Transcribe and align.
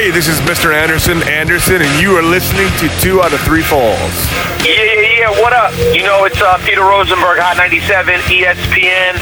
Hey, 0.00 0.10
this 0.10 0.28
is 0.28 0.40
Mr. 0.48 0.72
Anderson 0.72 1.20
Anderson, 1.28 1.84
and 1.84 2.00
you 2.00 2.16
are 2.16 2.22
listening 2.22 2.72
to 2.80 2.88
Two 3.04 3.20
Out 3.20 3.34
of 3.34 3.40
Three 3.44 3.60
Falls. 3.60 4.16
Yeah, 4.64 4.80
yeah, 4.80 5.28
yeah. 5.28 5.30
What 5.44 5.52
up? 5.52 5.76
You 5.92 6.00
know, 6.08 6.24
it's 6.24 6.40
uh, 6.40 6.56
Peter 6.64 6.80
Rosenberg, 6.80 7.36
Hot 7.36 7.60
97, 7.60 8.08
ESPN, 8.32 9.20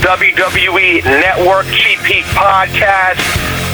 WWE 0.00 1.04
Network, 1.04 1.68
Cheap 1.68 2.00
Heat 2.08 2.24
Podcast. 2.32 3.20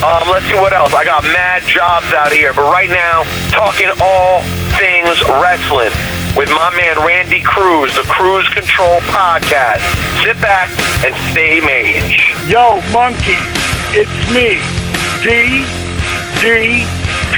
Um, 0.03 0.27
let's 0.35 0.43
see 0.51 0.59
what 0.59 0.75
else. 0.75 0.91
I 0.91 1.07
got 1.07 1.23
mad 1.31 1.63
jobs 1.63 2.11
out 2.11 2.35
here, 2.35 2.51
but 2.51 2.67
right 2.67 2.91
now, 2.91 3.23
talking 3.55 3.95
all 4.03 4.43
things 4.83 5.23
wrestling 5.39 5.95
with 6.35 6.51
my 6.51 6.75
man 6.75 6.99
Randy 7.07 7.39
Cruz, 7.39 7.95
the 7.95 8.03
Cruise 8.11 8.51
Control 8.51 8.99
Podcast. 9.15 9.79
Sit 10.27 10.43
back 10.43 10.75
and 11.07 11.15
stay 11.31 11.63
mage. 11.63 12.35
Yo, 12.51 12.83
monkey, 12.91 13.39
it's 13.95 14.11
me, 14.35 14.59
D 15.23 15.63
D 16.43 16.49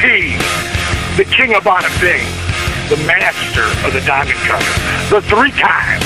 P, 0.00 0.32
the 1.18 1.28
king 1.30 1.52
of 1.52 1.62
bada 1.62 1.92
bing, 2.00 2.24
the 2.88 2.96
master 3.06 3.64
of 3.86 3.92
the 3.92 4.00
diamond 4.06 4.38
cutter, 4.38 4.64
the 5.14 5.20
three-time, 5.20 6.00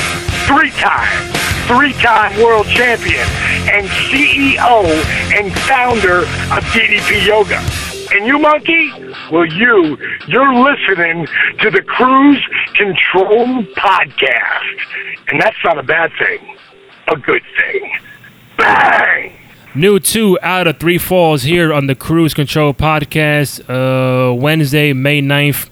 three-time, 0.48 1.32
three-time 1.68 2.42
world 2.42 2.66
champion, 2.66 3.24
and 3.70 3.86
CEO 4.10 4.82
and 5.32 5.52
founder 5.60 6.22
of 6.52 6.64
DDP 6.74 7.24
Yoga. 7.24 7.62
And 8.12 8.26
you, 8.26 8.36
monkey? 8.40 8.90
Well, 9.30 9.46
you, 9.46 9.96
you're 10.26 10.54
listening 10.54 11.28
to 11.60 11.70
the 11.70 11.82
Cruise 11.82 12.44
Control 12.74 13.62
Podcast. 13.76 14.80
And 15.28 15.40
that's 15.40 15.56
not 15.64 15.78
a 15.78 15.84
bad 15.84 16.10
thing, 16.18 16.56
a 17.06 17.16
good 17.16 17.42
thing. 17.60 17.92
Bang! 18.56 19.37
New 19.78 20.00
two 20.00 20.36
out 20.42 20.66
of 20.66 20.80
three 20.80 20.98
falls 20.98 21.44
here 21.44 21.72
on 21.72 21.86
the 21.86 21.94
Cruise 21.94 22.34
Control 22.34 22.74
Podcast, 22.74 23.60
uh, 23.70 24.34
Wednesday, 24.34 24.92
May 24.92 25.22
9th. 25.22 25.70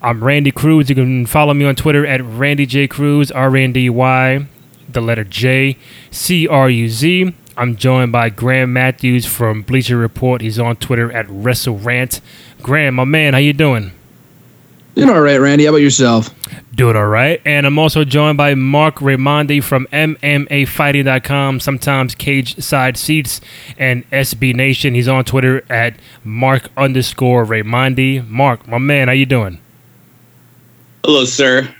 I'm 0.00 0.22
Randy 0.22 0.52
Cruz. 0.52 0.88
You 0.88 0.94
can 0.94 1.26
follow 1.26 1.52
me 1.52 1.64
on 1.64 1.74
Twitter 1.74 2.06
at 2.06 2.22
Randy 2.22 2.64
J 2.64 2.86
Cruz, 2.86 3.32
R 3.32 3.56
N 3.56 3.72
D 3.72 3.90
Y, 3.90 4.46
the 4.88 5.00
letter 5.00 5.24
J, 5.24 5.76
C 6.12 6.46
R 6.46 6.70
U 6.70 6.88
Z. 6.88 7.34
I'm 7.56 7.74
joined 7.74 8.12
by 8.12 8.28
Graham 8.28 8.72
Matthews 8.72 9.26
from 9.26 9.62
Bleacher 9.62 9.96
Report. 9.96 10.40
He's 10.40 10.60
on 10.60 10.76
Twitter 10.76 11.10
at 11.10 11.26
WrestleRant. 11.26 12.20
Graham, 12.62 12.94
my 12.94 13.04
man, 13.04 13.32
how 13.32 13.40
you 13.40 13.52
doing? 13.52 13.90
Doing 14.94 15.10
all 15.10 15.20
right, 15.20 15.38
Randy. 15.38 15.64
How 15.64 15.70
about 15.70 15.78
yourself? 15.78 16.30
Doing 16.72 16.94
all 16.94 17.06
right. 17.06 17.42
And 17.44 17.66
I'm 17.66 17.78
also 17.80 18.04
joined 18.04 18.36
by 18.36 18.54
Mark 18.54 18.96
Raimondi 18.96 19.62
from 19.62 19.88
MMAfighting.com, 19.92 21.58
sometimes 21.58 22.14
Cage 22.14 22.56
Side 22.62 22.96
Seats, 22.96 23.40
and 23.76 24.08
SB 24.10 24.54
Nation. 24.54 24.94
He's 24.94 25.08
on 25.08 25.24
Twitter 25.24 25.64
at 25.68 25.96
Mark 26.22 26.70
underscore 26.76 27.44
Raimondi. 27.44 28.26
Mark, 28.28 28.68
my 28.68 28.78
man, 28.78 29.08
how 29.08 29.14
you 29.14 29.26
doing? 29.26 29.58
Hello, 31.04 31.24
sir. 31.24 31.74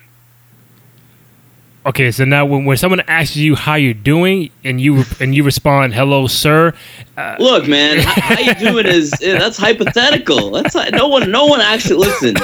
Okay, 1.86 2.10
so 2.10 2.24
now 2.24 2.46
when, 2.46 2.64
when 2.64 2.76
someone 2.76 3.00
asks 3.06 3.36
you 3.36 3.54
how 3.54 3.74
you're 3.74 3.94
doing 3.94 4.50
and 4.64 4.80
you 4.80 5.04
and 5.20 5.34
you 5.34 5.44
respond, 5.44 5.92
"Hello, 5.92 6.26
sir," 6.26 6.72
uh, 7.18 7.36
look, 7.38 7.68
man, 7.68 7.98
how, 7.98 8.22
how, 8.22 8.40
you 8.40 8.54
doing 8.54 8.86
is 8.86 9.10
that's 9.20 9.58
hypothetical. 9.58 10.50
That's 10.50 10.74
no 10.92 11.08
one, 11.08 11.30
no 11.30 11.44
one 11.44 11.60
actually 11.60 12.06
listen. 12.06 12.36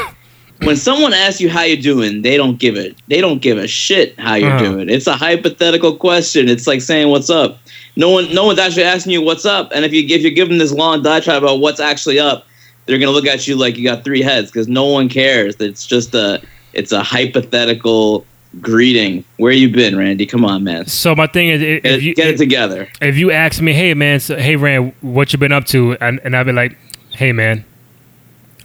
When 0.63 0.77
someone 0.77 1.15
asks 1.15 1.41
you 1.41 1.49
how 1.49 1.63
you're 1.63 1.81
doing, 1.81 2.23
they 2.23 2.37
don't 2.37 2.59
give 2.59 2.77
it. 2.77 2.97
They 3.09 3.21
don't 3.21 3.41
give 3.41 3.57
a 3.57 3.67
shit 3.67 4.19
how 4.19 4.35
you're 4.35 4.51
uh-huh. 4.51 4.65
doing. 4.65 4.91
It's 4.91 5.07
a 5.07 5.17
hypothetical 5.17 5.97
question. 5.97 6.49
It's 6.49 6.67
like 6.67 6.83
saying 6.83 7.09
"What's 7.09 7.31
up." 7.31 7.59
No 7.97 8.11
one, 8.11 8.33
no 8.33 8.47
one's 8.47 8.59
actually 8.59 8.85
asking 8.85 9.13
you 9.13 9.23
what's 9.23 9.45
up. 9.45 9.73
And 9.75 9.85
if 9.85 9.93
you 9.93 10.05
if 10.15 10.23
you're 10.23 10.31
giving 10.31 10.59
this 10.59 10.73
long 10.73 11.03
diatribe 11.03 11.43
about 11.43 11.61
what's 11.61 11.81
actually 11.81 12.19
up, 12.19 12.47
they're 12.87 12.99
gonna 12.99 13.11
look 13.11 13.27
at 13.27 13.47
you 13.47 13.57
like 13.57 13.77
you 13.77 13.85
got 13.85 14.05
three 14.05 14.23
heads 14.23 14.51
because 14.51 14.69
no 14.69 14.85
one 14.85 15.09
cares. 15.09 15.57
It's 15.61 15.87
just 15.87 16.15
a 16.15 16.43
it's 16.73 16.93
a 16.93 17.03
hypothetical 17.03 18.27
greeting. 18.61 19.25
Where 19.37 19.53
you 19.53 19.69
been, 19.69 19.97
Randy? 19.97 20.27
Come 20.27 20.45
on, 20.45 20.65
man. 20.65 20.87
So 20.87 21.15
my 21.15 21.27
thing 21.27 21.49
is, 21.49 21.63
if 21.63 21.83
get, 21.83 22.03
you 22.03 22.15
get 22.15 22.29
it 22.29 22.37
together. 22.37 22.89
If 23.01 23.17
you 23.17 23.31
ask 23.31 23.61
me, 23.61 23.73
hey 23.73 23.95
man, 23.95 24.21
so, 24.21 24.37
hey 24.37 24.57
Rand, 24.57 24.93
what 25.01 25.33
you 25.33 25.39
been 25.39 25.53
up 25.53 25.65
to? 25.67 25.97
And, 26.01 26.21
and 26.25 26.37
I'd 26.37 26.47
be 26.47 26.53
like, 26.53 26.77
hey 27.11 27.33
man, 27.33 27.65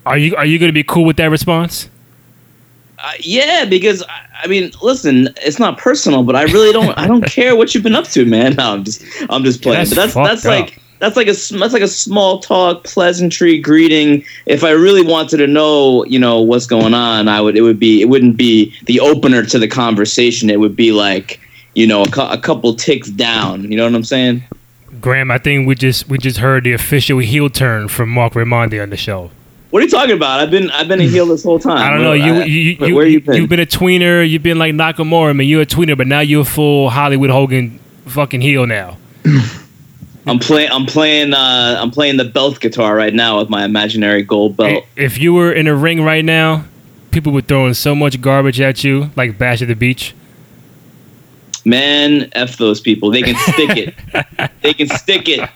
are 0.05 0.17
you 0.17 0.35
are 0.35 0.45
you 0.45 0.59
gonna 0.59 0.71
be 0.71 0.83
cool 0.83 1.05
with 1.05 1.17
that 1.17 1.29
response? 1.29 1.89
Uh, 3.05 3.11
yeah, 3.19 3.65
because 3.65 4.03
I 4.41 4.47
mean, 4.47 4.71
listen, 4.81 5.29
it's 5.43 5.59
not 5.59 5.77
personal, 5.77 6.23
but 6.23 6.35
I 6.35 6.43
really 6.45 6.73
don't. 6.73 6.97
I 6.97 7.05
don't 7.05 7.23
care 7.23 7.55
what 7.55 7.75
you've 7.75 7.83
been 7.83 7.93
up 7.93 8.05
to, 8.05 8.25
man. 8.25 8.55
No, 8.55 8.73
I'm 8.73 8.83
just, 8.83 9.03
I'm 9.29 9.43
just 9.43 9.61
playing. 9.61 9.85
Yeah, 9.87 9.93
that's 9.93 10.15
but 10.15 10.23
that's 10.23 10.41
that's 10.41 10.45
up. 10.45 10.69
like 10.69 10.81
that's 10.99 11.15
like 11.15 11.27
a 11.27 11.59
that's 11.59 11.73
like 11.73 11.83
a 11.83 11.87
small 11.87 12.39
talk 12.39 12.83
pleasantry 12.83 13.59
greeting 13.59 14.23
if 14.45 14.63
i 14.63 14.71
really 14.71 15.01
wanted 15.01 15.37
to 15.37 15.45
know 15.45 16.05
you 16.05 16.17
know 16.17 16.41
what's 16.41 16.65
going 16.65 16.93
on 16.93 17.27
i 17.27 17.41
would 17.41 17.57
it 17.57 17.61
would 17.61 17.77
be 17.77 18.01
it 18.01 18.05
wouldn't 18.05 18.37
be 18.37 18.73
the 18.85 18.99
opener 19.01 19.43
to 19.43 19.59
the 19.59 19.67
conversation 19.67 20.49
it 20.49 20.59
would 20.59 20.75
be 20.75 20.93
like 20.93 21.39
you 21.73 21.85
know 21.85 22.03
a, 22.03 22.09
cu- 22.09 22.21
a 22.21 22.37
couple 22.37 22.73
ticks 22.73 23.09
down 23.09 23.69
you 23.69 23.75
know 23.75 23.83
what 23.83 23.93
i'm 23.93 24.05
saying 24.05 24.41
graham 25.01 25.29
i 25.31 25.37
think 25.37 25.67
we 25.67 25.75
just 25.75 26.07
we 26.07 26.17
just 26.17 26.37
heard 26.37 26.63
the 26.63 26.71
official 26.71 27.19
heel 27.19 27.49
turn 27.49 27.89
from 27.89 28.09
mark 28.09 28.31
raimondi 28.31 28.81
on 28.81 28.89
the 28.89 28.97
show 28.97 29.29
what 29.75 29.81
are 29.81 29.83
you 29.87 29.91
talking 29.91 30.15
about? 30.15 30.39
I've 30.39 30.51
been 30.51 30.71
I've 30.71 30.87
been 30.87 31.01
a 31.01 31.03
heel 31.03 31.25
this 31.25 31.43
whole 31.43 31.59
time. 31.59 31.79
I 31.79 31.89
don't 31.89 32.01
know. 32.01 32.13
You 32.13 32.43
you, 32.45 32.77
you, 32.79 32.95
where 32.95 33.05
you 33.05 33.19
been? 33.19 33.35
You've 33.35 33.49
been 33.49 33.59
a 33.59 33.65
tweener. 33.65 34.25
You've 34.25 34.41
been 34.41 34.57
like 34.57 34.73
Nakamura. 34.73 35.31
I 35.31 35.33
mean, 35.33 35.49
you're 35.49 35.63
a 35.63 35.65
tweener, 35.65 35.97
but 35.97 36.07
now 36.07 36.21
you're 36.21 36.43
a 36.43 36.45
full 36.45 36.89
Hollywood 36.89 37.29
Hogan 37.29 37.81
fucking 38.05 38.39
heel 38.39 38.65
now. 38.65 38.97
I'm 40.25 40.39
playing. 40.39 40.71
I'm 40.71 40.85
playing. 40.85 41.33
Uh, 41.33 41.77
I'm 41.77 41.91
playing 41.91 42.15
the 42.15 42.23
belt 42.23 42.61
guitar 42.61 42.95
right 42.95 43.13
now 43.13 43.39
with 43.39 43.49
my 43.49 43.65
imaginary 43.65 44.23
gold 44.23 44.55
belt. 44.55 44.85
If 44.95 45.17
you 45.17 45.33
were 45.33 45.51
in 45.51 45.67
a 45.67 45.75
ring 45.75 46.01
right 46.01 46.23
now, 46.23 46.63
people 47.11 47.33
were 47.33 47.41
throwing 47.41 47.73
so 47.73 47.93
much 47.93 48.21
garbage 48.21 48.61
at 48.61 48.81
you, 48.85 49.11
like 49.17 49.37
Bash 49.37 49.61
at 49.61 49.67
the 49.67 49.75
Beach. 49.75 50.15
Man, 51.65 52.29
f 52.31 52.55
those 52.55 52.79
people. 52.79 53.11
They 53.11 53.23
can 53.23 53.35
stick 53.51 53.75
it. 53.75 54.51
they 54.61 54.73
can 54.73 54.87
stick 54.87 55.27
it. 55.27 55.49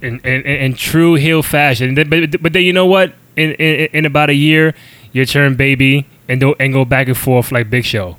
In, 0.00 0.20
in, 0.20 0.42
in 0.42 0.74
true 0.74 1.14
heel 1.14 1.42
fashion, 1.42 1.94
but 1.94 2.08
but 2.40 2.52
then 2.52 2.62
you 2.62 2.72
know 2.72 2.86
what? 2.86 3.14
In, 3.36 3.52
in 3.52 3.88
in 3.92 4.04
about 4.04 4.30
a 4.30 4.34
year, 4.34 4.74
you 5.12 5.26
turn 5.26 5.56
baby 5.56 6.06
and 6.28 6.40
do 6.40 6.54
and 6.60 6.72
go 6.72 6.84
back 6.84 7.08
and 7.08 7.16
forth 7.16 7.50
like 7.50 7.68
Big 7.70 7.84
Show. 7.84 8.16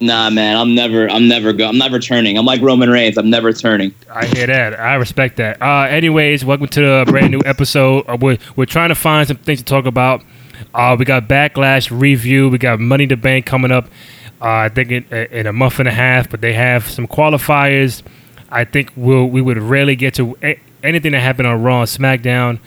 Nah, 0.00 0.30
man, 0.30 0.56
I'm 0.56 0.74
never, 0.74 1.08
I'm 1.08 1.28
never 1.28 1.52
go, 1.52 1.68
I'm 1.68 1.78
never 1.78 2.00
turning. 2.00 2.36
I'm 2.36 2.44
like 2.44 2.60
Roman 2.60 2.90
Reigns. 2.90 3.16
I'm 3.16 3.30
never 3.30 3.52
turning. 3.52 3.94
I 4.10 4.26
hear 4.26 4.48
that. 4.48 4.78
I 4.80 4.94
respect 4.94 5.36
that. 5.36 5.62
Uh, 5.62 5.86
anyways, 5.88 6.44
welcome 6.44 6.66
to 6.68 6.84
a 6.84 7.04
brand 7.04 7.30
new 7.30 7.40
episode. 7.44 8.04
Uh, 8.08 8.18
we're 8.20 8.38
we're 8.56 8.66
trying 8.66 8.88
to 8.88 8.96
find 8.96 9.28
some 9.28 9.36
things 9.36 9.60
to 9.60 9.64
talk 9.64 9.86
about. 9.86 10.22
Uh, 10.74 10.96
we 10.98 11.04
got 11.04 11.28
backlash 11.28 11.88
review. 11.90 12.48
We 12.48 12.58
got 12.58 12.80
Money 12.80 13.06
to 13.06 13.16
Bank 13.16 13.46
coming 13.46 13.70
up. 13.70 13.86
Uh, 14.40 14.66
I 14.66 14.68
think 14.70 14.90
in, 14.90 15.04
in 15.04 15.46
a 15.46 15.52
month 15.52 15.78
and 15.78 15.86
a 15.86 15.92
half, 15.92 16.28
but 16.28 16.40
they 16.40 16.52
have 16.52 16.88
some 16.88 17.06
qualifiers. 17.06 18.02
I 18.50 18.64
think 18.64 18.90
we'll 18.96 19.26
we 19.26 19.40
would 19.40 19.58
rarely 19.58 19.94
get 19.94 20.14
to 20.14 20.36
anything 20.82 21.12
that 21.12 21.20
happened 21.20 21.48
on 21.48 21.62
Raw 21.62 21.84
SmackDown. 21.84 22.58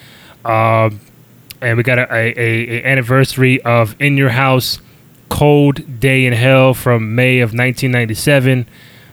Um, 0.43 0.99
and 1.61 1.77
we 1.77 1.83
got 1.83 1.97
a, 1.97 2.13
a, 2.13 2.33
a 2.37 2.83
anniversary 2.83 3.61
of 3.61 3.95
In 3.99 4.17
Your 4.17 4.29
House 4.29 4.79
Cold 5.29 5.99
Day 5.99 6.25
in 6.25 6.33
Hell 6.33 6.73
from 6.73 7.15
May 7.15 7.39
of 7.39 7.49
1997. 7.49 8.67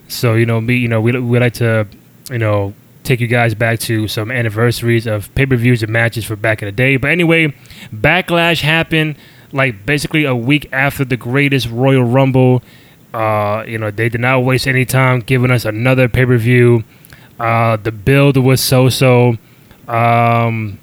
So 0.07 0.35
you 0.35 0.45
know, 0.45 0.61
me, 0.61 0.75
you 0.75 0.87
know, 0.87 1.01
we 1.01 1.17
we 1.19 1.39
like 1.39 1.53
to, 1.55 1.87
you 2.29 2.37
know, 2.37 2.73
take 3.03 3.19
you 3.19 3.27
guys 3.27 3.55
back 3.55 3.79
to 3.79 4.07
some 4.07 4.31
anniversaries 4.31 5.07
of 5.07 5.33
pay 5.35 5.45
per 5.45 5.55
views 5.55 5.83
and 5.83 5.91
matches 5.91 6.25
for 6.25 6.35
back 6.35 6.61
in 6.61 6.67
the 6.67 6.71
day. 6.71 6.97
But 6.97 7.11
anyway, 7.11 7.53
Backlash 7.93 8.61
happened 8.61 9.15
like 9.51 9.85
basically 9.85 10.25
a 10.25 10.35
week 10.35 10.67
after 10.71 11.05
the 11.05 11.17
greatest 11.17 11.69
Royal 11.69 12.03
Rumble. 12.03 12.61
Uh, 13.13 13.63
you 13.67 13.77
know, 13.77 13.91
they 13.91 14.09
did 14.09 14.21
not 14.21 14.39
waste 14.43 14.67
any 14.67 14.85
time 14.85 15.19
giving 15.19 15.51
us 15.51 15.65
another 15.65 16.09
pay 16.09 16.25
per 16.25 16.37
view. 16.37 16.83
Uh, 17.43 17.75
the 17.75 17.91
build 17.91 18.37
was 18.37 18.61
so 18.61 18.87
so. 18.87 19.35
Um, 19.89 20.79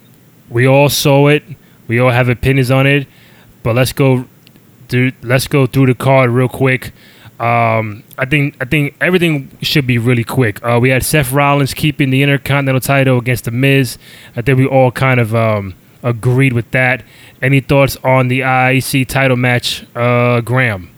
we 0.50 0.66
all 0.66 0.90
saw 0.90 1.28
it. 1.28 1.42
We 1.88 1.98
all 1.98 2.10
have 2.10 2.28
opinions 2.28 2.70
on 2.70 2.86
it. 2.86 3.08
But 3.62 3.76
let's 3.76 3.94
go 3.94 4.26
through. 4.90 5.12
Let's 5.22 5.48
go 5.48 5.66
through 5.66 5.86
the 5.86 5.94
card 5.94 6.28
real 6.28 6.50
quick. 6.50 6.92
Um, 7.40 8.02
I 8.18 8.26
think 8.26 8.56
I 8.60 8.66
think 8.66 8.94
everything 9.00 9.50
should 9.62 9.86
be 9.86 9.96
really 9.96 10.22
quick. 10.22 10.62
Uh, 10.62 10.78
we 10.82 10.90
had 10.90 11.02
Seth 11.02 11.32
Rollins 11.32 11.72
keeping 11.72 12.10
the 12.10 12.22
Intercontinental 12.22 12.82
title 12.82 13.16
against 13.16 13.46
The 13.46 13.52
Miz. 13.52 13.96
I 14.36 14.42
think 14.42 14.58
we 14.58 14.66
all 14.66 14.90
kind 14.90 15.18
of 15.18 15.34
um, 15.34 15.72
agreed 16.02 16.52
with 16.52 16.70
that. 16.72 17.02
Any 17.40 17.60
thoughts 17.60 17.96
on 18.04 18.28
the 18.28 18.42
IC 18.42 19.08
title 19.08 19.38
match, 19.38 19.86
uh, 19.96 20.42
Graham? 20.42 20.90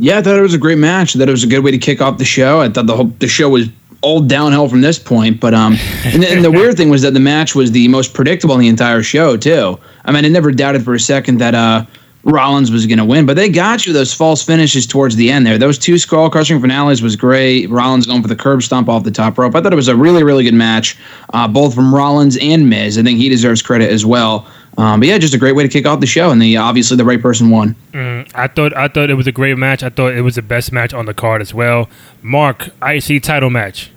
Yeah, 0.00 0.18
I 0.18 0.22
thought 0.22 0.36
it 0.36 0.42
was 0.42 0.54
a 0.54 0.58
great 0.58 0.78
match. 0.78 1.12
Thought 1.12 1.28
it 1.28 1.30
was 1.30 1.44
a 1.44 1.46
good 1.46 1.62
way 1.62 1.70
to 1.70 1.78
kick 1.78 2.02
off 2.02 2.18
the 2.18 2.24
show. 2.24 2.60
I 2.60 2.68
thought 2.68 2.86
the 2.86 2.96
whole 2.96 3.12
the 3.20 3.28
show 3.28 3.48
was 3.48 3.68
all 4.04 4.20
downhill 4.20 4.68
from 4.68 4.82
this 4.82 4.98
point. 4.98 5.40
But 5.40 5.54
um, 5.54 5.76
and, 6.04 6.22
and 6.22 6.44
the 6.44 6.50
weird 6.50 6.76
thing 6.76 6.90
was 6.90 7.02
that 7.02 7.14
the 7.14 7.20
match 7.20 7.54
was 7.54 7.72
the 7.72 7.88
most 7.88 8.14
predictable 8.14 8.54
in 8.54 8.60
the 8.60 8.68
entire 8.68 9.02
show 9.02 9.36
too. 9.36 9.78
I 10.04 10.12
mean, 10.12 10.24
I 10.24 10.28
never 10.28 10.52
doubted 10.52 10.84
for 10.84 10.94
a 10.94 11.00
second 11.00 11.38
that 11.38 11.54
uh 11.54 11.86
Rollins 12.24 12.70
was 12.70 12.86
going 12.86 12.98
to 12.98 13.04
win, 13.04 13.26
but 13.26 13.36
they 13.36 13.48
got 13.48 13.86
you 13.86 13.92
those 13.92 14.14
false 14.14 14.42
finishes 14.42 14.86
towards 14.86 15.16
the 15.16 15.30
end 15.30 15.46
there. 15.46 15.58
Those 15.58 15.78
two 15.78 15.98
skull 15.98 16.30
crushing 16.30 16.60
finales 16.60 17.02
was 17.02 17.16
great. 17.16 17.68
Rollins 17.68 18.06
going 18.06 18.22
for 18.22 18.28
the 18.28 18.36
curb 18.36 18.62
stomp 18.62 18.88
off 18.88 19.04
the 19.04 19.10
top 19.10 19.36
rope. 19.36 19.54
I 19.54 19.60
thought 19.60 19.72
it 19.72 19.76
was 19.76 19.88
a 19.88 19.96
really, 19.96 20.22
really 20.22 20.44
good 20.44 20.54
match, 20.54 20.96
uh, 21.34 21.46
both 21.46 21.74
from 21.74 21.94
Rollins 21.94 22.38
and 22.40 22.68
Miz. 22.70 22.96
I 22.96 23.02
think 23.02 23.18
he 23.18 23.28
deserves 23.28 23.60
credit 23.60 23.90
as 23.90 24.06
well. 24.06 24.46
Um, 24.76 25.00
but 25.00 25.08
yeah, 25.08 25.18
just 25.18 25.34
a 25.34 25.38
great 25.38 25.54
way 25.54 25.62
to 25.62 25.68
kick 25.68 25.86
off 25.86 26.00
the 26.00 26.06
show, 26.06 26.30
and 26.30 26.42
the 26.42 26.56
obviously 26.56 26.96
the 26.96 27.04
right 27.04 27.20
person 27.20 27.50
won. 27.50 27.76
Mm, 27.92 28.28
I 28.34 28.48
thought 28.48 28.76
I 28.76 28.88
thought 28.88 29.08
it 29.10 29.14
was 29.14 29.26
a 29.26 29.32
great 29.32 29.56
match. 29.56 29.82
I 29.82 29.88
thought 29.88 30.14
it 30.14 30.22
was 30.22 30.34
the 30.34 30.42
best 30.42 30.72
match 30.72 30.92
on 30.92 31.06
the 31.06 31.14
card 31.14 31.42
as 31.42 31.54
well. 31.54 31.88
Mark, 32.22 32.70
IC 32.82 33.22
title 33.22 33.50
match. 33.50 33.90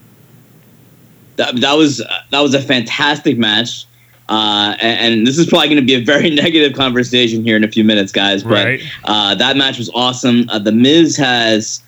That, 1.38 1.60
that 1.62 1.74
was 1.74 1.98
that 2.32 2.40
was 2.40 2.54
a 2.54 2.62
fantastic 2.62 3.38
match. 3.38 3.86
Uh, 4.30 4.76
and, 4.82 5.14
and, 5.14 5.28
this 5.28 5.38
is 5.38 5.46
probably 5.48 5.70
going 5.70 5.80
to 5.80 5.86
be 5.86 5.94
a 5.94 6.04
very 6.04 6.30
negative 6.36 6.76
conversation 6.76 7.46
here 7.46 7.56
in 7.56 7.64
a 7.64 7.68
few 7.68 7.84
minutes, 7.86 8.12
guys. 8.12 8.44
But 8.44 8.66
right. 8.66 8.82
uh, 9.06 9.36
that 9.36 9.56
match 9.56 9.78
was 9.78 9.90
awesome. 9.94 10.50
Uh, 10.50 10.60
the 10.60 10.74
Miz 10.74 11.16
has, 11.16 11.82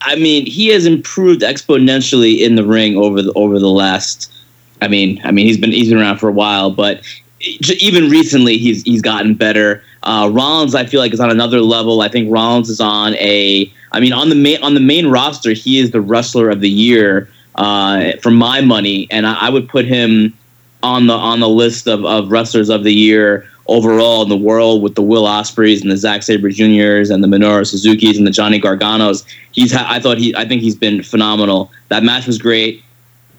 I 0.00 0.16
mean, 0.16 0.46
he 0.46 0.68
has 0.68 0.86
improved 0.86 1.42
exponentially 1.42 2.38
in 2.38 2.54
the 2.54 2.64
ring 2.64 2.96
over 2.96 3.20
the 3.20 3.32
over 3.34 3.58
the 3.58 3.68
last. 3.68 4.32
I 4.80 4.88
mean, 4.88 5.20
I 5.22 5.32
mean, 5.32 5.46
he's 5.46 5.58
been 5.58 5.70
he's 5.70 5.90
been 5.90 5.98
around 5.98 6.18
for 6.18 6.28
a 6.28 6.32
while, 6.32 6.70
but 6.70 7.02
even 7.40 8.08
recently, 8.08 8.56
he's 8.56 8.82
he's 8.84 9.02
gotten 9.02 9.34
better. 9.34 9.82
Uh, 10.02 10.30
Rollins, 10.32 10.74
I 10.74 10.86
feel 10.86 11.00
like, 11.00 11.12
is 11.12 11.20
on 11.20 11.30
another 11.30 11.60
level. 11.60 12.00
I 12.00 12.08
think 12.08 12.32
Rollins 12.32 12.70
is 12.70 12.80
on 12.80 13.14
a. 13.16 13.70
I 13.92 14.00
mean, 14.00 14.14
on 14.14 14.30
the 14.30 14.34
main 14.34 14.62
on 14.62 14.72
the 14.74 14.80
main 14.80 15.08
roster, 15.08 15.52
he 15.52 15.78
is 15.78 15.90
the 15.90 16.00
wrestler 16.00 16.48
of 16.48 16.60
the 16.60 16.70
year 16.70 17.28
uh, 17.54 18.12
for 18.22 18.30
my 18.30 18.60
money, 18.60 19.06
and 19.10 19.26
I, 19.26 19.46
I 19.46 19.50
would 19.50 19.68
put 19.68 19.84
him 19.84 20.32
on 20.82 21.06
the 21.06 21.14
on 21.14 21.40
the 21.40 21.48
list 21.48 21.86
of, 21.86 22.04
of 22.04 22.30
wrestlers 22.30 22.68
of 22.68 22.84
the 22.84 22.92
year 22.92 23.46
overall 23.68 24.22
in 24.22 24.28
the 24.28 24.36
world 24.36 24.82
with 24.82 24.94
the 24.94 25.02
Will 25.02 25.26
Ospreays 25.26 25.82
and 25.82 25.90
the 25.90 25.96
Zack 25.96 26.22
Sabre 26.22 26.50
Juniors 26.50 27.10
and 27.10 27.22
the 27.22 27.28
Minoru 27.28 27.66
Suzuki's 27.66 28.18
and 28.18 28.26
the 28.26 28.30
Johnny 28.30 28.60
Garganos. 28.60 29.24
He's 29.52 29.74
I 29.74 30.00
thought 30.00 30.18
he 30.18 30.34
I 30.34 30.46
think 30.46 30.62
he's 30.62 30.76
been 30.76 31.02
phenomenal. 31.02 31.70
That 31.88 32.02
match 32.02 32.26
was 32.26 32.38
great. 32.38 32.82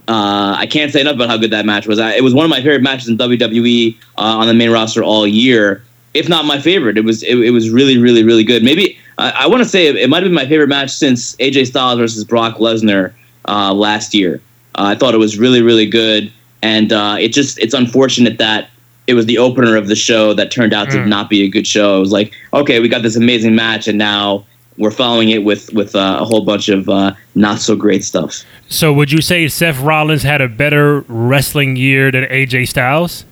Uh, 0.07 0.55
I 0.57 0.67
can't 0.67 0.91
say 0.91 0.99
enough 0.99 1.15
about 1.15 1.29
how 1.29 1.37
good 1.37 1.51
that 1.51 1.65
match 1.65 1.87
was. 1.87 1.97
I, 1.97 2.15
it 2.15 2.23
was 2.23 2.33
one 2.33 2.43
of 2.43 2.49
my 2.49 2.57
favorite 2.57 2.81
matches 2.81 3.07
in 3.07 3.17
WWE 3.17 3.95
uh, 4.17 4.21
on 4.21 4.47
the 4.47 4.53
main 4.53 4.69
roster 4.69 5.01
all 5.01 5.25
year, 5.25 5.81
if 6.13 6.27
not 6.27 6.43
my 6.43 6.59
favorite. 6.59 6.97
It 6.97 7.05
was 7.05 7.23
it, 7.23 7.37
it 7.37 7.51
was 7.51 7.69
really 7.69 7.97
really 7.97 8.23
really 8.23 8.43
good. 8.43 8.63
Maybe 8.63 8.97
I, 9.17 9.31
I 9.31 9.47
want 9.47 9.63
to 9.63 9.69
say 9.69 9.87
it, 9.87 9.95
it 9.95 10.09
might 10.09 10.23
have 10.23 10.25
been 10.25 10.33
my 10.33 10.47
favorite 10.47 10.69
match 10.69 10.91
since 10.91 11.35
AJ 11.37 11.67
Styles 11.67 11.99
versus 11.99 12.23
Brock 12.23 12.57
Lesnar 12.57 13.13
uh, 13.47 13.73
last 13.73 14.13
year. 14.13 14.41
Uh, 14.75 14.85
I 14.85 14.95
thought 14.95 15.13
it 15.13 15.19
was 15.19 15.37
really 15.37 15.61
really 15.61 15.85
good 15.85 16.31
and 16.63 16.93
uh, 16.93 17.17
it 17.19 17.29
just 17.29 17.59
it's 17.59 17.73
unfortunate 17.73 18.37
that 18.37 18.69
it 19.05 19.13
was 19.13 19.25
the 19.25 19.37
opener 19.37 19.75
of 19.75 19.89
the 19.89 19.95
show 19.95 20.33
that 20.33 20.49
turned 20.49 20.73
out 20.73 20.89
to 20.91 20.97
mm. 20.97 21.07
not 21.07 21.29
be 21.29 21.43
a 21.43 21.49
good 21.49 21.67
show. 21.67 21.97
It 21.97 21.99
was 21.99 22.13
like, 22.13 22.33
okay, 22.53 22.79
we 22.79 22.87
got 22.87 23.03
this 23.03 23.17
amazing 23.17 23.53
match, 23.53 23.87
and 23.87 23.97
now 23.97 24.45
we're 24.77 24.91
following 24.91 25.29
it 25.29 25.43
with 25.43 25.71
with 25.73 25.93
uh, 25.93 26.19
a 26.21 26.25
whole 26.25 26.45
bunch 26.45 26.69
of 26.69 26.87
uh, 26.87 27.13
not 27.35 27.59
so 27.59 27.75
great 27.75 28.03
stuff. 28.05 28.43
So, 28.69 28.93
would 28.93 29.11
you 29.11 29.21
say 29.21 29.47
Seth 29.49 29.79
Rollins 29.81 30.23
had 30.23 30.39
a 30.39 30.47
better 30.47 31.01
wrestling 31.09 31.75
year 31.75 32.11
than 32.11 32.23
AJ 32.23 32.69
Styles? 32.69 33.25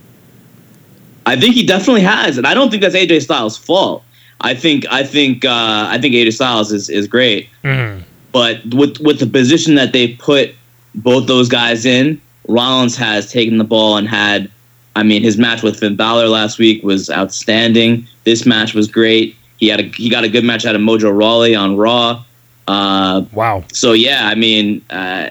I 1.25 1.39
think 1.39 1.55
he 1.55 1.65
definitely 1.65 2.01
has, 2.01 2.37
and 2.37 2.45
I 2.45 2.53
don't 2.53 2.69
think 2.69 2.81
that's 2.81 2.95
AJ 2.95 3.21
Styles' 3.21 3.57
fault. 3.57 4.03
I 4.41 4.55
think 4.55 4.85
I 4.91 5.03
think 5.03 5.45
uh, 5.45 5.85
I 5.87 5.99
think 6.01 6.15
AJ 6.15 6.33
Styles 6.33 6.73
is 6.73 6.89
is 6.89 7.07
great, 7.07 7.49
mm. 7.63 8.03
But 8.31 8.63
with 8.73 8.99
with 8.99 9.19
the 9.19 9.27
position 9.27 9.75
that 9.75 9.93
they 9.93 10.15
put 10.15 10.55
both 10.95 11.27
those 11.27 11.49
guys 11.49 11.85
in, 11.85 12.21
Rollins 12.47 12.95
has 12.97 13.31
taken 13.31 13.57
the 13.57 13.63
ball 13.63 13.97
and 13.97 14.07
had, 14.07 14.51
I 14.95 15.03
mean, 15.03 15.21
his 15.21 15.37
match 15.37 15.63
with 15.63 15.79
Finn 15.79 15.95
Balor 15.95 16.27
last 16.27 16.59
week 16.59 16.83
was 16.83 17.09
outstanding. 17.09 18.07
This 18.23 18.45
match 18.45 18.73
was 18.73 18.87
great. 18.87 19.35
He 19.57 19.67
had 19.67 19.79
a, 19.79 19.83
he 19.83 20.09
got 20.09 20.23
a 20.23 20.29
good 20.29 20.43
match 20.43 20.65
out 20.65 20.75
of 20.75 20.81
Mojo 20.81 21.15
Rawley 21.15 21.55
on 21.55 21.77
Raw. 21.77 22.23
Uh, 22.67 23.23
wow. 23.31 23.63
So 23.71 23.93
yeah, 23.93 24.27
I 24.27 24.35
mean, 24.35 24.83
uh, 24.89 25.29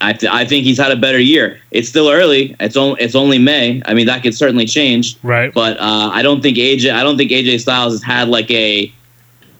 I 0.00 0.12
th- 0.12 0.32
I 0.32 0.44
think 0.44 0.64
he's 0.64 0.78
had 0.78 0.92
a 0.92 0.96
better 0.96 1.18
year. 1.18 1.60
It's 1.70 1.88
still 1.88 2.10
early. 2.10 2.54
It's 2.60 2.76
only 2.76 3.00
it's 3.02 3.14
only 3.14 3.38
May. 3.38 3.82
I 3.86 3.94
mean, 3.94 4.06
that 4.06 4.22
could 4.22 4.34
certainly 4.34 4.66
change. 4.66 5.16
Right. 5.22 5.52
But 5.52 5.78
uh, 5.78 6.10
I 6.12 6.22
don't 6.22 6.42
think 6.42 6.56
AJ 6.56 6.92
I 6.92 7.02
don't 7.02 7.16
think 7.16 7.30
AJ 7.30 7.60
Styles 7.60 7.94
has 7.94 8.02
had 8.02 8.28
like 8.28 8.50
a 8.50 8.92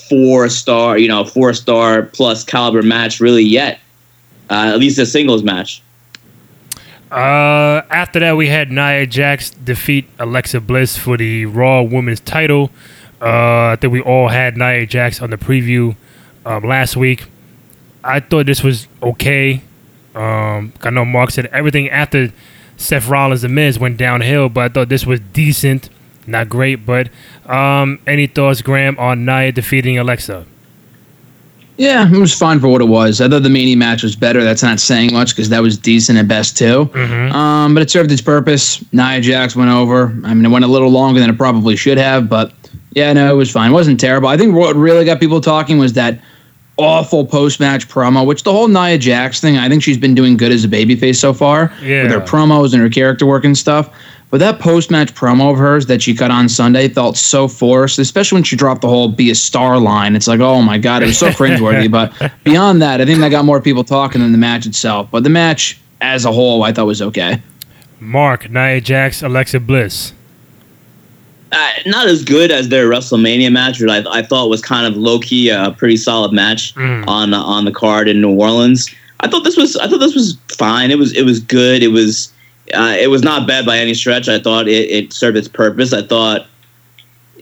four 0.08 0.49
star 0.49 0.99
you 0.99 1.08
know 1.08 1.25
four 1.25 1.55
star 1.55 2.03
plus 2.03 2.44
caliber 2.44 2.82
match 2.82 3.20
really 3.20 3.44
yet. 3.44 3.81
Uh, 4.49 4.70
at 4.73 4.79
least 4.79 4.99
a 4.99 5.06
singles 5.06 5.43
match. 5.43 5.82
Uh, 7.11 7.82
after 7.91 8.20
that, 8.20 8.37
we 8.37 8.49
had 8.49 8.70
Nia 8.70 9.06
Jax 9.06 9.50
defeat 9.50 10.06
Alexa 10.19 10.61
Bliss 10.61 10.97
for 10.97 11.17
the 11.17 11.47
Raw 11.47 11.82
Women's 11.82 12.20
title. 12.20 12.70
Uh, 13.20 13.73
I 13.73 13.76
think 13.81 13.93
we 13.93 14.00
all 14.00 14.29
had 14.29 14.56
Nia 14.56 14.87
Jax 14.87 15.23
on 15.23 15.31
the 15.31 15.37
preview 15.37 15.97
um, 16.44 16.64
last 16.64 16.97
week. 16.97 17.25
I 18.05 18.20
thought 18.20 18.47
this 18.47 18.62
was 18.62 18.87
okay. 19.02 19.62
Um, 20.14 20.73
I 20.82 20.91
know 20.91 21.05
Mark 21.05 21.31
said 21.31 21.47
everything 21.47 21.91
after 21.91 22.32
Seth 22.76 23.09
Rollins 23.09 23.44
and 23.44 23.55
Miz 23.55 23.79
went 23.79 23.97
downhill, 23.97 24.49
but 24.49 24.61
I 24.64 24.69
thought 24.73 24.88
this 24.88 25.06
was 25.06 25.20
decent, 25.32 25.88
not 26.26 26.49
great. 26.49 26.87
But 26.87 27.11
um, 27.46 27.99
any 28.06 28.26
thoughts, 28.26 28.62
Graham, 28.62 28.99
on 28.99 29.25
Nia 29.25 29.52
defeating 29.52 29.99
Alexa? 29.99 30.46
Yeah, 31.78 32.11
it 32.11 32.17
was 32.17 32.32
fine 32.32 32.58
for 32.58 32.69
what 32.69 32.81
it 32.81 32.87
was. 32.87 33.20
I 33.20 33.28
thought 33.28 33.43
the 33.43 33.50
Mania 33.50 33.76
match 33.76 34.02
was 34.02 34.17
better. 34.17 34.43
That's 34.43 34.62
not 34.62 34.81
saying 34.81 35.12
much 35.12 35.37
because 35.37 35.50
that 35.50 35.61
was 35.61 35.76
decent 35.76 36.19
at 36.19 36.26
best 36.26 36.56
too. 36.56 36.87
Mm-hmm. 36.87 37.34
Um, 37.34 37.75
but 37.75 37.82
it 37.82 37.90
served 37.90 38.11
its 38.11 38.23
purpose. 38.23 38.82
Nia 38.94 39.20
Jax 39.20 39.55
went 39.55 39.70
over. 39.70 40.06
I 40.25 40.32
mean, 40.32 40.46
it 40.46 40.49
went 40.49 40.64
a 40.64 40.69
little 40.69 40.88
longer 40.88 41.20
than 41.20 41.28
it 41.28 41.37
probably 41.37 41.76
should 41.76 41.99
have, 41.99 42.31
but 42.31 42.52
yeah, 42.93 43.12
no, 43.12 43.31
it 43.31 43.37
was 43.37 43.50
fine. 43.50 43.73
It 43.73 43.75
wasn't 43.75 44.00
terrible. 44.00 44.28
I 44.28 44.38
think 44.38 44.55
what 44.55 44.75
really 44.75 45.05
got 45.05 45.20
people 45.20 45.43
talking 45.43 45.78
was 45.78 45.93
that 45.93 46.19
awful 46.78 47.26
post 47.26 47.61
match 47.61 47.88
promo, 47.88 48.25
which 48.25 48.43
the 48.43 48.52
whole 48.52 48.69
Nia 48.69 48.96
Jax 48.96 49.40
thing, 49.40 49.58
I 49.58 49.69
think 49.69 49.82
she's 49.82 49.99
been 49.99 50.14
doing 50.14 50.37
good 50.37 50.52
as 50.52 50.64
a 50.64 50.69
babyface 50.69 51.17
so 51.17 51.34
far 51.34 51.73
yeah. 51.82 52.05
with 52.05 52.12
her 52.12 52.20
promos 52.20 52.73
and 52.73 52.82
her 52.82 52.88
character 52.88 53.26
work 53.26 53.44
and 53.44 53.56
stuff. 53.56 53.94
But 54.31 54.38
that 54.40 54.58
post 54.58 54.90
match 54.90 55.14
promo 55.14 55.52
of 55.52 55.58
hers 55.58 55.87
that 55.87 56.02
she 56.02 56.14
cut 56.14 56.31
on 56.31 56.49
Sunday 56.49 56.88
felt 56.88 57.17
so 57.17 57.46
forced, 57.46 57.99
especially 57.99 58.37
when 58.37 58.43
she 58.43 58.56
dropped 58.56 58.81
the 58.81 58.88
whole 58.88 59.08
be 59.08 59.31
a 59.31 59.34
star 59.34 59.78
line. 59.78 60.17
It's 60.17 60.26
like, 60.26 60.40
oh 60.40 60.62
my 60.62 60.78
God, 60.78 61.02
it 61.02 61.06
was 61.06 61.19
so 61.19 61.31
cringeworthy. 61.31 61.90
but 61.90 62.32
beyond 62.44 62.82
that, 62.82 63.00
I 63.00 63.06
think 63.06 63.20
that 63.20 63.31
got 63.31 63.44
more 63.44 63.61
people 63.61 63.84
talking 63.84 64.20
than 64.20 64.32
the 64.32 64.38
match 64.38 64.67
itself. 64.67 65.08
But 65.11 65.23
the 65.23 65.31
match 65.31 65.81
as 66.00 66.25
a 66.25 66.32
whole, 66.32 66.64
I 66.64 66.73
thought 66.73 66.87
was 66.87 67.00
okay. 67.02 67.40
Mark, 68.00 68.50
Nia 68.50 68.81
Jax, 68.81 69.23
Alexa 69.23 69.61
Bliss. 69.61 70.12
Uh, 71.52 71.70
not 71.87 72.08
as 72.08 72.25
good 72.25 72.50
as 72.50 72.69
their 72.69 72.90
WrestleMania 72.90 73.52
match, 73.52 73.81
which 73.81 73.88
I, 73.88 74.02
I 74.11 74.23
thought 74.23 74.50
was 74.50 74.61
kind 74.61 74.87
of 74.87 74.96
low 74.96 75.20
key 75.20 75.49
a 75.49 75.75
pretty 75.78 75.96
solid 75.96 76.32
match 76.32 76.75
mm. 76.75 77.06
on 77.06 77.32
uh, 77.32 77.40
on 77.40 77.64
the 77.64 77.70
card 77.70 78.08
in 78.08 78.20
New 78.20 78.34
Orleans. 78.34 78.93
I 79.20 79.28
thought 79.28 79.44
this 79.44 79.56
was 79.56 79.76
I 79.76 79.87
thought 79.87 80.00
this 80.00 80.14
was 80.14 80.37
fine. 80.58 80.90
It 80.90 80.99
was 80.99 81.17
it 81.17 81.23
was 81.23 81.38
good. 81.38 81.84
It 81.84 81.88
was 81.88 82.32
uh, 82.75 82.97
it 82.99 83.09
was 83.09 83.23
not 83.23 83.47
bad 83.47 83.65
by 83.65 83.79
any 83.79 83.95
stretch. 83.95 84.29
I 84.29 84.39
thought 84.39 84.69
it, 84.69 84.91
it 84.91 85.13
served 85.13 85.37
its 85.37 85.49
purpose. 85.49 85.93
I 85.93 86.02
thought 86.02 86.47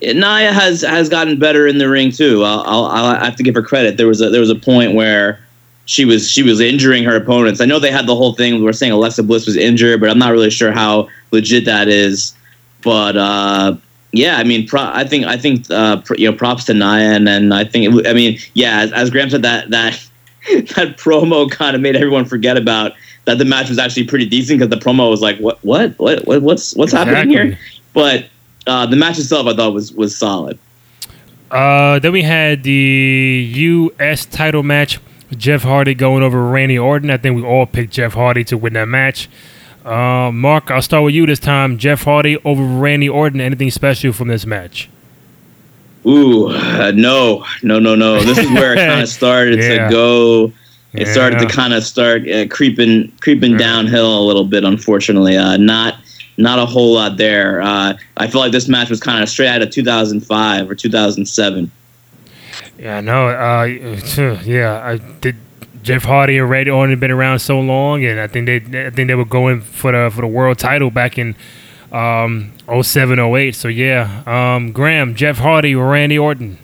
Nia 0.03 0.53
has 0.53 0.83
has 0.83 1.09
gotten 1.09 1.39
better 1.39 1.67
in 1.67 1.79
the 1.79 1.89
ring 1.89 2.11
too. 2.11 2.43
I'll, 2.43 2.61
I'll, 2.61 2.85
I'll, 2.87 3.25
have 3.25 3.37
to 3.37 3.43
give 3.43 3.55
her 3.55 3.63
credit. 3.63 3.97
There 3.97 4.07
was 4.07 4.21
a 4.21 4.31
there 4.31 4.41
was 4.41 4.51
a 4.51 4.55
point 4.55 4.95
where 4.95 5.41
she 5.87 6.05
was 6.05 6.31
she 6.31 6.43
was 6.43 6.61
injuring 6.61 7.05
her 7.05 7.17
opponents. 7.17 7.61
I 7.61 7.65
know 7.65 7.79
they 7.79 7.91
had 7.91 8.07
the 8.07 8.17
whole 8.17 8.35
thing. 8.35 8.63
We 8.63 8.69
are 8.69 8.73
saying 8.73 8.93
Alexa 8.93 9.23
Bliss 9.23 9.47
was 9.47 9.57
injured, 9.57 10.01
but 10.01 10.11
I'm 10.11 10.19
not 10.19 10.33
really 10.33 10.51
sure 10.51 10.73
how 10.73 11.09
legit 11.31 11.65
that 11.65 11.89
is. 11.89 12.35
But 12.83 13.17
uh, 13.17 13.77
yeah, 14.13 14.37
I 14.37 14.45
mean, 14.45 14.67
pro- 14.67 14.91
I 14.93 15.05
think 15.05 15.27
I 15.27 15.37
think 15.37 15.71
uh, 15.71 16.01
pr- 16.03 16.17
you 16.17 16.31
know 16.31 16.37
props 16.37 16.65
to 16.65 16.75
Nia, 16.75 17.15
and, 17.15 17.29
and 17.29 17.55
I 17.55 17.65
think 17.65 17.95
it, 17.95 18.07
I 18.07 18.13
mean, 18.13 18.39
yeah, 18.55 18.81
as, 18.81 18.93
as 18.93 19.11
Graham 19.11 19.31
said, 19.31 19.43
that 19.43 19.71
that 19.71 20.07
that 20.49 20.97
promo 20.99 21.51
kind 21.51 21.75
of 21.75 21.83
made 21.83 21.97
everyone 21.97 22.25
forget 22.25 22.57
about 22.57 22.93
that 23.25 23.39
the 23.39 23.45
match 23.45 23.69
was 23.69 23.79
actually 23.79 24.05
pretty 24.05 24.27
decent 24.27 24.59
because 24.61 24.71
the 24.71 24.85
promo 24.85 25.11
was 25.11 25.21
like, 25.21 25.39
what, 25.39 25.63
what, 25.65 25.99
what, 25.99 26.27
what 26.27 26.43
what's 26.43 26.75
what's 26.77 26.93
exactly. 26.93 27.15
happening 27.15 27.37
here? 27.37 27.59
But 27.93 28.27
uh, 28.67 28.87
the 28.87 28.97
match 28.97 29.19
itself, 29.19 29.47
I 29.47 29.55
thought 29.55 29.73
was 29.73 29.93
was 29.93 30.17
solid. 30.17 30.59
Uh, 31.51 31.99
then 32.01 32.13
we 32.13 32.23
had 32.23 32.63
the 32.65 33.51
U.S. 33.55 34.27
title 34.27 34.63
match. 34.63 34.99
Jeff 35.37 35.63
Hardy 35.63 35.95
going 35.95 36.23
over 36.23 36.43
Randy 36.43 36.79
Orton. 36.79 37.11
I 37.11 37.17
think 37.17 37.37
we 37.37 37.45
all 37.45 37.67
picked 37.67 37.93
Jeff 37.93 38.15
Hardy 38.15 38.45
to 38.45 38.59
win 38.59 38.75
that 38.75 38.89
match. 38.89 39.29
Uh, 39.85 40.31
Mark, 40.33 40.71
I'll 40.71 40.83
start 40.83 41.05
with 41.05 41.15
you 41.15 41.27
this 41.27 41.39
time. 41.39 41.79
Jeff 41.79 42.05
Hardy 42.05 42.39
over 42.45 42.63
Randy 42.63 43.09
Orton. 43.09 43.41
Anything 43.41 43.71
special 43.71 44.13
from 44.13 44.29
this 44.29 44.47
match? 44.47 44.89
Ooh, 46.07 46.49
uh, 46.49 46.93
no, 46.95 47.45
no, 47.63 47.79
no, 47.79 47.95
no. 47.95 48.23
This 48.23 48.39
is 48.39 48.51
where 48.51 48.75
it 48.75 48.77
kind 48.89 49.03
of 49.03 49.09
started 49.09 49.59
yeah. 49.59 49.89
to 49.89 49.91
go 49.91 50.53
it 50.95 51.07
yeah. 51.07 51.13
started 51.13 51.41
to 51.41 51.47
kind 51.47 51.75
of 51.75 51.85
start 51.85 52.29
uh, 52.29 52.47
creeping 52.49 53.11
creeping 53.21 53.53
yeah. 53.53 53.59
downhill 53.59 54.19
a 54.19 54.25
little 54.25 54.45
bit. 54.45 54.65
Unfortunately, 54.65 55.37
uh, 55.37 55.57
not 55.57 55.97
not 56.37 56.59
a 56.59 56.67
whole 56.67 56.95
lot 56.95 57.17
there. 57.17 57.61
Uh, 57.61 57.97
I 58.17 58.27
feel 58.29 58.41
like 58.41 58.53
this 58.53 58.69
match 58.69 58.91
was 58.91 59.01
kind 59.01 59.23
of 59.23 59.29
straight 59.29 59.49
out 59.49 59.63
of 59.63 59.71
2005 59.71 60.71
or 60.71 60.75
2007. 60.75 61.71
Yeah, 62.79 63.01
no, 63.01 63.29
uh, 63.29 63.65
yeah, 64.45 64.81
I 64.85 64.99
did. 65.21 65.37
Jeff 65.83 66.05
Hardy 66.05 66.39
and 66.39 66.49
Randy 66.49 66.71
Orton 66.71 66.91
had 66.91 67.01
been 67.01 67.11
around 67.11 67.41
so 67.41 67.61
long, 67.61 68.05
and 68.05 68.19
I 68.19 68.27
think 68.27 68.47
they, 68.47 68.87
I 68.87 68.91
think 68.91 69.09
they 69.09 69.15
were 69.15 69.25
going 69.25 69.61
for 69.61 69.93
the 69.93 70.11
for 70.11 70.23
the 70.23 70.27
world 70.27 70.59
title 70.59 70.91
back 70.91 71.19
in 71.19 71.37
um, 71.93 72.53
07, 72.83 73.19
08. 73.19 73.55
So 73.55 73.69
yeah, 73.69 74.23
um, 74.27 74.73
Graham, 74.73 75.15
Jeff 75.15 75.39
Hardy, 75.39 75.75
Randy 75.75 76.19
Orton. 76.19 76.59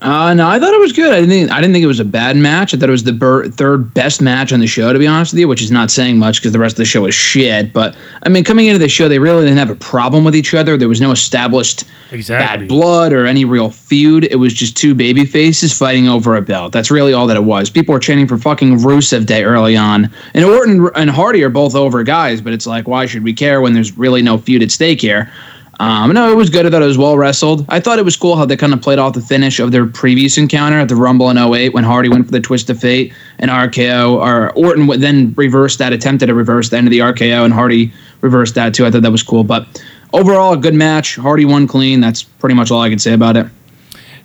Uh, 0.00 0.32
no, 0.32 0.48
I 0.48 0.60
thought 0.60 0.72
it 0.72 0.78
was 0.78 0.92
good. 0.92 1.12
I 1.12 1.16
didn't. 1.16 1.30
Think, 1.30 1.50
I 1.50 1.60
didn't 1.60 1.72
think 1.72 1.82
it 1.82 1.88
was 1.88 1.98
a 1.98 2.04
bad 2.04 2.36
match. 2.36 2.72
I 2.72 2.76
thought 2.76 2.88
it 2.88 2.92
was 2.92 3.02
the 3.02 3.12
ber- 3.12 3.48
third 3.48 3.92
best 3.94 4.22
match 4.22 4.52
on 4.52 4.60
the 4.60 4.66
show, 4.68 4.92
to 4.92 4.98
be 4.98 5.08
honest 5.08 5.32
with 5.32 5.40
you, 5.40 5.48
which 5.48 5.60
is 5.60 5.72
not 5.72 5.90
saying 5.90 6.18
much 6.18 6.38
because 6.40 6.52
the 6.52 6.58
rest 6.60 6.74
of 6.74 6.78
the 6.78 6.84
show 6.84 7.04
is 7.06 7.16
shit. 7.16 7.72
But 7.72 7.96
I 8.22 8.28
mean, 8.28 8.44
coming 8.44 8.66
into 8.66 8.78
the 8.78 8.88
show, 8.88 9.08
they 9.08 9.18
really 9.18 9.42
didn't 9.44 9.58
have 9.58 9.70
a 9.70 9.74
problem 9.74 10.22
with 10.24 10.36
each 10.36 10.54
other. 10.54 10.76
There 10.76 10.88
was 10.88 11.00
no 11.00 11.10
established 11.10 11.82
Exactly. 12.12 12.66
bad 12.66 12.68
blood 12.68 13.12
or 13.12 13.26
any 13.26 13.44
real 13.44 13.70
feud. 13.70 14.24
It 14.30 14.36
was 14.36 14.54
just 14.54 14.76
two 14.76 14.94
baby 14.94 15.24
faces 15.24 15.76
fighting 15.76 16.08
over 16.08 16.36
a 16.36 16.42
belt. 16.42 16.72
That's 16.72 16.92
really 16.92 17.12
all 17.12 17.26
that 17.26 17.36
it 17.36 17.44
was. 17.44 17.68
People 17.68 17.92
were 17.92 17.98
chanting 18.00 18.28
for 18.28 18.38
fucking 18.38 18.78
Rusev 18.78 19.26
Day 19.26 19.42
early 19.42 19.76
on, 19.76 20.08
and 20.32 20.44
Orton 20.44 20.88
and 20.94 21.10
Hardy 21.10 21.42
are 21.42 21.50
both 21.50 21.74
over 21.74 22.04
guys. 22.04 22.40
But 22.40 22.52
it's 22.52 22.68
like, 22.68 22.86
why 22.86 23.06
should 23.06 23.24
we 23.24 23.32
care 23.34 23.60
when 23.60 23.74
there's 23.74 23.98
really 23.98 24.22
no 24.22 24.38
feud 24.38 24.62
at 24.62 24.70
stake 24.70 25.00
here? 25.00 25.30
Um, 25.80 26.12
no, 26.12 26.30
it 26.32 26.34
was 26.34 26.50
good. 26.50 26.66
I 26.66 26.70
thought 26.70 26.82
it 26.82 26.86
was 26.86 26.98
well 26.98 27.16
wrestled. 27.16 27.64
I 27.68 27.78
thought 27.78 28.00
it 28.00 28.04
was 28.04 28.16
cool 28.16 28.34
how 28.34 28.44
they 28.44 28.56
kind 28.56 28.72
of 28.72 28.82
played 28.82 28.98
off 28.98 29.12
the 29.12 29.20
finish 29.20 29.60
of 29.60 29.70
their 29.70 29.86
previous 29.86 30.36
encounter 30.36 30.76
at 30.78 30.88
the 30.88 30.96
Rumble 30.96 31.30
in 31.30 31.38
08 31.38 31.72
when 31.72 31.84
Hardy 31.84 32.08
went 32.08 32.26
for 32.26 32.32
the 32.32 32.40
twist 32.40 32.68
of 32.68 32.80
fate 32.80 33.12
and 33.38 33.50
RKO, 33.50 34.14
or 34.14 34.50
Orton 34.52 34.88
then 35.00 35.34
reversed 35.36 35.78
that, 35.78 35.92
attempted 35.92 36.26
to 36.26 36.34
reverse 36.34 36.70
the 36.70 36.78
end 36.78 36.88
of 36.88 36.90
the 36.90 36.98
RKO, 36.98 37.44
and 37.44 37.54
Hardy 37.54 37.92
reversed 38.22 38.56
that 38.56 38.74
too. 38.74 38.86
I 38.86 38.90
thought 38.90 39.02
that 39.02 39.12
was 39.12 39.22
cool. 39.22 39.44
But 39.44 39.66
overall, 40.12 40.52
a 40.52 40.56
good 40.56 40.74
match. 40.74 41.14
Hardy 41.14 41.44
won 41.44 41.68
clean. 41.68 42.00
That's 42.00 42.24
pretty 42.24 42.56
much 42.56 42.72
all 42.72 42.80
I 42.80 42.88
can 42.88 42.98
say 42.98 43.12
about 43.12 43.36
it. 43.36 43.46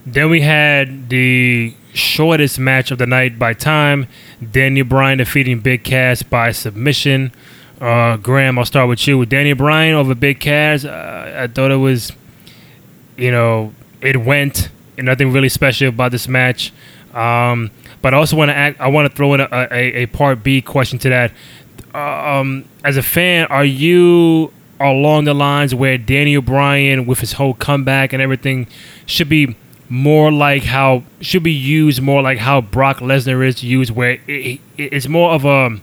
Then 0.07 0.31
we 0.31 0.41
had 0.41 1.09
the 1.09 1.75
shortest 1.93 2.57
match 2.57 2.89
of 2.89 2.97
the 2.97 3.05
night 3.05 3.37
by 3.37 3.53
time. 3.53 4.07
Daniel 4.51 4.85
Bryan 4.85 5.19
defeating 5.19 5.59
Big 5.59 5.83
Cass 5.83 6.23
by 6.23 6.51
submission. 6.51 7.31
Uh, 7.83 8.15
Graham, 8.15 8.57
I'll 8.57 8.63
start 8.63 8.87
with 8.87 9.05
you. 9.05 9.25
Daniel 9.25 9.57
Bryan 9.57 9.95
over 9.95 10.15
Big 10.15 10.39
Cass, 10.39 10.85
uh, 10.85 11.35
I 11.37 11.47
thought 11.47 11.69
it 11.69 11.75
was, 11.75 12.13
you 13.17 13.29
know, 13.29 13.73
it 13.99 14.15
went. 14.15 14.69
And 14.97 15.07
nothing 15.07 15.33
really 15.33 15.49
special 15.49 15.89
about 15.89 16.13
this 16.13 16.29
match. 16.29 16.71
Um, 17.13 17.71
but 18.01 18.13
I 18.13 18.17
also 18.17 18.37
want 18.37 18.49
to 18.49 18.55
act. 18.55 18.79
I 18.79 18.87
want 18.87 19.09
to 19.09 19.13
throw 19.13 19.33
in 19.33 19.41
a, 19.41 19.49
a, 19.51 20.03
a 20.03 20.05
part 20.05 20.43
B 20.43 20.61
question 20.61 20.97
to 20.99 21.09
that. 21.09 21.31
Um, 21.93 22.63
as 22.85 22.95
a 22.95 23.03
fan, 23.03 23.47
are 23.47 23.65
you 23.65 24.53
along 24.79 25.25
the 25.25 25.33
lines 25.33 25.75
where 25.75 25.97
Daniel 25.97 26.41
Bryan, 26.41 27.05
with 27.05 27.19
his 27.19 27.33
whole 27.33 27.53
comeback 27.53 28.13
and 28.13 28.21
everything, 28.21 28.67
should 29.05 29.27
be 29.27 29.57
more 29.89 30.31
like 30.31 30.63
how 30.63 31.03
should 31.19 31.43
be 31.43 31.51
used 31.51 32.01
more 32.01 32.21
like 32.21 32.37
how 32.37 32.61
Brock 32.61 32.99
Lesnar 32.99 33.45
is 33.45 33.61
used, 33.61 33.91
where 33.91 34.21
it, 34.25 34.29
it, 34.29 34.59
it's 34.77 35.09
more 35.09 35.31
of 35.31 35.43
a 35.43 35.81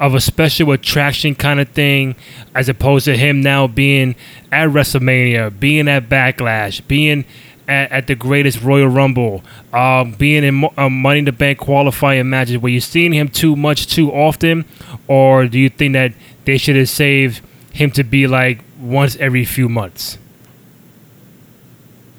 of 0.00 0.14
a 0.14 0.20
special 0.20 0.72
attraction 0.72 1.34
kind 1.34 1.60
of 1.60 1.68
thing, 1.70 2.16
as 2.54 2.68
opposed 2.68 3.04
to 3.06 3.16
him 3.16 3.40
now 3.40 3.66
being 3.66 4.14
at 4.52 4.68
WrestleMania, 4.68 5.58
being 5.58 5.88
at 5.88 6.08
Backlash, 6.08 6.86
being 6.86 7.24
at, 7.68 7.90
at 7.90 8.06
the 8.06 8.14
greatest 8.14 8.62
Royal 8.62 8.88
Rumble, 8.88 9.42
um, 9.72 10.12
being 10.12 10.44
in 10.44 10.54
mo- 10.56 10.72
uh, 10.76 10.88
Money 10.88 11.20
in 11.20 11.24
the 11.24 11.32
Bank 11.32 11.58
qualifying 11.58 12.28
matches. 12.30 12.58
Were 12.58 12.68
you 12.68 12.80
seeing 12.80 13.12
him 13.12 13.28
too 13.28 13.56
much 13.56 13.86
too 13.86 14.12
often, 14.12 14.64
or 15.08 15.46
do 15.46 15.58
you 15.58 15.68
think 15.68 15.94
that 15.94 16.12
they 16.44 16.58
should 16.58 16.76
have 16.76 16.88
saved 16.88 17.40
him 17.72 17.90
to 17.92 18.04
be 18.04 18.26
like 18.26 18.62
once 18.80 19.16
every 19.16 19.44
few 19.44 19.68
months? 19.68 20.18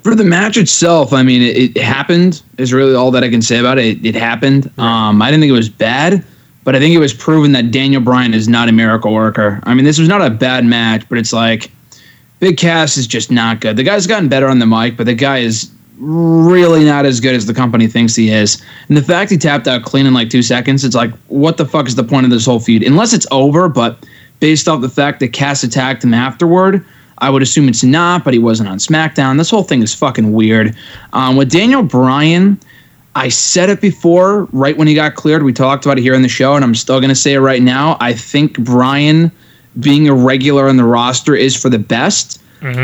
For 0.04 0.14
the 0.14 0.24
match 0.24 0.56
itself, 0.56 1.12
I 1.12 1.22
mean, 1.22 1.42
it, 1.42 1.76
it 1.76 1.82
happened. 1.82 2.42
Is 2.56 2.72
really 2.72 2.94
all 2.94 3.10
that 3.10 3.24
I 3.24 3.28
can 3.28 3.42
say 3.42 3.58
about 3.58 3.78
it. 3.78 3.98
It, 3.98 4.06
it 4.06 4.14
happened. 4.14 4.70
Um, 4.78 5.20
I 5.20 5.30
didn't 5.30 5.40
think 5.42 5.50
it 5.50 5.54
was 5.54 5.68
bad, 5.68 6.24
but 6.68 6.76
I 6.76 6.80
think 6.80 6.94
it 6.94 6.98
was 6.98 7.14
proven 7.14 7.52
that 7.52 7.70
Daniel 7.70 8.02
Bryan 8.02 8.34
is 8.34 8.46
not 8.46 8.68
a 8.68 8.72
miracle 8.72 9.14
worker. 9.14 9.58
I 9.62 9.72
mean, 9.72 9.86
this 9.86 9.98
was 9.98 10.06
not 10.06 10.20
a 10.20 10.28
bad 10.28 10.66
match, 10.66 11.08
but 11.08 11.16
it's 11.16 11.32
like 11.32 11.70
Big 12.40 12.58
Cass 12.58 12.98
is 12.98 13.06
just 13.06 13.30
not 13.30 13.62
good. 13.62 13.78
The 13.78 13.82
guy's 13.82 14.06
gotten 14.06 14.28
better 14.28 14.46
on 14.46 14.58
the 14.58 14.66
mic, 14.66 14.98
but 14.98 15.06
the 15.06 15.14
guy 15.14 15.38
is 15.38 15.70
really 15.96 16.84
not 16.84 17.06
as 17.06 17.20
good 17.20 17.34
as 17.34 17.46
the 17.46 17.54
company 17.54 17.86
thinks 17.86 18.14
he 18.14 18.28
is. 18.28 18.62
And 18.88 18.98
the 18.98 19.02
fact 19.02 19.30
he 19.30 19.38
tapped 19.38 19.66
out 19.66 19.82
clean 19.82 20.04
in 20.04 20.12
like 20.12 20.28
two 20.28 20.42
seconds, 20.42 20.84
it's 20.84 20.94
like, 20.94 21.10
what 21.28 21.56
the 21.56 21.64
fuck 21.64 21.88
is 21.88 21.94
the 21.94 22.04
point 22.04 22.26
of 22.26 22.30
this 22.30 22.44
whole 22.44 22.60
feud? 22.60 22.82
Unless 22.82 23.14
it's 23.14 23.26
over, 23.30 23.70
but 23.70 24.06
based 24.38 24.68
off 24.68 24.82
the 24.82 24.90
fact 24.90 25.20
that 25.20 25.28
Cass 25.28 25.62
attacked 25.62 26.04
him 26.04 26.12
afterward, 26.12 26.84
I 27.16 27.30
would 27.30 27.40
assume 27.40 27.70
it's 27.70 27.82
not, 27.82 28.24
but 28.24 28.34
he 28.34 28.38
wasn't 28.38 28.68
on 28.68 28.76
SmackDown. 28.76 29.38
This 29.38 29.48
whole 29.48 29.64
thing 29.64 29.82
is 29.82 29.94
fucking 29.94 30.34
weird. 30.34 30.76
Um, 31.14 31.36
with 31.36 31.50
Daniel 31.50 31.82
Bryan, 31.82 32.60
I 33.18 33.28
said 33.28 33.68
it 33.68 33.80
before, 33.80 34.44
right 34.52 34.76
when 34.76 34.86
he 34.86 34.94
got 34.94 35.14
cleared. 35.16 35.42
We 35.42 35.52
talked 35.52 35.84
about 35.84 35.98
it 35.98 36.02
here 36.02 36.14
on 36.14 36.22
the 36.22 36.28
show, 36.28 36.54
and 36.54 36.64
I'm 36.64 36.74
still 36.74 37.00
going 37.00 37.08
to 37.08 37.16
say 37.16 37.34
it 37.34 37.40
right 37.40 37.62
now. 37.62 37.96
I 38.00 38.12
think 38.12 38.58
Bryan 38.60 39.32
being 39.80 40.08
a 40.08 40.14
regular 40.14 40.68
on 40.68 40.76
the 40.76 40.84
roster 40.84 41.34
is 41.34 41.60
for 41.60 41.68
the 41.68 41.78
best. 41.78 42.40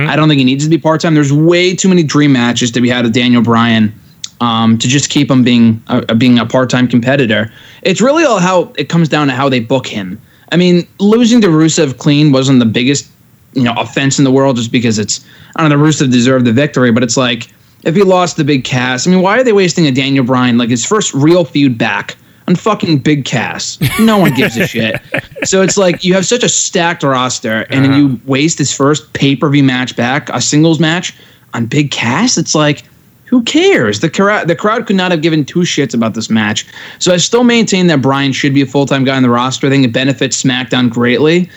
I 0.09 0.17
don't 0.17 0.29
think 0.29 0.39
he 0.39 0.45
needs 0.45 0.65
to 0.65 0.71
be 0.71 0.79
part 0.79 1.01
time. 1.01 1.15
There's 1.15 1.33
way 1.33 1.75
too 1.75 1.89
many 1.89 2.03
dream 2.03 2.33
matches 2.33 2.71
to 2.73 2.81
be 2.81 2.89
had 2.89 3.05
with 3.05 3.15
Daniel 3.15 3.43
Bryan 3.43 3.95
um, 4.41 4.79
to 4.79 4.89
just 4.89 5.11
keep 5.11 5.31
him 5.31 5.43
being 5.43 5.83
a, 5.87 6.15
being 6.15 6.39
a 6.39 6.47
part 6.47 6.71
time 6.71 6.89
competitor. 6.89 7.53
It's 7.83 8.01
really 8.01 8.25
all 8.25 8.39
how 8.39 8.73
it 8.77 8.89
comes 8.89 9.09
down 9.09 9.29
to 9.29 9.33
how 9.33 9.49
they 9.49 9.61
book 9.61 9.87
him. 9.87 10.21
I 10.53 10.57
mean, 10.57 10.87
losing 10.99 11.41
to 11.43 11.49
Rusev 11.49 11.99
clean 11.99 12.33
wasn't 12.33 12.59
the 12.59 12.67
biggest 12.67 13.11
you 13.53 13.63
know 13.63 13.75
offense 13.77 14.19
in 14.19 14.25
the 14.25 14.33
world 14.33 14.57
just 14.57 14.73
because 14.73 14.99
it's 14.99 15.25
I 15.57 15.61
don't 15.63 15.71
know 15.71 15.85
Rusev 15.85 16.11
deserved 16.11 16.45
the 16.45 16.53
victory, 16.53 16.93
but 16.93 17.03
it's 17.03 17.17
like 17.17 17.49
if 17.85 17.95
he 17.95 18.03
lost 18.03 18.37
the 18.37 18.45
big 18.45 18.65
Cass, 18.65 19.07
I 19.07 19.11
mean, 19.11 19.21
why 19.21 19.39
are 19.39 19.45
they 19.45 19.53
wasting 19.53 19.87
a 19.87 19.93
Daniel 19.93 20.25
Bryan 20.25 20.59
like 20.59 20.71
his 20.71 20.85
first 20.85 21.13
real 21.15 21.45
feud 21.45 21.77
back 21.79 22.17
on 22.49 22.57
fucking 22.57 22.99
big 22.99 23.25
Cass? 23.25 23.79
No 24.01 24.19
one 24.19 24.35
gives 24.35 24.57
a 24.57 24.67
shit. 24.69 25.01
So 25.45 25.63
it's 25.63 25.77
like 25.77 26.05
you 26.05 26.15
have 26.15 26.27
such 26.27 26.43
a 26.43 26.49
stacked 26.49 27.03
roster, 27.03 27.67
and 27.71 27.85
then 27.85 27.93
you 27.95 28.21
waste 28.25 28.59
his 28.59 28.75
first 28.75 29.13
pay 29.13 29.37
per 29.37 29.49
view 29.51 29.65
match 29.65 29.97
back, 29.97 30.29
a 30.31 30.41
singles 30.41 30.81
match 30.81 31.15
on 31.53 31.67
big 31.67 31.91
Cass. 31.91 32.39
It's 32.39 32.55
like. 32.55 32.85
Who 33.29 33.43
cares? 33.43 33.99
The 33.99 34.11
crowd, 34.11 34.47
the 34.47 34.55
crowd 34.55 34.87
could 34.87 34.95
not 34.95 35.11
have 35.11 35.21
given 35.21 35.45
two 35.45 35.61
shits 35.61 35.93
about 35.93 36.15
this 36.15 36.31
match. 36.31 36.67
So 37.01 37.13
I 37.13 37.17
still 37.17 37.43
maintain 37.43 37.89
that 37.89 38.01
Bryan 38.01 38.33
should 38.33 38.55
be 38.55 38.61
a 38.61 38.67
full 38.67 38.87
time 38.87 39.03
guy 39.03 39.17
on 39.17 39.25
the 39.25 39.31
roster. 39.31 39.67
I 39.67 39.71
think 39.71 39.85
it 39.85 39.93
benefits 39.93 40.41
SmackDown 40.41 40.89
greatly. 40.89 41.51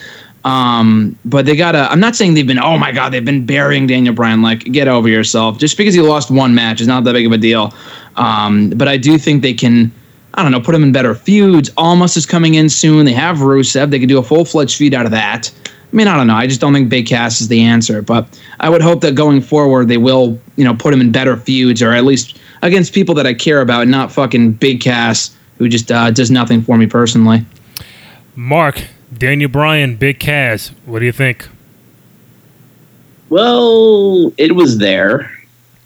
Um, 0.44 1.18
but 1.24 1.46
they 1.46 1.56
gotta. 1.56 1.90
I'm 1.90 2.00
not 2.00 2.16
saying 2.16 2.34
they've 2.34 2.46
been. 2.46 2.58
Oh 2.58 2.78
my 2.78 2.92
god, 2.92 3.10
they've 3.10 3.24
been 3.24 3.44
burying 3.44 3.86
Daniel 3.86 4.14
Bryan. 4.14 4.42
Like, 4.42 4.60
get 4.64 4.88
over 4.88 5.08
yourself. 5.08 5.58
Just 5.58 5.76
because 5.76 5.94
he 5.94 6.00
lost 6.00 6.30
one 6.30 6.54
match 6.54 6.80
is 6.80 6.86
not 6.86 7.04
that 7.04 7.12
big 7.12 7.26
of 7.26 7.32
a 7.32 7.38
deal. 7.38 7.74
Um, 8.16 8.70
but 8.70 8.88
I 8.88 8.96
do 8.96 9.18
think 9.18 9.42
they 9.42 9.54
can. 9.54 9.92
I 10.34 10.42
don't 10.42 10.52
know. 10.52 10.60
Put 10.60 10.74
him 10.74 10.82
in 10.84 10.92
better 10.92 11.14
feuds. 11.14 11.70
Almas 11.76 12.16
is 12.16 12.24
coming 12.24 12.54
in 12.54 12.68
soon. 12.68 13.04
They 13.04 13.12
have 13.12 13.38
Rusev. 13.38 13.90
They 13.90 13.98
could 13.98 14.08
do 14.08 14.18
a 14.18 14.22
full 14.22 14.44
fledged 14.44 14.76
feud 14.76 14.94
out 14.94 15.04
of 15.04 15.10
that. 15.10 15.50
I 15.66 15.96
mean, 15.96 16.06
I 16.06 16.16
don't 16.16 16.26
know. 16.26 16.34
I 16.34 16.46
just 16.46 16.60
don't 16.60 16.74
think 16.74 16.90
Big 16.90 17.06
Cass 17.06 17.40
is 17.40 17.48
the 17.48 17.62
answer. 17.62 18.02
But 18.02 18.38
I 18.60 18.68
would 18.68 18.82
hope 18.82 19.00
that 19.00 19.14
going 19.14 19.40
forward, 19.40 19.88
they 19.88 19.96
will, 19.96 20.38
you 20.56 20.64
know, 20.64 20.74
put 20.74 20.92
him 20.92 21.00
in 21.00 21.10
better 21.10 21.36
feuds 21.36 21.82
or 21.82 21.92
at 21.92 22.04
least 22.04 22.38
against 22.62 22.92
people 22.92 23.14
that 23.14 23.26
I 23.26 23.34
care 23.34 23.62
about, 23.62 23.88
not 23.88 24.12
fucking 24.12 24.52
Big 24.52 24.80
Cass 24.80 25.34
who 25.58 25.68
just 25.68 25.90
uh, 25.90 26.10
does 26.10 26.30
nothing 26.30 26.62
for 26.62 26.76
me 26.76 26.86
personally. 26.86 27.44
Mark, 28.36 28.80
Daniel 29.16 29.50
Bryan, 29.50 29.96
Big 29.96 30.20
Cass. 30.20 30.68
What 30.84 30.98
do 31.00 31.06
you 31.06 31.12
think? 31.12 31.48
Well, 33.30 34.32
it 34.36 34.54
was 34.54 34.78
there. 34.78 35.30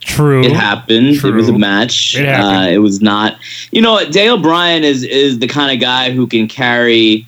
True. 0.00 0.42
It 0.42 0.52
happened. 0.52 1.16
True. 1.16 1.30
It 1.30 1.34
was 1.34 1.48
a 1.48 1.52
match. 1.52 2.16
It 2.16 2.26
happened. 2.26 2.66
Uh, 2.66 2.70
it 2.70 2.78
was 2.78 3.00
not. 3.00 3.36
You 3.70 3.80
know, 3.80 4.04
Dale 4.10 4.38
Bryan 4.38 4.82
is 4.82 5.04
is 5.04 5.38
the 5.38 5.46
kind 5.46 5.72
of 5.72 5.80
guy 5.80 6.10
who 6.10 6.26
can 6.26 6.48
carry 6.48 7.26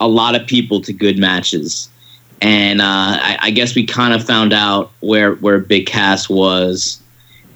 a 0.00 0.08
lot 0.08 0.34
of 0.34 0.46
people 0.46 0.80
to 0.82 0.92
good 0.92 1.18
matches, 1.18 1.88
and 2.42 2.80
uh, 2.82 2.84
I, 2.84 3.38
I 3.40 3.50
guess 3.50 3.74
we 3.74 3.86
kind 3.86 4.12
of 4.12 4.24
found 4.24 4.52
out 4.52 4.92
where 5.00 5.34
where 5.36 5.58
Big 5.58 5.86
Cass 5.86 6.28
was 6.28 7.00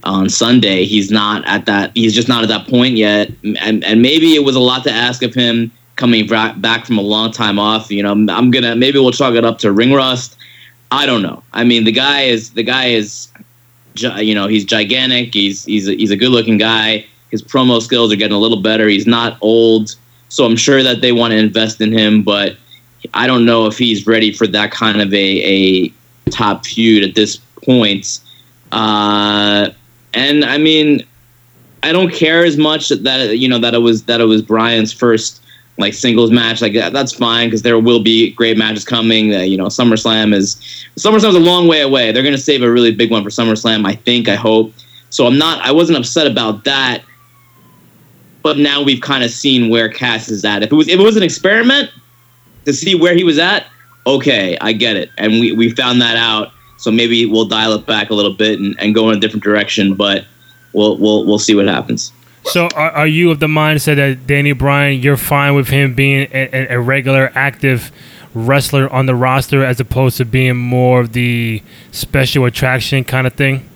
on 0.05 0.31
Sunday. 0.31 0.85
He's 0.85 1.11
not 1.11 1.47
at 1.47 1.67
that. 1.67 1.91
He's 1.95 2.15
just 2.15 2.29
not 2.29 2.43
at 2.43 2.49
that 2.49 2.67
point 2.67 2.97
yet, 2.97 3.31
and 3.61 3.85
and 3.85 4.01
maybe 4.01 4.35
it 4.35 4.45
was 4.45 4.57
a 4.57 4.61
lot 4.61 4.85
to 4.85 4.91
ask 4.91 5.23
of 5.23 5.35
him 5.35 5.71
coming 5.97 6.27
back 6.27 6.87
from 6.87 6.99
a 6.99 7.03
long 7.03 7.33
time 7.33 7.59
off. 7.59 7.91
You 7.91 8.03
know, 8.03 8.13
I'm 8.13 8.51
gonna 8.51 8.77
maybe 8.77 8.99
we'll 8.99 9.13
chalk 9.13 9.35
it 9.35 9.45
up 9.45 9.59
to 9.59 9.73
ring 9.73 9.93
rust. 9.93 10.37
I 10.91 11.07
don't 11.07 11.23
know. 11.23 11.43
I 11.53 11.65
mean, 11.65 11.85
the 11.85 11.93
guy 11.93 12.23
is 12.23 12.51
the 12.53 12.63
guy 12.63 12.87
is 12.87 13.29
you 13.97 14.35
know 14.35 14.47
he's 14.47 14.65
gigantic. 14.65 15.35
He's 15.35 15.65
he's 15.65 15.89
a, 15.89 15.95
he's 15.97 16.11
a 16.11 16.17
good 16.17 16.31
looking 16.31 16.59
guy. 16.59 17.07
His 17.31 17.43
promo 17.43 17.83
skills 17.83 18.13
are 18.13 18.17
getting 18.17 18.37
a 18.37 18.39
little 18.39 18.61
better. 18.61 18.87
He's 18.89 19.07
not 19.07 19.39
old, 19.41 19.97
so 20.29 20.45
I'm 20.45 20.57
sure 20.57 20.83
that 20.83 21.01
they 21.01 21.13
want 21.13 21.33
to 21.33 21.39
invest 21.39 21.81
in 21.81 21.93
him. 21.93 22.23
But 22.23 22.57
I 23.15 23.27
don't 23.27 23.45
know 23.45 23.67
if 23.67 23.79
he's 23.79 24.07
ready 24.07 24.33
for 24.33 24.47
that 24.49 24.71
kind 24.71 25.01
of 25.01 25.13
a 25.13 25.87
a 25.87 25.93
top 26.31 26.65
feud 26.67 27.03
at 27.05 27.15
this 27.15 27.39
point. 27.65 28.21
Uh, 28.71 29.71
and 30.15 30.45
I 30.45 30.59
mean, 30.59 31.05
I 31.83 31.93
don't 31.93 32.13
care 32.13 32.45
as 32.45 32.57
much 32.57 32.89
that 32.89 33.39
you 33.39 33.49
know 33.49 33.59
that 33.59 33.75
it 33.75 33.79
was 33.79 34.05
that 34.05 34.21
it 34.21 34.25
was 34.25 34.43
Bryan's 34.43 34.93
first 34.93 35.43
like 35.79 35.95
singles 35.95 36.31
match. 36.31 36.63
Like 36.63 36.75
that, 36.75 36.93
that's 36.93 37.13
fine 37.13 37.49
because 37.49 37.63
there 37.63 37.79
will 37.79 38.03
be 38.03 38.33
great 38.33 38.57
matches 38.57 38.85
coming. 38.85 39.35
Uh, 39.35 39.41
you 39.41 39.57
know, 39.57 39.67
SummerSlam 39.67 40.35
is 40.35 40.57
SummerSlam 40.97 41.31
is 41.31 41.35
a 41.35 41.41
long 41.41 41.69
way 41.69 41.83
away. 41.83 42.13
They're 42.13 42.23
gonna 42.23 42.39
save 42.39 42.63
a 42.63 42.71
really 42.71 42.93
big 42.93 43.11
one 43.11 43.23
for 43.23 43.31
SummerSlam. 43.31 43.87
I 43.87 43.95
think. 43.95 44.29
I 44.29 44.37
hope. 44.37 44.73
So 45.11 45.27
I'm 45.27 45.39
not. 45.39 45.61
I 45.65 45.73
wasn't 45.73 45.99
upset 45.99 46.27
about 46.27 46.65
that. 46.65 47.03
But 48.43 48.59
now 48.59 48.83
we've 48.83 49.01
kind 49.01 49.25
of 49.25 49.31
seen 49.31 49.71
where 49.71 49.89
Cass 49.89 50.29
is 50.29 50.45
at. 50.45 50.63
If 50.63 50.73
it 50.73 50.77
was 50.77 50.89
if 50.89 51.01
it 51.01 51.03
was 51.03 51.17
an 51.17 51.23
experiment 51.23 51.91
to 52.65 52.73
see 52.73 52.95
where 52.95 53.15
he 53.15 53.25
was 53.25 53.39
at, 53.39 53.67
okay, 54.07 54.57
I 54.61 54.73
get 54.73 54.97
it, 54.97 55.11
and 55.19 55.41
we 55.41 55.53
we 55.53 55.71
found 55.71 56.01
that 56.01 56.17
out. 56.17 56.53
So 56.79 56.91
maybe 56.91 57.27
we'll 57.27 57.47
dial 57.47 57.73
it 57.73 57.87
back 57.87 58.11
a 58.11 58.15
little 58.15 58.35
bit 58.35 58.61
and, 58.61 58.79
and 58.79 58.95
go 58.95 59.09
in 59.11 59.17
a 59.17 59.21
different 59.21 59.43
direction, 59.43 59.95
but 59.95 60.27
we'll 60.73 60.97
we'll 60.99 61.25
we'll 61.25 61.39
see 61.39 61.55
what 61.55 61.67
happens. 61.67 62.13
So, 62.47 62.69
are, 62.75 62.91
are 62.91 63.07
you 63.07 63.31
of 63.31 63.41
the 63.41 63.47
mindset 63.47 63.97
that 63.97 64.27
Danny 64.27 64.53
Bryan, 64.53 65.01
you're 65.01 65.17
fine 65.17 65.55
with 65.55 65.69
him 65.69 65.95
being 65.95 66.29
a, 66.33 66.75
a, 66.75 66.81
regular, 66.81 67.33
active 67.35 67.91
wrestler 68.35 68.93
on 68.93 69.07
the 69.07 69.15
roster 69.15 69.65
as 69.65 69.81
opposed 69.81 70.19
to 70.19 70.25
being 70.25 70.57
more 70.57 71.01
of 71.01 71.13
the 71.13 71.63
special 71.91 72.45
attraction 72.45 73.03
kind 73.03 73.27
of 73.27 73.33
thing? 73.33 73.69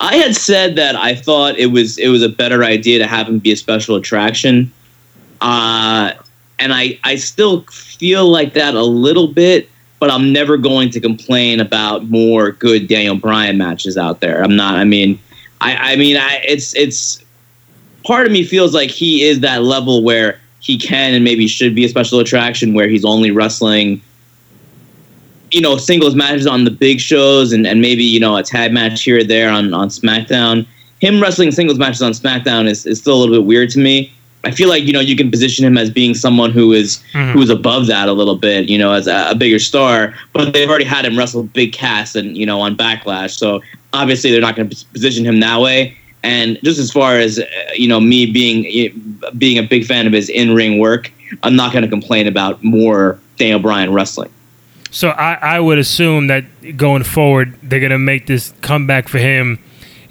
I 0.00 0.16
had 0.16 0.36
said 0.36 0.76
that 0.76 0.94
I 0.94 1.14
thought 1.14 1.56
it 1.56 1.66
was 1.66 1.96
it 1.98 2.08
was 2.08 2.22
a 2.22 2.28
better 2.28 2.62
idea 2.64 2.98
to 2.98 3.06
have 3.06 3.28
him 3.28 3.38
be 3.38 3.52
a 3.52 3.56
special 3.56 3.96
attraction, 3.96 4.70
uh, 5.40 6.12
and 6.58 6.74
I 6.74 6.98
I 7.02 7.16
still 7.16 7.62
feel 7.70 8.28
like 8.28 8.52
that 8.54 8.74
a 8.74 8.82
little 8.82 9.28
bit. 9.28 9.70
But 9.98 10.10
I'm 10.10 10.30
never 10.30 10.58
going 10.58 10.90
to 10.90 11.00
complain 11.00 11.58
about 11.58 12.10
more 12.10 12.50
good 12.52 12.86
Daniel 12.86 13.16
Bryan 13.16 13.56
matches 13.56 13.96
out 13.96 14.20
there. 14.20 14.44
I'm 14.44 14.54
not. 14.54 14.74
I 14.74 14.84
mean, 14.84 15.18
I, 15.60 15.92
I 15.92 15.96
mean, 15.96 16.16
I, 16.16 16.40
it's 16.46 16.74
it's 16.74 17.24
part 18.04 18.26
of 18.26 18.32
me 18.32 18.44
feels 18.44 18.74
like 18.74 18.90
he 18.90 19.24
is 19.24 19.40
that 19.40 19.62
level 19.62 20.02
where 20.02 20.40
he 20.60 20.78
can 20.78 21.14
and 21.14 21.24
maybe 21.24 21.46
should 21.46 21.74
be 21.74 21.84
a 21.84 21.88
special 21.88 22.18
attraction 22.20 22.74
where 22.74 22.88
he's 22.88 23.04
only 23.04 23.30
wrestling 23.30 24.00
you 25.50 25.60
know 25.60 25.76
singles 25.76 26.14
matches 26.14 26.46
on 26.46 26.64
the 26.64 26.70
big 26.70 27.00
shows 27.00 27.52
and, 27.52 27.66
and 27.66 27.80
maybe 27.80 28.02
you 28.02 28.20
know 28.20 28.36
a 28.36 28.42
tag 28.42 28.72
match 28.72 29.02
here 29.02 29.18
or 29.18 29.24
there 29.24 29.50
on, 29.50 29.72
on 29.72 29.88
SmackDown. 29.88 30.66
Him 31.00 31.20
wrestling 31.20 31.52
singles 31.52 31.78
matches 31.78 32.02
on 32.02 32.12
SmackDown 32.12 32.66
is, 32.66 32.86
is 32.86 32.98
still 32.98 33.14
a 33.14 33.18
little 33.18 33.34
bit 33.34 33.44
weird 33.44 33.70
to 33.70 33.78
me. 33.78 34.12
I 34.44 34.52
feel 34.52 34.68
like 34.68 34.84
you 34.84 34.92
know 34.92 35.00
you 35.00 35.16
can 35.16 35.30
position 35.30 35.64
him 35.64 35.76
as 35.76 35.90
being 35.90 36.14
someone 36.14 36.50
who 36.50 36.72
is, 36.72 37.02
mm-hmm. 37.12 37.32
who 37.32 37.42
is 37.42 37.50
above 37.50 37.86
that 37.88 38.08
a 38.08 38.12
little 38.12 38.36
bit, 38.36 38.68
you 38.68 38.78
know, 38.78 38.92
as 38.92 39.06
a, 39.06 39.30
a, 39.30 39.34
bigger 39.34 39.58
star. 39.58 40.14
But 40.32 40.52
they've 40.52 40.68
already 40.68 40.84
had 40.84 41.04
him 41.04 41.18
wrestle 41.18 41.42
big 41.42 41.72
Cass 41.72 42.14
and 42.14 42.36
you 42.36 42.46
know 42.46 42.60
on 42.60 42.76
Backlash, 42.76 43.30
so 43.30 43.60
obviously 43.92 44.30
they're 44.30 44.40
not 44.40 44.56
going 44.56 44.68
to 44.68 44.86
position 44.92 45.24
him 45.24 45.40
that 45.40 45.60
way. 45.60 45.96
And 46.22 46.58
just 46.62 46.78
as 46.78 46.90
far 46.90 47.18
as 47.18 47.38
uh, 47.38 47.44
you 47.74 47.88
know, 47.88 48.00
me 48.00 48.26
being 48.26 49.20
being 49.38 49.58
a 49.58 49.62
big 49.62 49.84
fan 49.84 50.06
of 50.06 50.12
his 50.12 50.28
in 50.28 50.54
ring 50.54 50.78
work, 50.78 51.10
I'm 51.42 51.56
not 51.56 51.72
going 51.72 51.82
to 51.82 51.90
complain 51.90 52.26
about 52.26 52.62
more 52.62 53.18
Daniel 53.36 53.60
Bryan 53.60 53.92
wrestling. 53.92 54.32
So 54.90 55.10
I, 55.10 55.34
I 55.34 55.60
would 55.60 55.78
assume 55.78 56.28
that 56.28 56.44
going 56.76 57.02
forward, 57.02 57.58
they're 57.62 57.80
going 57.80 57.90
to 57.90 57.98
make 57.98 58.26
this 58.26 58.52
comeback 58.62 59.08
for 59.08 59.18
him 59.18 59.58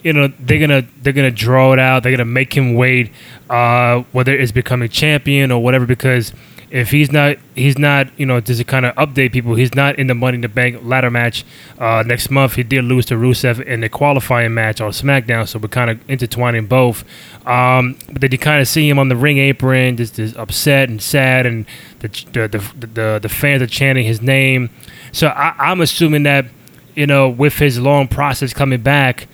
you 0.05 0.13
know 0.13 0.27
they're 0.39 0.59
gonna 0.59 0.83
they're 1.01 1.13
gonna 1.13 1.31
draw 1.31 1.73
it 1.73 1.79
out. 1.79 2.03
They're 2.03 2.11
gonna 2.11 2.25
make 2.25 2.55
him 2.55 2.75
wait, 2.75 3.11
uh, 3.49 4.03
whether 4.11 4.37
it's 4.37 4.51
becoming 4.51 4.87
champion 4.87 5.51
or 5.51 5.63
whatever. 5.63 5.87
Because 5.87 6.31
if 6.69 6.91
he's 6.91 7.11
not 7.11 7.37
he's 7.55 7.79
not 7.79 8.07
you 8.19 8.27
know 8.27 8.39
just 8.39 8.59
to 8.59 8.63
kind 8.63 8.85
of 8.85 8.93
update 8.97 9.33
people, 9.33 9.55
he's 9.55 9.73
not 9.73 9.97
in 9.97 10.05
the 10.05 10.13
Money 10.13 10.35
in 10.35 10.41
the 10.41 10.47
Bank 10.47 10.77
ladder 10.83 11.09
match 11.09 11.43
uh, 11.79 12.03
next 12.05 12.29
month. 12.29 12.53
He 12.53 12.61
did 12.61 12.83
lose 12.83 13.07
to 13.07 13.15
Rusev 13.15 13.59
in 13.65 13.79
the 13.81 13.89
qualifying 13.89 14.53
match 14.53 14.79
on 14.79 14.91
SmackDown, 14.91 15.47
so 15.47 15.57
we're 15.57 15.69
kind 15.69 15.89
of 15.89 16.07
intertwining 16.07 16.67
both. 16.67 17.03
Um, 17.47 17.97
but 18.11 18.21
then 18.21 18.31
you 18.31 18.37
kind 18.37 18.61
of 18.61 18.67
see 18.67 18.87
him 18.87 18.99
on 18.99 19.09
the 19.09 19.15
ring 19.15 19.39
apron, 19.39 19.97
just, 19.97 20.15
just 20.15 20.37
upset 20.37 20.87
and 20.87 21.01
sad, 21.01 21.47
and 21.47 21.65
the 22.01 22.09
the, 22.31 22.47
the 22.47 22.87
the 22.87 23.19
the 23.23 23.29
fans 23.29 23.63
are 23.63 23.67
chanting 23.67 24.05
his 24.05 24.21
name. 24.21 24.69
So 25.11 25.29
I, 25.29 25.55
I'm 25.57 25.81
assuming 25.81 26.21
that 26.23 26.45
you 26.93 27.07
know 27.07 27.27
with 27.27 27.57
his 27.57 27.79
long 27.79 28.07
process 28.07 28.53
coming 28.53 28.81
back 28.81 29.27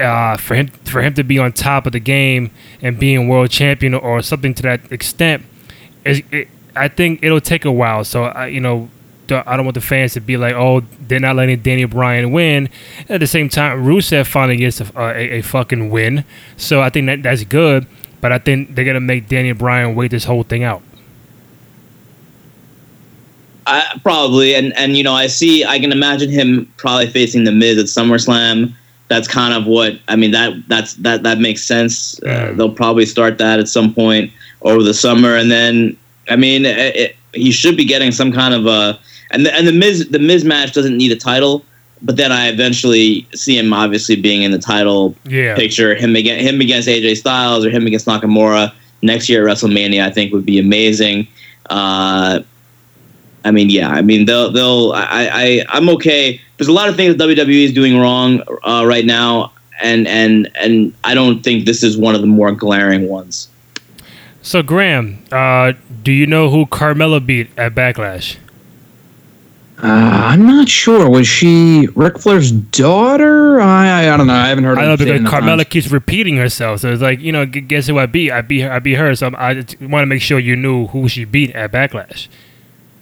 uh, 0.00 0.36
for 0.36 0.54
him 0.54 0.68
for 0.84 1.02
him 1.02 1.14
to 1.14 1.24
be 1.24 1.38
on 1.38 1.52
top 1.52 1.86
of 1.86 1.92
the 1.92 2.00
game 2.00 2.50
and 2.82 2.98
being 2.98 3.28
world 3.28 3.50
champion 3.50 3.94
or 3.94 4.22
something 4.22 4.54
to 4.54 4.62
that 4.62 4.92
extent, 4.92 5.44
is 6.04 6.22
it, 6.30 6.48
I 6.74 6.88
think 6.88 7.20
it'll 7.22 7.40
take 7.40 7.64
a 7.64 7.72
while. 7.72 8.04
So 8.04 8.24
I, 8.24 8.46
you 8.48 8.60
know, 8.60 8.90
I 9.30 9.56
don't 9.56 9.64
want 9.64 9.74
the 9.74 9.80
fans 9.80 10.12
to 10.14 10.20
be 10.20 10.36
like, 10.36 10.54
oh, 10.54 10.82
they're 11.00 11.20
not 11.20 11.36
letting 11.36 11.60
Danny 11.60 11.84
Bryan 11.84 12.32
win. 12.32 12.68
At 13.08 13.20
the 13.20 13.26
same 13.26 13.48
time, 13.48 13.84
Rusev 13.84 14.26
finally 14.26 14.56
gets 14.56 14.80
a, 14.80 14.86
a, 14.96 15.38
a 15.38 15.42
fucking 15.42 15.90
win, 15.90 16.24
so 16.56 16.80
I 16.80 16.90
think 16.90 17.06
that 17.06 17.22
that's 17.22 17.44
good. 17.44 17.86
But 18.20 18.32
I 18.32 18.38
think 18.38 18.74
they're 18.74 18.84
gonna 18.84 19.00
make 19.00 19.28
Danny 19.28 19.52
Bryan 19.52 19.94
wait 19.94 20.10
this 20.10 20.24
whole 20.24 20.42
thing 20.42 20.64
out. 20.64 20.82
I, 23.66 23.98
probably, 24.02 24.54
and 24.54 24.76
and 24.76 24.96
you 24.96 25.02
know, 25.02 25.12
I 25.12 25.26
see, 25.26 25.64
I 25.64 25.78
can 25.78 25.90
imagine 25.90 26.30
him 26.30 26.72
probably 26.76 27.08
facing 27.08 27.44
the 27.44 27.52
Miz 27.52 27.78
at 27.78 27.86
SummerSlam 27.86 28.74
that's 29.08 29.28
kind 29.28 29.54
of 29.54 29.66
what 29.66 29.98
I 30.08 30.16
mean. 30.16 30.32
That 30.32 30.54
that's 30.68 30.94
that 30.94 31.22
that 31.22 31.38
makes 31.38 31.62
sense. 31.62 32.22
Uh, 32.22 32.52
they'll 32.56 32.72
probably 32.72 33.06
start 33.06 33.38
that 33.38 33.58
at 33.58 33.68
some 33.68 33.94
point 33.94 34.32
over 34.62 34.82
the 34.82 34.94
summer, 34.94 35.36
and 35.36 35.50
then 35.50 35.96
I 36.28 36.36
mean, 36.36 36.64
it, 36.64 36.96
it, 36.96 37.16
he 37.32 37.52
should 37.52 37.76
be 37.76 37.84
getting 37.84 38.12
some 38.12 38.32
kind 38.32 38.54
of 38.54 38.66
a 38.66 38.98
and 39.30 39.46
the, 39.46 39.54
and 39.54 39.66
the 39.66 39.72
Miz 39.72 40.08
the 40.08 40.18
Miz 40.18 40.44
match 40.44 40.72
doesn't 40.72 40.96
need 40.96 41.12
a 41.12 41.16
title, 41.16 41.64
but 42.02 42.16
then 42.16 42.32
I 42.32 42.48
eventually 42.48 43.26
see 43.34 43.58
him 43.58 43.72
obviously 43.72 44.16
being 44.16 44.42
in 44.42 44.50
the 44.50 44.58
title 44.58 45.14
yeah. 45.24 45.54
picture. 45.54 45.94
Him 45.94 46.16
against 46.16 46.44
him 46.44 46.60
against 46.60 46.88
AJ 46.88 47.18
Styles 47.18 47.64
or 47.64 47.70
him 47.70 47.86
against 47.86 48.06
Nakamura 48.06 48.72
next 49.02 49.28
year 49.28 49.46
at 49.46 49.56
WrestleMania, 49.56 50.02
I 50.02 50.10
think 50.10 50.32
would 50.32 50.46
be 50.46 50.58
amazing. 50.58 51.28
Uh, 51.70 52.40
I 53.46 53.52
mean, 53.52 53.70
yeah, 53.70 53.88
I 53.88 54.02
mean 54.02 54.26
they'll 54.26 54.50
they'll 54.50 54.92
I 54.92 55.30
I 55.32 55.64
I'm 55.68 55.88
okay 55.90 56.40
there's 56.56 56.68
a 56.68 56.72
lot 56.72 56.88
of 56.88 56.96
things 56.96 57.16
that 57.16 57.22
WWE 57.22 57.64
is 57.64 57.72
doing 57.72 57.98
wrong 57.98 58.42
uh, 58.64 58.84
right 58.86 59.04
now, 59.04 59.52
and 59.80 60.06
and 60.08 60.50
and 60.56 60.94
I 61.04 61.14
don't 61.14 61.42
think 61.42 61.64
this 61.64 61.82
is 61.82 61.96
one 61.96 62.14
of 62.14 62.20
the 62.20 62.26
more 62.26 62.52
glaring 62.52 63.08
ones. 63.08 63.48
So 64.42 64.62
Graham, 64.62 65.24
uh, 65.32 65.72
do 66.02 66.12
you 66.12 66.26
know 66.26 66.50
who 66.50 66.66
Carmella 66.66 67.24
beat 67.24 67.48
at 67.56 67.74
Backlash? 67.74 68.36
Uh, 69.78 69.86
I'm 69.86 70.46
not 70.46 70.70
sure. 70.70 71.10
Was 71.10 71.28
she 71.28 71.88
Ric 71.94 72.18
Flair's 72.18 72.50
daughter? 72.50 73.60
I, 73.60 74.04
I, 74.04 74.14
I 74.14 74.16
don't 74.16 74.26
know. 74.26 74.32
I 74.32 74.48
haven't 74.48 74.64
heard. 74.64 74.78
I 74.78 74.86
don't 74.86 74.98
know 74.98 75.04
because 75.04 75.20
Carmella 75.30 75.58
times. 75.58 75.68
keeps 75.68 75.90
repeating 75.90 76.36
herself. 76.38 76.80
So 76.80 76.92
it's 76.92 77.02
like 77.02 77.20
you 77.20 77.32
know, 77.32 77.44
guess 77.44 77.86
who 77.86 77.98
I 77.98 78.06
beat? 78.06 78.32
I 78.32 78.40
beat 78.40 78.60
her. 78.60 78.72
I 78.72 78.78
beat 78.78 78.94
her. 78.94 79.14
So 79.14 79.28
I 79.36 79.54
want 79.80 80.02
to 80.02 80.06
make 80.06 80.22
sure 80.22 80.38
you 80.38 80.56
knew 80.56 80.86
who 80.88 81.08
she 81.08 81.24
beat 81.24 81.54
at 81.54 81.72
Backlash. 81.72 82.28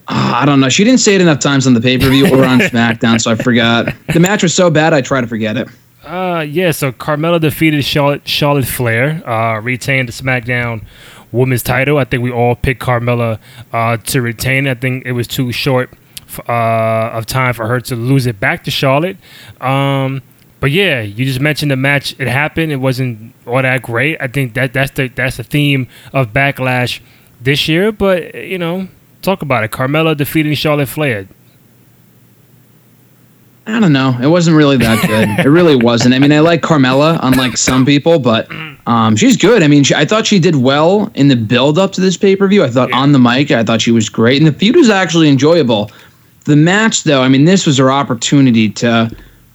Uh, 0.07 0.33
I 0.35 0.45
don't 0.45 0.59
know. 0.59 0.69
She 0.69 0.83
didn't 0.83 0.99
say 0.99 1.15
it 1.15 1.21
enough 1.21 1.39
times 1.39 1.65
on 1.65 1.73
the 1.73 1.81
pay 1.81 1.97
per 1.97 2.09
view 2.09 2.27
or 2.27 2.45
on 2.45 2.59
SmackDown, 2.71 3.19
so 3.19 3.31
I 3.31 3.35
forgot. 3.35 3.93
The 4.13 4.19
match 4.19 4.43
was 4.43 4.53
so 4.53 4.69
bad, 4.69 4.93
I 4.93 5.01
try 5.01 5.21
to 5.21 5.27
forget 5.27 5.57
it. 5.57 5.67
Uh, 6.03 6.45
yeah. 6.47 6.71
So 6.71 6.91
Carmella 6.91 7.41
defeated 7.41 7.83
Charlotte, 7.83 8.27
Charlotte 8.27 8.65
Flair, 8.65 9.27
uh, 9.27 9.59
retained 9.59 10.09
the 10.09 10.13
SmackDown 10.13 10.85
Women's 11.31 11.63
title. 11.63 11.97
I 11.97 12.05
think 12.05 12.21
we 12.21 12.31
all 12.31 12.55
picked 12.55 12.81
Carmella 12.81 13.39
uh, 13.73 13.97
to 13.97 14.21
retain. 14.21 14.67
I 14.67 14.75
think 14.75 15.05
it 15.05 15.13
was 15.13 15.27
too 15.27 15.51
short 15.51 15.89
uh, 16.47 17.09
of 17.13 17.25
time 17.25 17.53
for 17.53 17.67
her 17.67 17.79
to 17.81 17.95
lose 17.95 18.27
it 18.27 18.39
back 18.39 18.63
to 18.65 18.71
Charlotte. 18.71 19.17
Um, 19.59 20.21
but 20.59 20.71
yeah, 20.71 21.01
you 21.01 21.25
just 21.25 21.39
mentioned 21.39 21.71
the 21.71 21.75
match. 21.75 22.15
It 22.19 22.27
happened. 22.27 22.71
It 22.71 22.77
wasn't 22.77 23.33
all 23.45 23.61
that 23.61 23.81
great. 23.81 24.17
I 24.19 24.27
think 24.27 24.53
that 24.53 24.73
that's 24.73 24.91
the 24.91 25.09
that's 25.09 25.37
the 25.37 25.43
theme 25.43 25.87
of 26.13 26.33
Backlash 26.33 27.01
this 27.41 27.67
year. 27.67 27.91
But 27.91 28.33
you 28.35 28.57
know, 28.57 28.87
Talk 29.25 29.41
about 29.41 29.63
it. 29.63 29.71
Carmella 29.71 30.15
defeating 30.15 30.53
Charlotte 30.53 30.87
Flair. 30.87 31.27
I 33.65 33.79
don't 33.79 33.91
know. 33.91 34.15
It 34.21 34.27
wasn't 34.27 34.55
really 34.55 34.77
that 34.77 35.01
good. 35.07 35.43
it 35.43 35.49
really 35.49 35.75
wasn't. 35.75 36.13
I 36.13 36.19
mean, 36.19 36.31
I 36.31 36.41
like 36.41 36.61
Carmella, 36.61 37.17
unlike 37.23 37.57
some 37.57 37.87
people, 37.87 38.19
but 38.19 38.47
um, 38.85 39.15
she's 39.15 39.35
good. 39.35 39.63
I 39.63 39.67
mean, 39.67 39.83
she, 39.83 39.95
I 39.95 40.05
thought 40.05 40.27
she 40.27 40.37
did 40.37 40.57
well 40.57 41.11
in 41.15 41.29
the 41.29 41.35
build 41.35 41.79
up 41.79 41.91
to 41.93 42.01
this 42.01 42.15
pay 42.15 42.35
per 42.35 42.47
view. 42.47 42.63
I 42.63 42.69
thought 42.69 42.89
yeah. 42.89 42.99
on 42.99 43.13
the 43.13 43.17
mic, 43.17 43.49
I 43.49 43.63
thought 43.63 43.81
she 43.81 43.89
was 43.89 44.09
great, 44.09 44.39
and 44.39 44.45
the 44.45 44.55
feud 44.55 44.75
was 44.75 44.91
actually 44.91 45.27
enjoyable. 45.27 45.89
The 46.43 46.55
match, 46.55 47.01
though, 47.01 47.23
I 47.23 47.27
mean, 47.27 47.45
this 47.45 47.65
was 47.65 47.79
her 47.79 47.91
opportunity 47.91 48.69
to 48.73 49.09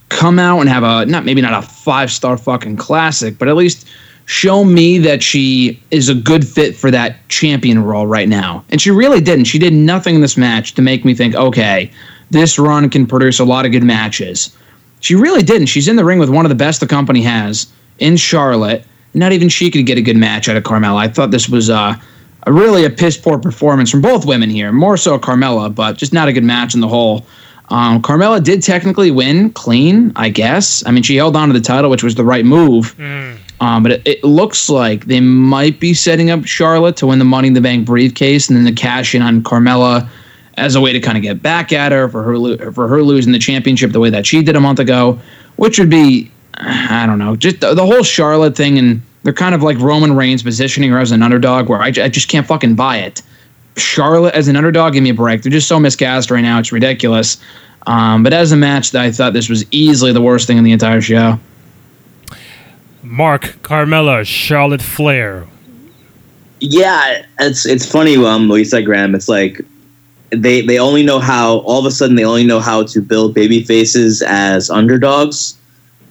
come 0.09 0.41
out 0.41 0.59
and 0.59 0.69
have 0.69 0.83
a 0.83 1.07
not 1.07 1.25
maybe 1.25 1.41
not 1.43 1.63
a 1.63 1.65
five 1.65 2.11
star 2.11 2.37
fucking 2.37 2.77
classic, 2.77 3.39
but 3.39 3.47
at 3.47 3.55
least 3.55 3.87
show 4.31 4.65
me 4.65 4.97
that 4.97 5.21
she 5.25 5.83
is 5.91 6.09
a 6.09 6.15
good 6.15 6.47
fit 6.47 6.77
for 6.77 6.89
that 6.89 7.17
champion 7.29 7.83
role 7.83 8.07
right 8.07 8.29
now. 8.29 8.65
And 8.71 8.81
she 8.81 8.93
really 8.93 9.21
didn't. 9.21 9.47
She 9.47 9.59
did 9.59 9.73
nothing 9.73 10.15
in 10.15 10.21
this 10.21 10.37
match 10.37 10.75
to 10.75 10.83
make 10.83 11.05
me 11.05 11.17
think, 11.17 11.35
okay, 11.35 11.91
this 12.31 12.57
run 12.57 12.89
can 12.91 13.09
produce 13.09 13.41
a 13.41 13.45
lot 13.45 13.67
of 13.67 13.73
good 13.73 13.83
matches. 13.83 14.57
She 15.01 15.17
really 15.17 15.43
didn't. 15.43 15.67
She's 15.67 15.89
in 15.89 15.97
the 15.97 16.05
ring 16.05 16.21
with 16.21 16.31
one 16.31 16.45
of 16.45 16.49
the 16.49 16.55
best 16.55 16.79
the 16.79 16.87
company 16.87 17.23
has 17.23 17.73
in 17.99 18.17
Charlotte. 18.17 18.85
Not 19.15 19.33
even 19.33 19.49
she 19.49 19.69
could 19.69 19.85
get 19.85 19.99
a 19.99 20.03
good 20.03 20.17
match 20.17 20.49
out 20.49 20.57
of 20.57 20.63
Carmella. 20.63 20.99
I 20.99 21.09
thought 21.09 21.33
this 21.33 21.49
was 21.49 21.69
uh, 21.69 21.97
a 22.47 22.53
really 22.53 22.85
a 22.85 22.91
piss 22.91 23.17
poor 23.17 23.37
performance 23.37 23.91
from 23.91 24.01
both 24.01 24.27
women 24.27 24.49
here. 24.49 24.71
More 24.71 24.97
so 24.97 25.19
Carmella, 25.19 25.75
but 25.75 25.97
just 25.97 26.13
not 26.13 26.29
a 26.29 26.33
good 26.33 26.45
match 26.45 26.77
in 26.77 26.81
the 26.81 26.87
whole. 26.87 27.27
Um, 27.71 28.03
Carmella 28.03 28.43
did 28.43 28.63
technically 28.63 29.11
win 29.11 29.51
clean, 29.51 30.13
I 30.17 30.29
guess. 30.29 30.85
I 30.87 30.91
mean, 30.91 31.05
she 31.05 31.17
held 31.17 31.37
on 31.37 31.49
to 31.49 31.55
the 31.55 31.61
title, 31.61 31.89
which 31.89 32.03
was 32.03 32.17
the 32.17 32.25
right 32.25 32.45
move. 32.45 32.97
Mm. 32.97 33.39
Um, 33.61 33.83
but 33.83 33.93
it, 33.93 34.03
it, 34.07 34.25
looks 34.25 34.69
like 34.69 35.05
they 35.05 35.21
might 35.21 35.79
be 35.79 35.93
setting 35.93 36.31
up 36.31 36.47
Charlotte 36.47 36.97
to 36.97 37.07
win 37.07 37.19
the 37.19 37.25
Money 37.25 37.49
in 37.49 37.55
the 37.55 37.61
Bank 37.61 37.87
briefcase 37.87 38.49
and 38.49 38.57
then 38.57 38.65
the 38.65 38.73
cash 38.73 39.15
in 39.15 39.23
on 39.23 39.43
Carmella 39.43 40.09
as 40.57 40.75
a 40.75 40.81
way 40.81 40.93
to 40.93 41.01
kind 41.01 41.17
of 41.17 41.23
get 41.23 41.43
back 41.43 41.73
at 41.73 41.93
her 41.93 42.09
for 42.09 42.23
her 42.23 42.73
for 42.73 42.89
her 42.89 43.03
losing 43.03 43.33
the 43.33 43.39
championship 43.39 43.93
the 43.93 44.01
way 44.01 44.11
that 44.11 44.27
she 44.27 44.43
did 44.43 44.57
a 44.57 44.61
month 44.61 44.79
ago, 44.79 45.19
which 45.57 45.79
would 45.79 45.91
be 45.91 46.31
I 46.55 47.05
don't 47.07 47.19
know, 47.19 47.37
just 47.37 47.61
the, 47.61 47.75
the 47.75 47.85
whole 47.85 48.03
Charlotte 48.03 48.57
thing 48.57 48.79
and 48.79 49.03
they're 49.23 49.33
kind 49.33 49.55
of 49.55 49.63
like 49.63 49.79
Roman 49.79 50.17
Reigns 50.17 50.43
positioning 50.43 50.91
her 50.91 50.99
as 50.99 51.13
an 51.13 51.23
underdog 51.23 51.69
where 51.69 51.81
I, 51.81 51.89
I 51.89 52.09
just 52.09 52.29
can't 52.29 52.47
fucking 52.47 52.75
buy 52.75 52.99
it. 52.99 53.23
Charlotte 53.77 54.35
as 54.35 54.49
an 54.49 54.57
underdog, 54.57 54.95
give 54.95 55.03
me 55.03 55.11
a 55.11 55.15
break. 55.15 55.43
They're 55.43 55.53
just 55.53 55.69
so 55.69 55.79
miscast 55.81 56.31
right 56.31 56.41
now. 56.41 56.59
It's 56.59 56.73
ridiculous. 56.73 57.39
Um, 57.87 58.23
but 58.23 58.33
as 58.33 58.53
a 58.53 58.57
match, 58.57 58.95
I 58.95 59.11
thought 59.11 59.33
this 59.33 59.49
was 59.49 59.65
easily 59.71 60.13
the 60.13 60.21
worst 60.21 60.47
thing 60.47 60.59
in 60.59 60.65
the 60.65 60.73
entire 60.73 61.01
show. 61.01 61.39
Mark 63.03 63.43
Carmella, 63.63 64.25
Charlotte 64.27 64.83
Flair. 64.83 65.47
Yeah, 66.61 67.25
it's 67.39 67.65
it's 67.65 67.91
funny. 67.91 68.17
Um, 68.17 68.49
what 68.49 68.57
you 68.57 68.65
said, 68.67 68.85
Graham. 68.85 69.15
It's 69.15 69.29
like 69.29 69.63
they 70.31 70.61
they 70.61 70.79
only 70.79 71.03
know 71.03 71.19
how. 71.19 71.59
All 71.61 71.81
of 71.81 71.87
a 71.87 71.91
sudden, 71.91 72.17
they 72.17 72.25
only 72.25 72.45
know 72.45 72.61
how 72.61 72.85
to 72.85 73.01
build 73.01 73.35
baby 73.35 73.65
faces 73.65 74.23
as 74.23 74.69
underdogs, 74.69 75.59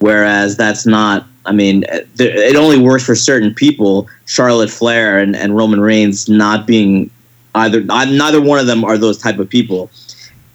whereas 0.00 0.56
that's 0.56 0.86
not. 0.86 1.26
I 1.46 1.52
mean, 1.52 1.84
it 2.18 2.56
only 2.56 2.78
works 2.78 3.04
for 3.04 3.14
certain 3.14 3.54
people. 3.54 4.08
Charlotte 4.26 4.70
Flair 4.70 5.18
and, 5.18 5.34
and 5.34 5.56
Roman 5.56 5.80
Reigns 5.80 6.28
not 6.28 6.66
being 6.66 7.10
either. 7.54 7.80
Neither 7.82 8.40
one 8.40 8.58
of 8.58 8.66
them 8.66 8.84
are 8.84 8.98
those 8.98 9.18
type 9.18 9.38
of 9.38 9.48
people. 9.48 9.90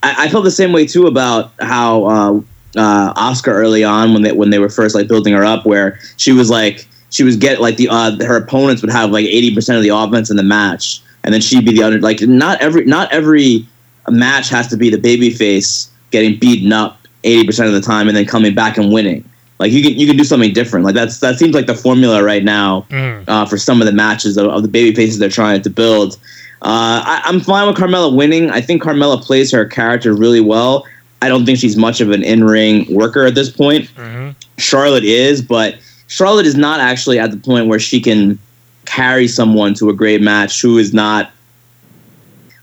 I, 0.04 0.26
I 0.26 0.30
felt 0.30 0.44
the 0.44 0.52
same 0.52 0.72
way 0.72 0.86
too 0.86 1.08
about 1.08 1.52
how 1.60 2.06
uh, 2.06 2.42
uh, 2.78 3.14
Asuka 3.14 3.50
early 3.50 3.84
on 3.84 4.14
when 4.14 4.22
they 4.22 4.32
when 4.32 4.50
they 4.50 4.60
were 4.60 4.70
first 4.70 4.96
like 4.96 5.08
building 5.08 5.34
her 5.34 5.44
up, 5.44 5.66
where 5.66 6.00
she 6.18 6.32
was 6.32 6.50
like 6.50 6.88
she 7.10 7.24
was 7.24 7.38
get 7.38 7.62
like 7.62 7.78
the 7.78 7.90
uh, 7.90 8.16
her 8.26 8.38
opponents 8.38 8.82
would 8.82 8.92
have 8.92 9.12
like 9.12 9.26
eighty 9.26 9.54
percent 9.54 9.78
of 9.78 9.84
the 9.84 9.90
offense 9.90 10.30
in 10.30 10.38
the 10.38 10.44
match, 10.44 11.02
and 11.24 11.34
then 11.34 11.42
she'd 11.42 11.66
be 11.66 11.74
the 11.74 11.84
under. 11.84 12.00
Like 12.00 12.22
not 12.22 12.62
every 12.62 12.86
not 12.86 13.12
every 13.12 13.68
match 14.10 14.50
has 14.50 14.68
to 14.68 14.78
be 14.78 14.90
the 14.90 14.98
baby 14.98 15.30
face 15.32 15.90
getting 16.12 16.38
beaten 16.38 16.72
up 16.72 17.00
eighty 17.24 17.46
percent 17.46 17.68
of 17.68 17.74
the 17.74 17.82
time 17.82 18.08
and 18.08 18.16
then 18.16 18.26
coming 18.26 18.54
back 18.54 18.78
and 18.78 18.92
winning. 18.92 19.28
Like 19.58 19.72
you 19.72 19.82
can 19.82 19.98
you 19.98 20.06
can 20.06 20.18
do 20.18 20.24
something 20.24 20.54
different. 20.54 20.86
Like 20.86 20.96
that's 20.96 21.20
that 21.20 21.40
seems 21.40 21.56
like 21.56 21.66
the 21.66 21.76
formula 21.76 22.24
right 22.24 22.44
now 22.44 22.86
mm. 22.90 23.24
uh, 23.28 23.46
for 23.46 23.58
some 23.58 23.82
of 23.82 23.88
the 23.88 23.94
matches 23.94 24.38
of, 24.38 24.48
of 24.48 24.64
the 24.64 24.68
baby 24.68 24.94
faces 24.94 25.18
they're 25.18 25.30
trying 25.30 25.62
to 25.62 25.70
build. 25.70 26.18
Uh, 26.65 27.21
I, 27.23 27.30
am 27.30 27.41
fine 27.41 27.67
with 27.67 27.78
Carmella 27.78 28.15
winning. 28.15 28.49
I 28.49 28.60
think 28.60 28.82
Carmella 28.82 29.21
plays 29.21 29.51
her 29.51 29.65
character 29.65 30.15
really 30.15 30.41
well. 30.41 30.84
I 31.21 31.30
don't 31.30 31.45
think 31.45 31.60
she's 31.60 31.78
much 31.78 32.01
of 32.01 32.10
an 32.10 32.23
in-ring 32.23 32.91
worker 32.91 33.23
at 33.23 33.36
this 33.36 33.51
point. 33.51 33.86
Mm-hmm. 33.95 34.32
Charlotte 34.58 35.04
is, 35.04 35.43
but 35.43 35.75
Charlotte 36.08 36.47
is 36.47 36.56
not 36.56 36.80
actually 36.80 37.19
at 37.19 37.30
the 37.30 37.38
point 37.38 37.67
where 37.67 37.78
she 37.78 38.01
can 38.01 38.39
carry 38.86 39.28
someone 39.28 39.75
to 39.75 39.89
a 39.89 39.93
great 39.93 40.21
match 40.21 40.60
who 40.60 40.80
is 40.80 40.91
not 40.91 41.32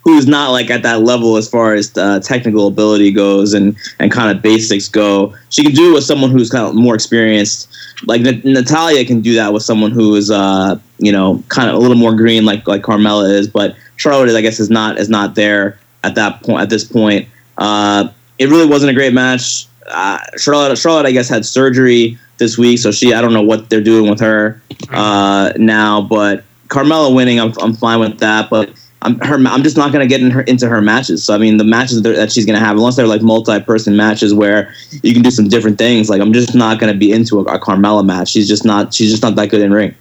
who's 0.02 0.26
not 0.26 0.50
like 0.50 0.68
at 0.68 0.82
that 0.82 1.02
level 1.02 1.36
as 1.36 1.48
far 1.48 1.74
as 1.74 1.96
uh, 1.96 2.18
technical 2.18 2.66
ability 2.66 3.12
goes 3.12 3.54
and 3.54 3.76
and 4.00 4.10
kind 4.10 4.36
of 4.36 4.42
basics 4.42 4.88
go. 4.88 5.32
She 5.50 5.62
can 5.62 5.74
do 5.74 5.92
it 5.92 5.94
with 5.94 6.04
someone 6.04 6.32
who's 6.32 6.50
kind 6.50 6.66
of 6.66 6.74
more 6.74 6.96
experienced. 6.96 7.68
Like 8.06 8.22
N- 8.22 8.42
Natalya 8.44 9.04
can 9.04 9.20
do 9.20 9.34
that 9.34 9.52
with 9.52 9.62
someone 9.62 9.92
who 9.92 10.16
is 10.16 10.28
uh, 10.28 10.76
you 10.98 11.12
know 11.12 11.40
kind 11.50 11.68
of 11.70 11.76
a 11.76 11.78
little 11.78 11.96
more 11.96 12.16
green 12.16 12.44
like 12.44 12.66
like 12.66 12.82
Carmella 12.82 13.30
is, 13.30 13.46
but 13.46 13.76
Charlotte 13.96 14.34
I 14.36 14.40
guess 14.40 14.60
is 14.60 14.70
not 14.70 14.98
is 14.98 15.08
not 15.08 15.34
there 15.34 15.78
at 16.04 16.14
that 16.14 16.42
point 16.42 16.62
at 16.62 16.70
this 16.70 16.84
point. 16.84 17.28
Uh, 17.58 18.08
it 18.38 18.48
really 18.48 18.66
wasn't 18.66 18.90
a 18.90 18.94
great 18.94 19.12
match. 19.12 19.66
Uh, 19.86 20.18
Charlotte 20.36 20.76
Charlotte 20.78 21.06
I 21.06 21.12
guess 21.12 21.28
had 21.28 21.44
surgery 21.44 22.18
this 22.38 22.58
week, 22.58 22.78
so 22.78 22.90
she 22.90 23.14
I 23.14 23.20
don't 23.20 23.32
know 23.32 23.42
what 23.42 23.70
they're 23.70 23.80
doing 23.80 24.10
with 24.10 24.20
her 24.20 24.60
uh, 24.90 25.52
now, 25.56 26.02
but 26.02 26.44
Carmella 26.68 27.14
winning, 27.14 27.40
I'm 27.40 27.52
I'm 27.60 27.74
fine 27.74 28.00
with 28.00 28.18
that, 28.18 28.50
but. 28.50 28.70
I'm 29.04 29.18
her. 29.18 29.34
I'm 29.34 29.64
just 29.64 29.76
not 29.76 29.90
to 30.02 30.06
get 30.06 30.20
in 30.20 30.30
her, 30.30 30.42
into 30.42 30.68
her 30.68 30.80
matches. 30.80 31.24
So 31.24 31.34
I 31.34 31.38
mean, 31.38 31.56
the 31.56 31.64
matches 31.64 32.02
that, 32.02 32.14
that 32.14 32.30
she's 32.30 32.46
to 32.58 32.64
have, 32.64 32.76
unless 32.76 32.94
they're 32.94 33.08
like 33.08 33.20
multi-person 33.20 33.96
matches 33.96 34.32
where 34.32 34.72
you 35.02 35.12
can 35.12 35.22
do 35.22 35.30
some 35.32 35.48
different 35.48 35.76
things, 35.76 36.08
like 36.08 36.20
I'm 36.20 36.32
just 36.32 36.54
not 36.54 36.78
to 36.92 36.96
be 36.96 37.10
into 37.10 37.40
a, 37.40 37.42
a 37.42 37.58
Carmella 37.58 38.06
match. 38.06 38.28
She's 38.28 38.46
just 38.46 38.64
not. 38.64 38.94
She's 38.94 39.10
just 39.10 39.22
not 39.22 39.34
that 39.34 39.50
good 39.50 39.60
in 39.60 39.72
ring. 39.72 39.96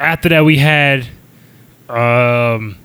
After 0.00 0.28
that, 0.28 0.44
we 0.44 0.58
had 0.58 1.06
um, 1.88 2.76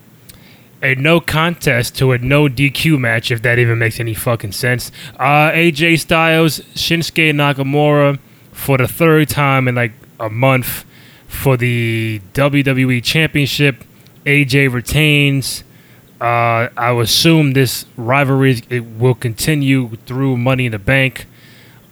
a 0.81 0.95
no 0.95 1.19
contest 1.19 1.95
to 1.97 2.11
a 2.11 2.17
no 2.17 2.47
DQ 2.47 2.99
match, 2.99 3.31
if 3.31 3.41
that 3.41 3.57
even 3.57 3.79
makes 3.79 3.99
any 3.99 4.13
fucking 4.13 4.51
sense. 4.51 4.91
Uh, 5.17 5.51
AJ 5.51 5.99
Styles, 5.99 6.59
Shinsuke 6.75 7.31
Nakamura 7.31 8.19
for 8.51 8.77
the 8.77 8.87
third 8.87 9.29
time 9.29 9.67
in 9.67 9.75
like 9.75 9.93
a 10.19 10.29
month 10.29 10.85
for 11.27 11.57
the 11.57 12.21
WWE 12.33 13.03
Championship. 13.03 13.83
AJ 14.25 14.71
retains. 14.71 15.63
Uh, 16.21 16.69
I 16.77 16.93
assume 16.93 17.51
this 17.51 17.85
rivalry 17.97 18.61
it 18.69 18.85
will 18.85 19.15
continue 19.15 19.95
through 20.05 20.37
Money 20.37 20.67
in 20.67 20.71
the 20.71 20.79
Bank. 20.79 21.25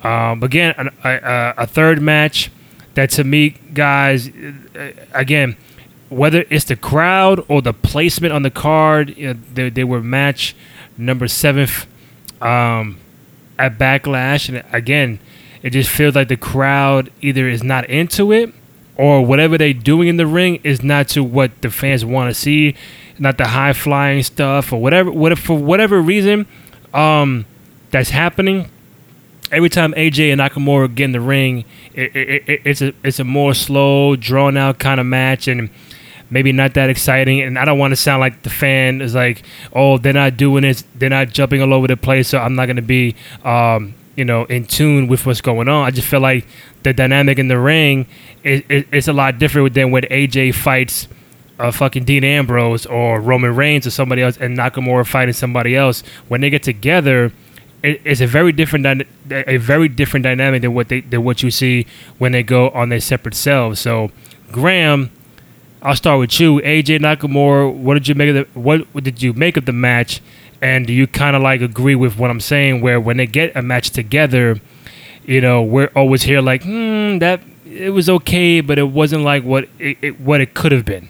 Um, 0.03 0.41
again, 0.41 0.73
a, 1.03 1.09
a, 1.09 1.53
a, 1.57 1.67
third 1.67 2.01
match 2.01 2.49
that 2.95 3.09
to 3.11 3.23
me, 3.23 3.51
guys, 3.73 4.29
uh, 4.29 4.91
again, 5.13 5.57
whether 6.11 6.43
it's 6.49 6.65
the 6.65 6.75
crowd 6.75 7.43
or 7.47 7.61
the 7.61 7.71
placement 7.73 8.33
on 8.33 8.43
the 8.43 8.51
card, 8.51 9.17
you 9.17 9.27
know, 9.27 9.39
they, 9.53 9.69
they 9.69 9.83
were 9.85 10.01
match 10.01 10.53
number 10.97 11.25
seventh 11.25 11.87
um, 12.41 12.99
at 13.57 13.77
Backlash, 13.77 14.49
and 14.49 14.63
again, 14.73 15.19
it 15.63 15.69
just 15.69 15.89
feels 15.89 16.13
like 16.13 16.27
the 16.27 16.35
crowd 16.35 17.11
either 17.21 17.47
is 17.47 17.63
not 17.63 17.89
into 17.89 18.33
it 18.33 18.53
or 18.97 19.25
whatever 19.25 19.57
they're 19.57 19.73
doing 19.73 20.09
in 20.09 20.17
the 20.17 20.27
ring 20.27 20.59
is 20.63 20.83
not 20.83 21.07
to 21.07 21.23
what 21.23 21.61
the 21.61 21.71
fans 21.71 22.03
want 22.03 22.29
to 22.29 22.33
see, 22.33 22.75
not 23.17 23.37
the 23.37 23.47
high 23.47 23.71
flying 23.71 24.21
stuff 24.21 24.73
or 24.73 24.81
whatever. 24.81 25.09
What 25.09 25.37
for 25.37 25.57
whatever 25.57 26.01
reason 26.01 26.45
um, 26.93 27.45
that's 27.91 28.09
happening. 28.09 28.69
Every 29.49 29.69
time 29.69 29.93
AJ 29.93 30.31
and 30.31 30.41
Nakamura 30.41 30.93
get 30.93 31.05
in 31.05 31.11
the 31.13 31.21
ring, 31.21 31.63
it, 31.93 32.15
it, 32.15 32.49
it, 32.49 32.61
it's 32.65 32.81
a 32.81 32.93
it's 33.03 33.19
a 33.19 33.23
more 33.23 33.53
slow, 33.53 34.15
drawn 34.15 34.57
out 34.57 34.79
kind 34.79 34.99
of 34.99 35.05
match, 35.05 35.47
and 35.47 35.69
maybe 36.31 36.51
not 36.51 36.73
that 36.73 36.89
exciting. 36.89 37.41
And 37.41 37.59
I 37.59 37.65
don't 37.65 37.77
want 37.77 37.91
to 37.91 37.95
sound 37.95 38.21
like 38.21 38.41
the 38.41 38.49
fan 38.49 39.01
is 39.01 39.13
like, 39.13 39.43
oh, 39.73 39.99
they're 39.99 40.13
not 40.13 40.37
doing 40.37 40.63
this, 40.63 40.83
they're 40.95 41.09
not 41.09 41.29
jumping 41.29 41.61
all 41.61 41.73
over 41.73 41.87
the 41.87 41.97
place, 41.97 42.29
so 42.29 42.39
I'm 42.39 42.55
not 42.55 42.65
going 42.65 42.77
to 42.77 42.81
be, 42.81 43.15
um, 43.43 43.93
you 44.15 44.25
know, 44.25 44.45
in 44.45 44.65
tune 44.65 45.07
with 45.07 45.25
what's 45.25 45.41
going 45.41 45.67
on. 45.67 45.85
I 45.85 45.91
just 45.91 46.07
feel 46.07 46.21
like 46.21 46.47
the 46.83 46.93
dynamic 46.93 47.37
in 47.37 47.49
the 47.49 47.59
ring 47.59 48.07
is, 48.43 49.07
a 49.07 49.13
lot 49.13 49.37
different 49.37 49.73
than 49.75 49.91
when 49.91 50.03
AJ 50.03 50.55
fights. 50.55 51.07
Uh, 51.59 51.69
fucking 51.69 52.03
Dean 52.05 52.23
Ambrose 52.23 52.87
or 52.87 53.21
Roman 53.21 53.55
Reigns 53.55 53.85
or 53.85 53.91
somebody 53.91 54.23
else, 54.23 54.35
and 54.37 54.57
Nakamura 54.57 55.05
fighting 55.05 55.33
somebody 55.33 55.75
else. 55.75 56.01
When 56.27 56.41
they 56.41 56.49
get 56.49 56.63
together, 56.63 57.31
it's 57.83 58.19
a 58.19 58.25
very 58.25 58.51
different 58.51 59.05
a 59.29 59.57
very 59.57 59.87
different 59.87 60.23
dynamic 60.23 60.63
than 60.63 60.73
what 60.73 60.89
they 60.89 61.01
than 61.01 61.23
what 61.23 61.43
you 61.43 61.51
see 61.51 61.85
when 62.17 62.31
they 62.31 62.41
go 62.41 62.69
on 62.69 62.89
their 62.89 62.99
separate 62.99 63.35
selves. 63.35 63.79
So, 63.79 64.09
Graham, 64.51 65.11
I'll 65.83 65.95
start 65.95 66.19
with 66.19 66.39
you, 66.39 66.61
AJ 66.61 66.99
Nakamura. 66.99 67.73
What 67.73 67.95
did 67.95 68.07
you 68.07 68.13
make 68.13 68.29
of 68.29 68.35
the 68.53 68.59
what, 68.59 69.03
did 69.03 69.21
you 69.21 69.33
make 69.33 69.57
of 69.57 69.65
the 69.65 69.73
match? 69.73 70.21
And 70.61 70.85
do 70.85 70.93
you 70.93 71.07
kind 71.07 71.35
of 71.35 71.41
like 71.41 71.61
agree 71.61 71.95
with 71.95 72.19
what 72.19 72.29
I'm 72.29 72.39
saying? 72.39 72.81
Where 72.81 73.01
when 73.01 73.17
they 73.17 73.25
get 73.25 73.55
a 73.55 73.63
match 73.63 73.89
together, 73.89 74.59
you 75.25 75.41
know, 75.41 75.63
we're 75.63 75.91
always 75.95 76.21
here 76.21 76.39
like, 76.39 76.61
hmm, 76.61 77.17
that 77.17 77.41
it 77.65 77.89
was 77.89 78.09
okay, 78.09 78.61
but 78.61 78.77
it 78.77 78.89
wasn't 78.89 79.23
like 79.23 79.43
what 79.43 79.69
it, 79.79 79.97
it 80.03 80.19
what 80.19 80.39
it 80.39 80.53
could 80.53 80.71
have 80.71 80.85
been. 80.85 81.09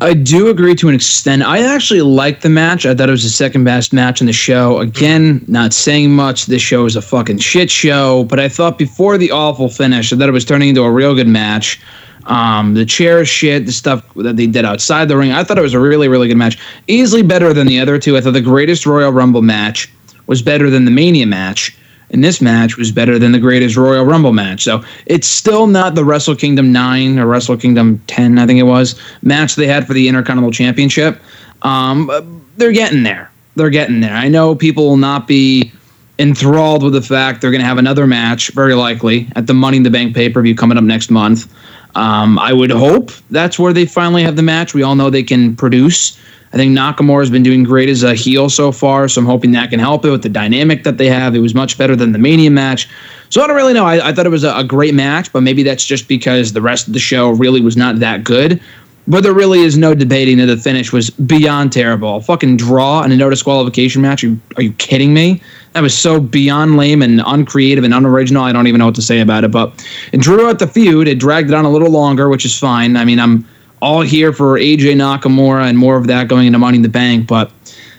I 0.00 0.12
do 0.12 0.48
agree 0.48 0.74
to 0.74 0.88
an 0.88 0.94
extent. 0.96 1.44
I 1.44 1.62
actually 1.62 2.02
liked 2.02 2.42
the 2.42 2.50
match. 2.50 2.86
I 2.86 2.94
thought 2.94 3.08
it 3.08 3.12
was 3.12 3.22
the 3.22 3.30
second 3.30 3.62
best 3.62 3.92
match 3.92 4.20
in 4.20 4.26
the 4.26 4.32
show. 4.32 4.80
Again, 4.80 5.44
not 5.46 5.72
saying 5.72 6.10
much. 6.10 6.46
This 6.46 6.60
show 6.60 6.86
is 6.86 6.96
a 6.96 7.02
fucking 7.02 7.38
shit 7.38 7.70
show, 7.70 8.24
but 8.24 8.40
I 8.40 8.48
thought 8.48 8.78
before 8.78 9.16
the 9.16 9.30
awful 9.30 9.68
finish, 9.68 10.12
I 10.12 10.16
thought 10.16 10.28
it 10.28 10.32
was 10.32 10.44
turning 10.44 10.70
into 10.70 10.82
a 10.82 10.90
real 10.90 11.14
good 11.14 11.28
match. 11.28 11.80
Um, 12.26 12.74
the 12.74 12.84
chair 12.84 13.24
shit, 13.24 13.66
the 13.66 13.72
stuff 13.72 14.04
that 14.16 14.36
they 14.36 14.46
did 14.46 14.64
outside 14.64 15.08
the 15.08 15.16
ring. 15.16 15.32
I 15.32 15.44
thought 15.44 15.58
it 15.58 15.62
was 15.62 15.74
a 15.74 15.80
really, 15.80 16.08
really 16.08 16.28
good 16.28 16.36
match. 16.36 16.58
Easily 16.88 17.22
better 17.22 17.52
than 17.52 17.66
the 17.66 17.78
other 17.78 17.98
two. 17.98 18.16
I 18.16 18.20
thought 18.20 18.32
the 18.32 18.40
greatest 18.40 18.84
Royal 18.84 19.12
Rumble 19.12 19.42
match 19.42 19.90
was 20.26 20.42
better 20.42 20.68
than 20.68 20.84
the 20.84 20.90
Mania 20.90 21.26
match. 21.26 21.76
And 22.10 22.22
this 22.22 22.40
match 22.40 22.76
was 22.76 22.92
better 22.92 23.18
than 23.18 23.32
the 23.32 23.38
greatest 23.38 23.76
Royal 23.76 24.04
Rumble 24.04 24.32
match. 24.32 24.62
So 24.62 24.84
it's 25.06 25.26
still 25.26 25.66
not 25.66 25.94
the 25.94 26.04
Wrestle 26.04 26.36
Kingdom 26.36 26.72
9 26.72 27.18
or 27.18 27.26
Wrestle 27.26 27.56
Kingdom 27.56 28.00
10, 28.06 28.38
I 28.38 28.46
think 28.46 28.60
it 28.60 28.64
was, 28.64 29.00
match 29.22 29.56
they 29.56 29.66
had 29.66 29.86
for 29.86 29.92
the 29.92 30.08
Intercontinental 30.08 30.52
Championship. 30.52 31.20
Um, 31.62 32.44
they're 32.56 32.72
getting 32.72 33.02
there. 33.02 33.30
They're 33.56 33.70
getting 33.70 34.00
there. 34.00 34.14
I 34.14 34.28
know 34.28 34.54
people 34.54 34.86
will 34.86 34.96
not 34.96 35.26
be 35.26 35.72
enthralled 36.18 36.82
with 36.82 36.92
the 36.92 37.02
fact 37.02 37.40
they're 37.40 37.50
going 37.50 37.60
to 37.60 37.66
have 37.66 37.78
another 37.78 38.06
match, 38.06 38.50
very 38.50 38.74
likely, 38.74 39.28
at 39.34 39.46
the 39.46 39.54
Money 39.54 39.78
in 39.78 39.82
the 39.82 39.90
Bank 39.90 40.14
pay 40.14 40.28
per 40.28 40.42
view 40.42 40.54
coming 40.54 40.78
up 40.78 40.84
next 40.84 41.10
month. 41.10 41.52
Um, 41.94 42.38
I 42.38 42.52
would 42.52 42.70
hope 42.70 43.10
that's 43.30 43.58
where 43.58 43.72
they 43.72 43.86
finally 43.86 44.22
have 44.22 44.36
the 44.36 44.42
match. 44.42 44.74
We 44.74 44.82
all 44.82 44.94
know 44.94 45.08
they 45.08 45.22
can 45.22 45.56
produce. 45.56 46.18
I 46.52 46.56
think 46.56 46.76
Nakamura 46.76 47.20
has 47.20 47.30
been 47.30 47.42
doing 47.42 47.64
great 47.64 47.88
as 47.88 48.02
a 48.02 48.14
heel 48.14 48.48
so 48.48 48.72
far, 48.72 49.08
so 49.08 49.20
I'm 49.20 49.26
hoping 49.26 49.52
that 49.52 49.70
can 49.70 49.80
help 49.80 50.04
it 50.04 50.10
with 50.10 50.22
the 50.22 50.28
dynamic 50.28 50.84
that 50.84 50.96
they 50.96 51.08
have. 51.08 51.34
It 51.34 51.40
was 51.40 51.54
much 51.54 51.76
better 51.76 51.96
than 51.96 52.12
the 52.12 52.18
Mania 52.18 52.50
match. 52.50 52.88
So 53.28 53.42
I 53.42 53.46
don't 53.46 53.56
really 53.56 53.74
know. 53.74 53.84
I, 53.84 54.08
I 54.08 54.12
thought 54.12 54.26
it 54.26 54.30
was 54.30 54.44
a, 54.44 54.54
a 54.54 54.64
great 54.64 54.94
match, 54.94 55.32
but 55.32 55.42
maybe 55.42 55.62
that's 55.62 55.84
just 55.84 56.08
because 56.08 56.52
the 56.52 56.62
rest 56.62 56.86
of 56.86 56.92
the 56.92 56.98
show 56.98 57.30
really 57.30 57.60
was 57.60 57.76
not 57.76 57.98
that 57.98 58.24
good. 58.24 58.60
But 59.08 59.22
there 59.22 59.32
really 59.32 59.60
is 59.60 59.78
no 59.78 59.94
debating 59.94 60.38
that 60.38 60.46
the 60.46 60.56
finish 60.56 60.92
was 60.92 61.10
beyond 61.10 61.72
terrible. 61.72 62.16
A 62.16 62.20
fucking 62.20 62.56
draw 62.56 63.02
and 63.02 63.12
a 63.12 63.16
no 63.16 63.30
disqualification 63.30 64.02
match. 64.02 64.24
Are 64.24 64.28
you, 64.28 64.40
are 64.56 64.62
you 64.62 64.72
kidding 64.74 65.14
me? 65.14 65.40
That 65.74 65.82
was 65.82 65.96
so 65.96 66.20
beyond 66.20 66.76
lame 66.76 67.02
and 67.02 67.22
uncreative 67.24 67.84
and 67.84 67.94
unoriginal. 67.94 68.42
I 68.42 68.52
don't 68.52 68.66
even 68.66 68.80
know 68.80 68.86
what 68.86 68.96
to 68.96 69.02
say 69.02 69.20
about 69.20 69.44
it. 69.44 69.52
But 69.52 69.86
it 70.12 70.20
drew 70.20 70.48
out 70.48 70.58
the 70.58 70.66
feud. 70.66 71.06
It 71.06 71.20
dragged 71.20 71.50
it 71.50 71.54
on 71.54 71.64
a 71.64 71.70
little 71.70 71.90
longer, 71.90 72.28
which 72.28 72.44
is 72.44 72.58
fine. 72.58 72.96
I 72.96 73.04
mean, 73.04 73.20
I'm 73.20 73.46
all 73.82 74.00
here 74.00 74.32
for 74.32 74.58
AJ 74.58 74.96
Nakamura 74.96 75.68
and 75.68 75.78
more 75.78 75.96
of 75.96 76.06
that 76.06 76.28
going 76.28 76.46
into 76.46 76.58
Money 76.58 76.76
in 76.76 76.82
the 76.82 76.88
Bank, 76.88 77.26
but 77.26 77.52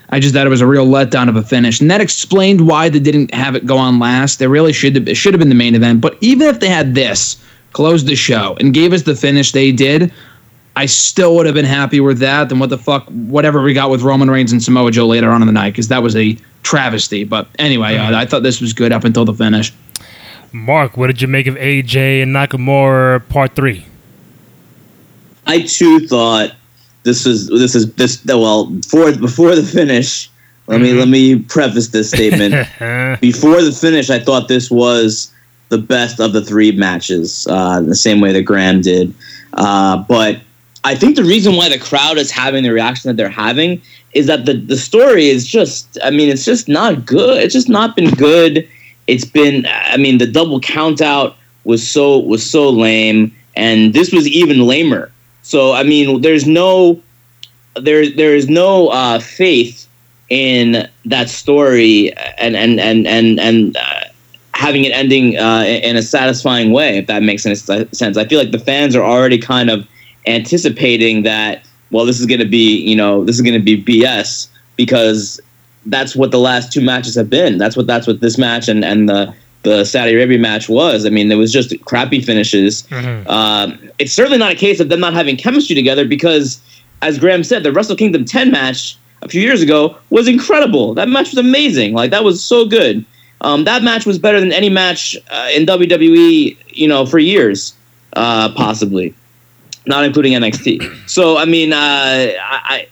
I 0.10 0.20
just 0.20 0.34
thought 0.34 0.48
it 0.48 0.50
was 0.50 0.62
a 0.62 0.67
real 0.67 0.88
letdown 0.88 1.28
of 1.30 1.36
a 1.36 1.43
finish, 1.43 1.82
and 1.82 1.91
that 1.91 2.00
explained 2.00 2.67
why 2.67 2.89
they 2.89 3.00
didn't 3.00 3.34
have 3.34 3.56
it 3.56 3.65
go 3.65 3.78
on 3.78 4.00
last. 4.00 4.39
They 4.39 4.48
really 4.48 4.72
should 4.74 4.96
have. 4.96 5.08
It 5.08 5.15
should 5.15 5.34
have 5.34 5.39
been 5.39 5.50
the 5.50 5.56
main 5.56 5.76
event. 5.76 6.00
But 6.02 6.17
even 6.22 6.48
if 6.48 6.60
they 6.60 6.70
had 6.70 6.96
this, 6.96 7.38
closed 7.74 8.08
the 8.08 8.15
show, 8.15 8.56
and 8.60 8.74
gave 8.74 8.93
us 8.93 9.04
the 9.04 9.15
finish 9.15 9.52
they 9.52 9.72
did, 9.72 10.13
I 10.77 10.85
still 10.85 11.35
would 11.35 11.47
have 11.47 11.55
been 11.55 11.65
happy 11.65 11.99
with 11.99 12.19
that 12.19 12.49
than 12.49 12.59
what 12.59 12.69
the 12.69 12.77
fuck, 12.77 13.07
whatever 13.07 13.63
we 13.63 13.73
got 13.73 13.89
with 13.89 14.03
Roman 14.03 14.29
Reigns 14.29 14.51
and 14.51 14.61
Samoa 14.61 14.91
Joe 14.91 15.07
later 15.07 15.31
on 15.31 15.41
in 15.41 15.47
the 15.47 15.51
night, 15.51 15.71
because 15.71 15.87
that 15.87 16.03
was 16.03 16.15
a 16.15 16.37
travesty. 16.61 17.23
But 17.23 17.47
anyway, 17.57 17.97
uh, 17.97 18.15
I 18.15 18.27
thought 18.27 18.43
this 18.43 18.61
was 18.61 18.73
good 18.73 18.91
up 18.91 19.03
until 19.03 19.25
the 19.25 19.33
finish. 19.33 19.73
Mark, 20.51 20.95
what 20.95 21.07
did 21.07 21.19
you 21.19 21.27
make 21.27 21.47
of 21.47 21.55
AJ 21.55 22.21
and 22.21 22.35
Nakamura 22.35 23.27
Part 23.27 23.55
Three? 23.55 23.87
I 25.47 25.61
too 25.61 26.07
thought 26.07 26.51
this 27.01 27.25
was 27.25 27.47
this 27.47 27.73
is 27.73 27.91
this 27.95 28.23
well 28.23 28.67
before 28.67 29.11
before 29.13 29.55
the 29.55 29.63
finish. 29.63 30.29
Let 30.67 30.79
me 30.79 30.93
let 30.93 31.07
me 31.07 31.39
preface 31.39 31.87
this 31.87 32.09
statement. 32.09 32.53
before 33.19 33.63
the 33.63 33.71
finish, 33.71 34.11
I 34.11 34.19
thought 34.19 34.47
this 34.47 34.69
was 34.69 35.33
the 35.69 35.79
best 35.79 36.19
of 36.19 36.33
the 36.33 36.45
three 36.45 36.71
matches, 36.71 37.47
uh, 37.49 37.81
the 37.81 37.95
same 37.95 38.21
way 38.21 38.31
that 38.31 38.43
Graham 38.43 38.81
did. 38.81 39.11
Uh, 39.53 39.97
but 40.07 40.39
I 40.83 40.95
think 40.95 41.15
the 41.15 41.23
reason 41.23 41.55
why 41.55 41.69
the 41.69 41.79
crowd 41.79 42.17
is 42.17 42.31
having 42.31 42.63
the 42.63 42.71
reaction 42.71 43.09
that 43.09 43.17
they're 43.17 43.29
having 43.29 43.81
is 44.13 44.27
that 44.27 44.45
the 44.45 44.53
the 44.53 44.77
story 44.77 45.27
is 45.27 45.45
just. 45.45 45.97
I 46.03 46.11
mean, 46.11 46.29
it's 46.29 46.45
just 46.45 46.67
not 46.67 47.05
good. 47.05 47.41
It's 47.41 47.53
just 47.53 47.69
not 47.69 47.95
been 47.95 48.11
good. 48.11 48.67
It's 49.07 49.25
been. 49.25 49.65
I 49.67 49.97
mean, 49.97 50.17
the 50.17 50.27
double 50.27 50.59
count 50.59 51.01
out 51.01 51.35
was 51.63 51.85
so 51.85 52.19
was 52.19 52.47
so 52.47 52.69
lame, 52.69 53.35
and 53.55 53.93
this 53.93 54.11
was 54.11 54.27
even 54.27 54.61
lamer. 54.61 55.11
So 55.41 55.73
I 55.73 55.83
mean, 55.83 56.21
there's 56.21 56.47
no 56.47 57.01
there 57.75 58.09
there 58.09 58.35
is 58.35 58.49
no 58.49 58.87
uh, 58.89 59.19
faith 59.19 59.87
in 60.29 60.89
that 61.05 61.29
story 61.29 62.11
and 62.37 62.55
and 62.55 62.79
and 62.79 63.07
and 63.07 63.39
and 63.39 63.77
uh, 63.77 64.01
having 64.53 64.85
it 64.85 64.91
ending 64.91 65.37
uh, 65.37 65.63
in 65.63 65.95
a 65.95 66.01
satisfying 66.01 66.71
way. 66.71 66.97
If 66.97 67.07
that 67.07 67.23
makes 67.23 67.45
any 67.45 67.55
sense, 67.55 68.17
I 68.17 68.25
feel 68.25 68.39
like 68.39 68.51
the 68.51 68.59
fans 68.59 68.95
are 68.95 69.03
already 69.03 69.37
kind 69.37 69.69
of 69.69 69.87
anticipating 70.27 71.23
that. 71.23 71.63
Well, 71.89 72.05
this 72.05 72.19
is 72.19 72.25
going 72.25 72.41
to 72.41 72.45
be 72.47 72.77
you 72.77 72.95
know 72.95 73.23
this 73.23 73.35
is 73.35 73.41
going 73.41 73.53
to 73.53 73.63
be 73.63 73.81
BS 73.81 74.49
because 74.75 75.39
that's 75.85 76.15
what 76.15 76.31
the 76.31 76.39
last 76.39 76.71
two 76.71 76.81
matches 76.81 77.15
have 77.15 77.29
been. 77.29 77.57
That's 77.57 77.77
what 77.77 77.87
that's 77.87 78.07
what 78.07 78.19
this 78.19 78.37
match 78.37 78.67
and 78.67 78.83
and 78.83 79.07
the 79.07 79.33
the 79.63 79.83
Saudi 79.83 80.13
Arabia 80.13 80.39
match 80.39 80.69
was. 80.69 81.05
I 81.05 81.09
mean, 81.09 81.31
it 81.31 81.35
was 81.35 81.51
just 81.51 81.73
crappy 81.85 82.21
finishes. 82.21 82.83
Mm-hmm. 82.83 83.29
Um, 83.29 83.89
it's 83.99 84.13
certainly 84.13 84.37
not 84.37 84.51
a 84.51 84.55
case 84.55 84.79
of 84.79 84.89
them 84.89 84.99
not 84.99 85.13
having 85.13 85.35
chemistry 85.35 85.75
together 85.75 86.05
because, 86.05 86.61
as 87.01 87.19
Graham 87.19 87.43
said, 87.43 87.63
the 87.63 87.71
Wrestle 87.73 87.95
Kingdom 87.95 88.23
10 88.23 88.51
match 88.51 88.97
a 89.21 89.27
few 89.27 89.41
years 89.41 89.61
ago 89.61 89.97
was 90.09 90.27
incredible. 90.27 90.93
That 90.93 91.09
match 91.09 91.31
was 91.31 91.37
amazing. 91.37 91.93
Like, 91.93 92.11
that 92.11 92.23
was 92.23 92.43
so 92.43 92.65
good. 92.65 93.03
Um, 93.41 93.65
that 93.65 93.83
match 93.83 94.05
was 94.05 94.17
better 94.17 94.39
than 94.39 94.53
any 94.53 94.69
match 94.69 95.17
uh, 95.29 95.49
in 95.53 95.65
WWE, 95.65 96.57
you 96.69 96.87
know, 96.87 97.05
for 97.05 97.19
years, 97.19 97.73
uh, 98.13 98.53
possibly, 98.53 99.13
not 99.88 100.04
including 100.04 100.34
NXT. 100.34 101.10
So, 101.10 101.38
I 101.38 101.45
mean, 101.45 101.73
uh, 101.73 101.78
I, 101.78 102.88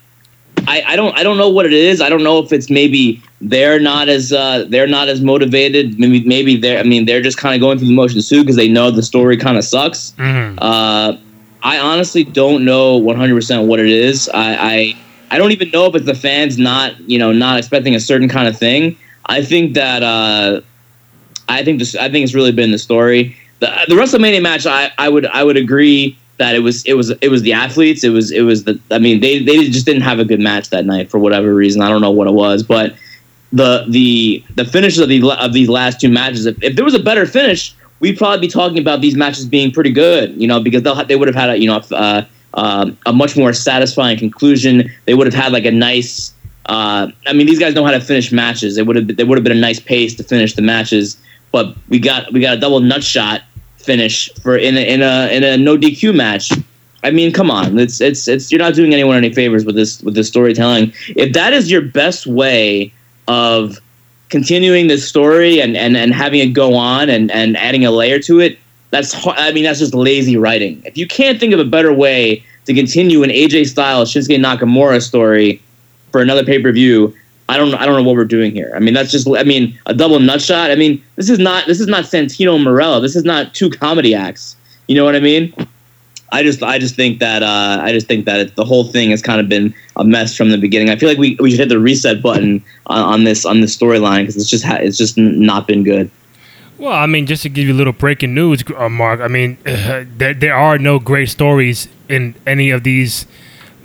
I, 0.67 0.83
I 0.87 0.95
don't 0.95 1.17
I 1.17 1.23
don't 1.23 1.37
know 1.37 1.49
what 1.49 1.65
it 1.65 1.73
is. 1.73 2.01
I 2.01 2.09
don't 2.09 2.23
know 2.23 2.39
if 2.39 2.51
it's 2.51 2.69
maybe 2.69 3.21
they're 3.41 3.79
not 3.79 4.09
as 4.09 4.31
uh, 4.31 4.65
they're 4.69 4.87
not 4.87 5.09
as 5.09 5.21
motivated. 5.21 5.99
Maybe 5.99 6.23
maybe 6.25 6.57
they're 6.57 6.79
I 6.79 6.83
mean 6.83 7.05
they're 7.05 7.21
just 7.21 7.37
kind 7.37 7.53
of 7.53 7.61
going 7.61 7.77
through 7.77 7.87
the 7.87 7.95
motions 7.95 8.27
too 8.27 8.41
because 8.41 8.55
they 8.55 8.67
know 8.67 8.91
the 8.91 9.03
story 9.03 9.37
kind 9.37 9.57
of 9.57 9.63
sucks. 9.63 10.11
Mm-hmm. 10.17 10.57
Uh, 10.59 11.17
I 11.63 11.79
honestly 11.79 12.23
don't 12.23 12.63
know 12.63 12.97
100 12.97 13.35
percent 13.35 13.67
what 13.67 13.79
it 13.79 13.87
is. 13.87 14.29
I, 14.33 14.55
I 14.55 14.95
I 15.31 15.37
don't 15.37 15.51
even 15.51 15.69
know 15.71 15.85
if 15.85 15.95
it's 15.95 16.05
the 16.05 16.15
fans 16.15 16.57
not 16.57 16.99
you 17.09 17.19
know 17.19 17.31
not 17.31 17.57
expecting 17.57 17.95
a 17.95 17.99
certain 17.99 18.29
kind 18.29 18.47
of 18.47 18.57
thing. 18.57 18.97
I 19.27 19.43
think 19.43 19.73
that 19.73 20.03
uh, 20.03 20.61
I 21.49 21.63
think 21.63 21.79
this 21.79 21.95
I 21.95 22.09
think 22.09 22.23
it's 22.23 22.33
really 22.33 22.51
been 22.51 22.71
the 22.71 22.79
story. 22.79 23.35
The 23.59 23.67
the 23.87 23.95
WrestleMania 23.95 24.41
match 24.41 24.65
I, 24.65 24.91
I 24.97 25.09
would 25.09 25.25
I 25.27 25.43
would 25.43 25.57
agree 25.57 26.17
that 26.37 26.55
it 26.55 26.59
was 26.59 26.83
it 26.85 26.93
was 26.93 27.11
it 27.21 27.29
was 27.29 27.41
the 27.41 27.53
athletes. 27.53 28.03
It 28.03 28.09
was 28.09 28.31
it 28.31 28.41
was 28.41 28.63
the 28.63 28.79
I 28.91 28.99
mean 28.99 29.21
they 29.21 29.43
they 29.43 29.65
just 29.69 29.85
didn't 29.85 30.03
have 30.03 30.19
a 30.19 30.25
good 30.25 30.39
match 30.39 30.69
that 30.69 30.85
night 30.85 31.09
for 31.09 31.19
whatever 31.19 31.53
reason. 31.53 31.81
I 31.81 31.89
don't 31.89 32.01
know 32.01 32.11
what 32.11 32.27
it 32.27 32.33
was, 32.33 32.63
but 32.63 32.95
the 33.51 33.85
the 33.87 34.43
the 34.55 34.65
finishes 34.65 34.99
of 34.99 35.09
the 35.09 35.21
of 35.39 35.53
these 35.53 35.69
last 35.69 36.01
two 36.01 36.09
matches. 36.09 36.45
If, 36.45 36.61
if 36.61 36.75
there 36.75 36.85
was 36.85 36.93
a 36.93 36.99
better 36.99 37.25
finish, 37.25 37.73
we'd 37.99 38.17
probably 38.17 38.47
be 38.47 38.51
talking 38.51 38.79
about 38.79 39.01
these 39.01 39.15
matches 39.15 39.45
being 39.45 39.71
pretty 39.71 39.91
good. 39.91 40.39
You 40.39 40.47
know, 40.47 40.59
because 40.59 40.83
they'll 40.83 41.03
they 41.05 41.15
would 41.15 41.27
have 41.27 41.35
had 41.35 41.49
a 41.51 41.57
you 41.57 41.67
know 41.67 41.81
uh, 41.91 42.23
uh, 42.53 42.91
a 43.05 43.13
much 43.13 43.37
more 43.37 43.53
satisfying 43.53 44.17
conclusion. 44.17 44.91
They 45.05 45.13
would 45.13 45.27
have 45.27 45.33
had 45.33 45.53
like 45.53 45.65
a 45.65 45.71
nice. 45.71 46.33
Uh, 46.65 47.11
I 47.27 47.33
mean, 47.33 47.45
these 47.45 47.59
guys 47.59 47.75
know 47.75 47.85
how 47.85 47.91
to 47.91 48.01
finish 48.01 48.31
matches. 48.31 48.77
It 48.77 48.87
would 48.87 48.95
have 48.95 49.15
there 49.15 49.25
would 49.25 49.37
have 49.37 49.43
been 49.43 49.57
a 49.57 49.61
nice 49.61 49.79
pace 49.79 50.15
to 50.15 50.23
finish 50.23 50.53
the 50.55 50.61
matches, 50.61 51.15
but 51.51 51.75
we 51.87 51.99
got 51.99 52.33
we 52.33 52.41
got 52.41 52.57
a 52.57 52.59
double 52.59 52.81
nut 52.81 53.03
shot 53.03 53.41
finish 53.85 54.29
for 54.41 54.57
in 54.57 54.75
a 54.75 54.87
in 54.87 55.01
a 55.01 55.27
in 55.31 55.43
a 55.43 55.57
no 55.57 55.77
DQ 55.77 56.15
match. 56.15 56.51
I 57.03 57.11
mean, 57.11 57.31
come 57.31 57.51
on, 57.51 57.77
it's 57.77 58.01
it's 58.01 58.27
it's 58.27 58.51
you're 58.51 58.59
not 58.59 58.73
doing 58.73 58.93
anyone 58.93 59.15
any 59.15 59.31
favors 59.33 59.63
with 59.63 59.75
this 59.75 60.01
with 60.01 60.15
this 60.15 60.27
storytelling. 60.27 60.93
If 61.09 61.33
that 61.33 61.53
is 61.53 61.69
your 61.69 61.81
best 61.81 62.25
way 62.25 62.91
of 63.27 63.79
continuing 64.29 64.87
the 64.87 64.97
story 64.97 65.61
and, 65.61 65.77
and, 65.77 65.95
and 65.95 66.13
having 66.13 66.39
it 66.39 66.53
go 66.53 66.75
on 66.75 67.09
and, 67.09 67.31
and 67.31 67.55
adding 67.57 67.85
a 67.85 67.91
layer 67.91 68.19
to 68.19 68.39
it, 68.39 68.59
that's 68.89 69.15
I 69.25 69.51
mean 69.51 69.63
that's 69.63 69.79
just 69.79 69.93
lazy 69.93 70.37
writing. 70.37 70.81
If 70.85 70.97
you 70.97 71.07
can't 71.07 71.39
think 71.39 71.53
of 71.53 71.59
a 71.59 71.65
better 71.65 71.93
way 71.93 72.43
to 72.65 72.73
continue 72.73 73.23
an 73.23 73.29
AJ 73.29 73.67
Styles 73.67 74.11
Shinsuke 74.11 74.39
Nakamura 74.39 75.01
story 75.01 75.61
for 76.11 76.21
another 76.21 76.43
pay 76.43 76.61
per 76.61 76.71
view, 76.71 77.13
I 77.47 77.57
don't 77.57 77.73
I 77.75 77.85
don't 77.85 77.95
know 77.95 78.03
what 78.03 78.15
we're 78.15 78.25
doing 78.25 78.51
here. 78.51 78.71
I 78.75 78.79
mean 78.79 78.93
that's 78.93 79.11
just 79.11 79.27
I 79.27 79.43
mean 79.43 79.77
a 79.85 79.93
double 79.93 80.19
nut 80.19 80.41
shot. 80.41 80.71
I 80.71 80.75
mean 80.75 81.03
this 81.15 81.29
is 81.29 81.39
not 81.39 81.67
this 81.67 81.79
is 81.79 81.87
not 81.87 82.05
Santino 82.05 82.57
Marella. 82.59 83.01
This 83.01 83.15
is 83.15 83.23
not 83.23 83.53
two 83.53 83.69
comedy 83.69 84.15
acts. 84.15 84.55
You 84.87 84.95
know 84.95 85.05
what 85.05 85.15
I 85.15 85.19
mean? 85.19 85.53
I 86.31 86.43
just 86.43 86.63
I 86.63 86.79
just 86.79 86.95
think 86.95 87.19
that 87.19 87.43
uh, 87.43 87.79
I 87.81 87.91
just 87.91 88.07
think 88.07 88.25
that 88.25 88.39
it, 88.39 88.55
the 88.55 88.65
whole 88.65 88.83
thing 88.83 89.11
has 89.11 89.21
kind 89.21 89.39
of 89.39 89.47
been 89.47 89.73
a 89.95 90.03
mess 90.03 90.35
from 90.35 90.49
the 90.49 90.57
beginning. 90.57 90.89
I 90.89 90.95
feel 90.95 91.07
like 91.07 91.17
we, 91.17 91.37
we 91.39 91.51
should 91.51 91.59
hit 91.59 91.69
the 91.69 91.79
reset 91.79 92.21
button 92.21 92.63
on, 92.87 93.03
on 93.03 93.23
this 93.23 93.45
on 93.45 93.61
this 93.61 93.77
storyline 93.77 94.21
because 94.21 94.35
it's 94.35 94.49
just 94.49 94.65
ha- 94.65 94.79
it's 94.81 94.97
just 94.97 95.17
not 95.17 95.67
been 95.67 95.83
good. 95.83 96.09
Well, 96.77 96.91
I 96.91 97.05
mean, 97.05 97.25
just 97.25 97.43
to 97.43 97.49
give 97.49 97.67
you 97.67 97.73
a 97.73 97.77
little 97.77 97.93
breaking 97.93 98.33
news, 98.33 98.63
uh, 98.75 98.89
Mark. 98.89 99.21
I 99.21 99.27
mean, 99.27 99.57
uh, 99.65 100.03
there 100.17 100.33
there 100.33 100.55
are 100.55 100.77
no 100.77 100.99
great 100.99 101.29
stories 101.29 101.87
in 102.09 102.35
any 102.45 102.69
of 102.71 102.83
these 102.83 103.27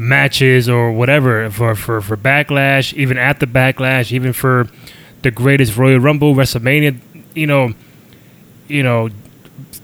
matches 0.01 0.67
or 0.67 0.91
whatever 0.91 1.51
for, 1.51 1.75
for, 1.75 2.01
for 2.01 2.17
Backlash, 2.17 2.95
even 2.95 3.19
at 3.19 3.39
the 3.39 3.47
Backlash, 3.47 4.11
even 4.11 4.33
for 4.33 4.67
the 5.21 5.31
greatest 5.31 5.77
Royal 5.77 6.01
Rumble, 6.01 6.35
WrestleMania, 6.35 6.99
you 7.35 7.47
know, 7.47 7.75
you 8.67 8.83
know, 8.83 9.11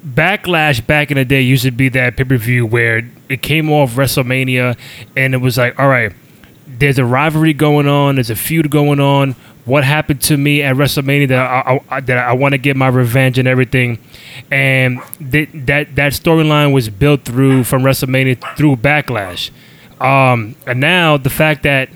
Backlash 0.06 0.84
back 0.86 1.10
in 1.10 1.18
the 1.18 1.24
day 1.24 1.42
used 1.42 1.64
to 1.64 1.70
be 1.70 1.90
that 1.90 2.16
pay 2.16 2.24
per 2.24 2.38
view 2.38 2.64
where 2.64 3.08
it 3.28 3.42
came 3.42 3.70
off 3.70 3.92
WrestleMania 3.92 4.78
and 5.16 5.34
it 5.34 5.38
was 5.38 5.58
like, 5.58 5.78
all 5.78 5.88
right, 5.88 6.12
there's 6.66 6.98
a 6.98 7.04
rivalry 7.04 7.52
going 7.52 7.86
on, 7.86 8.14
there's 8.14 8.30
a 8.30 8.36
feud 8.36 8.70
going 8.70 9.00
on. 9.00 9.32
What 9.66 9.84
happened 9.84 10.22
to 10.22 10.36
me 10.36 10.62
at 10.62 10.76
WrestleMania 10.76 11.28
that 11.28 11.66
I, 11.66 11.80
I 11.90 12.00
that 12.00 12.18
I 12.18 12.32
want 12.32 12.52
to 12.52 12.58
get 12.58 12.76
my 12.76 12.86
revenge 12.86 13.36
and 13.36 13.48
everything, 13.48 13.98
and 14.48 15.00
th- 15.18 15.48
that 15.52 15.96
that 15.96 16.12
storyline 16.12 16.72
was 16.72 16.88
built 16.88 17.24
through 17.24 17.64
from 17.64 17.82
WrestleMania 17.82 18.56
through 18.56 18.76
Backlash. 18.76 19.50
Um, 20.00 20.54
and 20.66 20.80
now 20.80 21.16
the 21.16 21.30
fact 21.30 21.62
that 21.62 21.88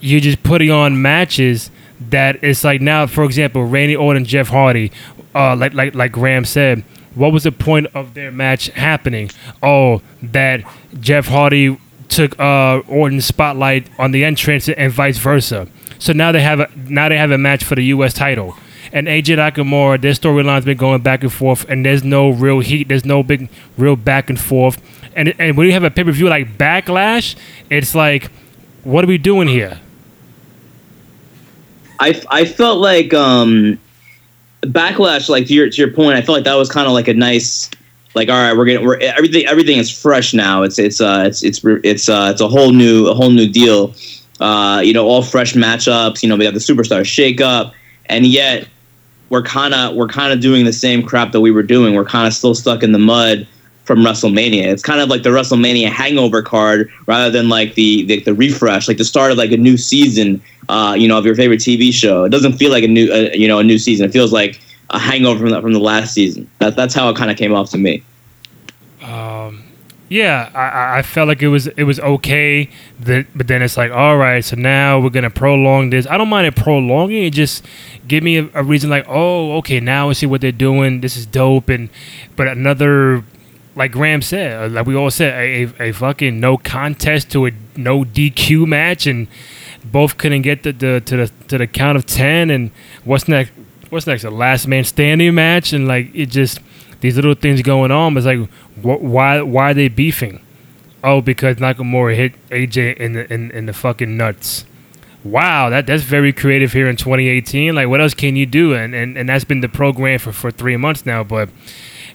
you're 0.00 0.20
just 0.20 0.42
putting 0.42 0.70
on 0.70 1.00
matches 1.00 1.70
that 2.10 2.42
it's 2.42 2.62
like 2.62 2.80
now, 2.80 3.06
for 3.06 3.24
example, 3.24 3.64
Randy 3.64 3.96
Orton, 3.96 4.24
Jeff 4.24 4.48
Hardy, 4.48 4.92
uh, 5.34 5.56
like 5.56 5.74
like 5.74 5.94
like 5.94 6.12
Graham 6.12 6.44
said, 6.44 6.84
what 7.14 7.32
was 7.32 7.44
the 7.44 7.52
point 7.52 7.88
of 7.94 8.14
their 8.14 8.30
match 8.30 8.66
happening? 8.68 9.30
Oh, 9.62 10.02
that 10.22 10.62
Jeff 11.00 11.26
Hardy 11.26 11.78
took 12.08 12.38
uh, 12.38 12.82
Orton's 12.86 13.24
spotlight 13.24 13.88
on 13.98 14.12
the 14.12 14.24
entrance 14.24 14.68
and 14.68 14.92
vice 14.92 15.18
versa. 15.18 15.68
So 15.98 16.12
now 16.12 16.30
they 16.32 16.42
have 16.42 16.60
a 16.60 16.70
now 16.76 17.08
they 17.08 17.16
have 17.16 17.30
a 17.30 17.38
match 17.38 17.64
for 17.64 17.74
the 17.74 17.84
U.S. 17.86 18.14
title. 18.14 18.56
And 18.92 19.08
AJ 19.08 19.36
Nakamura, 19.36 20.00
their 20.00 20.12
storyline's 20.12 20.64
been 20.64 20.76
going 20.76 21.02
back 21.02 21.22
and 21.22 21.32
forth, 21.32 21.68
and 21.68 21.84
there's 21.84 22.04
no 22.04 22.30
real 22.30 22.60
heat. 22.60 22.88
There's 22.88 23.04
no 23.04 23.22
big 23.22 23.50
real 23.76 23.96
back 23.96 24.30
and 24.30 24.40
forth 24.40 24.80
and 25.16 25.34
and 25.38 25.56
when 25.56 25.66
you 25.66 25.72
have 25.72 25.82
a 25.82 25.90
pay 25.90 26.04
per 26.04 26.12
view 26.12 26.28
like 26.28 26.56
Backlash, 26.56 27.34
it's 27.70 27.94
like, 27.94 28.30
what 28.84 29.02
are 29.02 29.08
we 29.08 29.18
doing 29.18 29.48
here? 29.48 29.80
I, 31.98 32.22
I 32.30 32.44
felt 32.44 32.78
like 32.78 33.14
um, 33.14 33.78
Backlash, 34.62 35.28
like 35.28 35.46
to 35.46 35.54
your 35.54 35.70
to 35.70 35.76
your 35.76 35.90
point, 35.90 36.16
I 36.16 36.22
felt 36.22 36.36
like 36.36 36.44
that 36.44 36.54
was 36.54 36.68
kind 36.68 36.86
of 36.86 36.92
like 36.92 37.08
a 37.08 37.14
nice, 37.14 37.70
like 38.14 38.28
all 38.28 38.36
right, 38.36 38.56
we're 38.56 38.66
getting 38.66 38.86
we're 38.86 38.98
everything 38.98 39.46
everything 39.46 39.78
is 39.78 39.90
fresh 39.90 40.34
now. 40.34 40.62
It's 40.62 40.78
it's 40.78 41.00
uh 41.00 41.24
it's 41.26 41.42
it's 41.42 41.62
it's 41.64 42.08
uh 42.08 42.28
it's 42.30 42.42
a 42.42 42.48
whole 42.48 42.72
new 42.72 43.08
a 43.08 43.14
whole 43.14 43.30
new 43.30 43.48
deal. 43.48 43.94
Uh, 44.38 44.82
you 44.84 44.92
know, 44.92 45.06
all 45.06 45.22
fresh 45.22 45.54
matchups. 45.54 46.22
You 46.22 46.28
know, 46.28 46.36
we 46.36 46.44
have 46.44 46.52
the 46.52 46.60
superstar 46.60 47.00
shakeup, 47.00 47.72
and 48.06 48.26
yet 48.26 48.68
we're 49.30 49.42
kind 49.42 49.72
of 49.72 49.96
we're 49.96 50.08
kind 50.08 50.32
of 50.32 50.40
doing 50.40 50.66
the 50.66 50.74
same 50.74 51.02
crap 51.02 51.32
that 51.32 51.40
we 51.40 51.50
were 51.50 51.62
doing. 51.62 51.94
We're 51.94 52.04
kind 52.04 52.26
of 52.26 52.34
still 52.34 52.54
stuck 52.54 52.82
in 52.82 52.92
the 52.92 52.98
mud 52.98 53.48
from 53.86 54.00
WrestleMania. 54.00 54.64
It's 54.64 54.82
kind 54.82 55.00
of 55.00 55.08
like 55.08 55.22
the 55.22 55.30
WrestleMania 55.30 55.88
hangover 55.88 56.42
card 56.42 56.92
rather 57.06 57.30
than 57.30 57.48
like 57.48 57.74
the 57.74 58.04
the, 58.04 58.20
the 58.20 58.34
refresh, 58.34 58.88
like 58.88 58.98
the 58.98 59.04
start 59.04 59.32
of 59.32 59.38
like 59.38 59.52
a 59.52 59.56
new 59.56 59.76
season. 59.76 60.42
Uh, 60.68 60.96
you 60.98 61.06
know, 61.06 61.16
of 61.16 61.24
your 61.24 61.36
favorite 61.36 61.60
TV 61.60 61.92
show. 61.92 62.24
It 62.24 62.30
doesn't 62.30 62.54
feel 62.54 62.72
like 62.72 62.82
a 62.82 62.88
new, 62.88 63.08
uh, 63.12 63.30
you 63.32 63.46
know, 63.46 63.60
a 63.60 63.62
new 63.62 63.78
season. 63.78 64.04
It 64.04 64.10
feels 64.10 64.32
like 64.32 64.60
a 64.90 64.98
hangover 64.98 65.38
from 65.38 65.50
the, 65.50 65.62
from 65.62 65.72
the 65.72 65.78
last 65.78 66.12
season. 66.12 66.50
That, 66.58 66.74
that's 66.74 66.92
how 66.92 67.08
it 67.08 67.16
kind 67.16 67.30
of 67.30 67.36
came 67.36 67.54
off 67.54 67.70
to 67.70 67.78
me. 67.78 68.02
Um, 69.00 69.62
yeah, 70.08 70.50
I, 70.54 70.98
I 70.98 71.02
felt 71.02 71.26
like 71.26 71.42
it 71.42 71.48
was 71.48 71.66
it 71.66 71.82
was 71.82 71.98
okay, 71.98 72.70
that, 73.00 73.26
but 73.34 73.48
then 73.48 73.60
it's 73.60 73.76
like, 73.76 73.90
all 73.90 74.16
right, 74.16 74.44
so 74.44 74.54
now 74.54 75.00
we're 75.00 75.10
gonna 75.10 75.30
prolong 75.30 75.90
this. 75.90 76.06
I 76.06 76.16
don't 76.16 76.28
mind 76.28 76.46
it 76.46 76.54
prolonging 76.54 77.24
it. 77.24 77.30
Just 77.30 77.64
give 78.06 78.22
me 78.22 78.38
a, 78.38 78.48
a 78.54 78.62
reason, 78.62 78.88
like, 78.88 79.06
oh, 79.08 79.56
okay, 79.58 79.80
now 79.80 80.10
I 80.10 80.12
see 80.12 80.26
what 80.26 80.40
they're 80.40 80.52
doing. 80.52 81.00
This 81.00 81.16
is 81.16 81.26
dope, 81.26 81.68
and 81.68 81.88
but 82.36 82.46
another, 82.46 83.24
like 83.76 83.92
Graham 83.92 84.22
said, 84.22 84.60
uh, 84.60 84.68
like 84.68 84.86
we 84.86 84.96
all 84.96 85.10
said, 85.10 85.34
a, 85.34 85.88
a 85.88 85.92
fucking 85.92 86.40
no 86.40 86.56
contest 86.56 87.30
to 87.32 87.46
a 87.46 87.52
no 87.76 88.04
DQ 88.04 88.66
match, 88.66 89.06
and 89.06 89.28
both 89.84 90.16
couldn't 90.16 90.42
get 90.42 90.62
the, 90.62 90.72
the 90.72 91.02
to 91.04 91.16
the 91.16 91.32
to 91.48 91.58
the 91.58 91.66
count 91.66 91.96
of 91.96 92.06
ten. 92.06 92.50
And 92.50 92.70
what's 93.04 93.28
next? 93.28 93.52
What's 93.90 94.06
next? 94.06 94.24
A 94.24 94.30
last 94.30 94.66
man 94.66 94.84
standing 94.84 95.34
match, 95.34 95.74
and 95.74 95.86
like 95.86 96.10
it 96.14 96.30
just 96.30 96.58
these 97.00 97.16
little 97.16 97.34
things 97.34 97.60
going 97.62 97.90
on. 97.90 98.14
But 98.14 98.24
it's 98.24 98.26
like, 98.26 98.50
wh- 98.82 99.02
why 99.02 99.42
why 99.42 99.70
are 99.70 99.74
they 99.74 99.88
beefing? 99.88 100.40
Oh, 101.04 101.20
because 101.20 101.56
Nakamura 101.56 102.16
hit 102.16 102.48
AJ 102.48 102.96
in 102.96 103.12
the 103.12 103.32
in, 103.32 103.50
in 103.50 103.66
the 103.66 103.74
fucking 103.74 104.16
nuts. 104.16 104.64
Wow, 105.22 105.68
that 105.70 105.86
that's 105.86 106.02
very 106.02 106.32
creative 106.32 106.72
here 106.72 106.88
in 106.88 106.96
2018. 106.96 107.74
Like, 107.74 107.88
what 107.88 108.00
else 108.00 108.14
can 108.14 108.36
you 108.36 108.46
do? 108.46 108.74
And 108.74 108.94
and, 108.94 109.18
and 109.18 109.28
that's 109.28 109.44
been 109.44 109.60
the 109.60 109.68
program 109.68 110.18
for, 110.18 110.32
for 110.32 110.50
three 110.50 110.76
months 110.76 111.04
now. 111.04 111.22
But, 111.24 111.50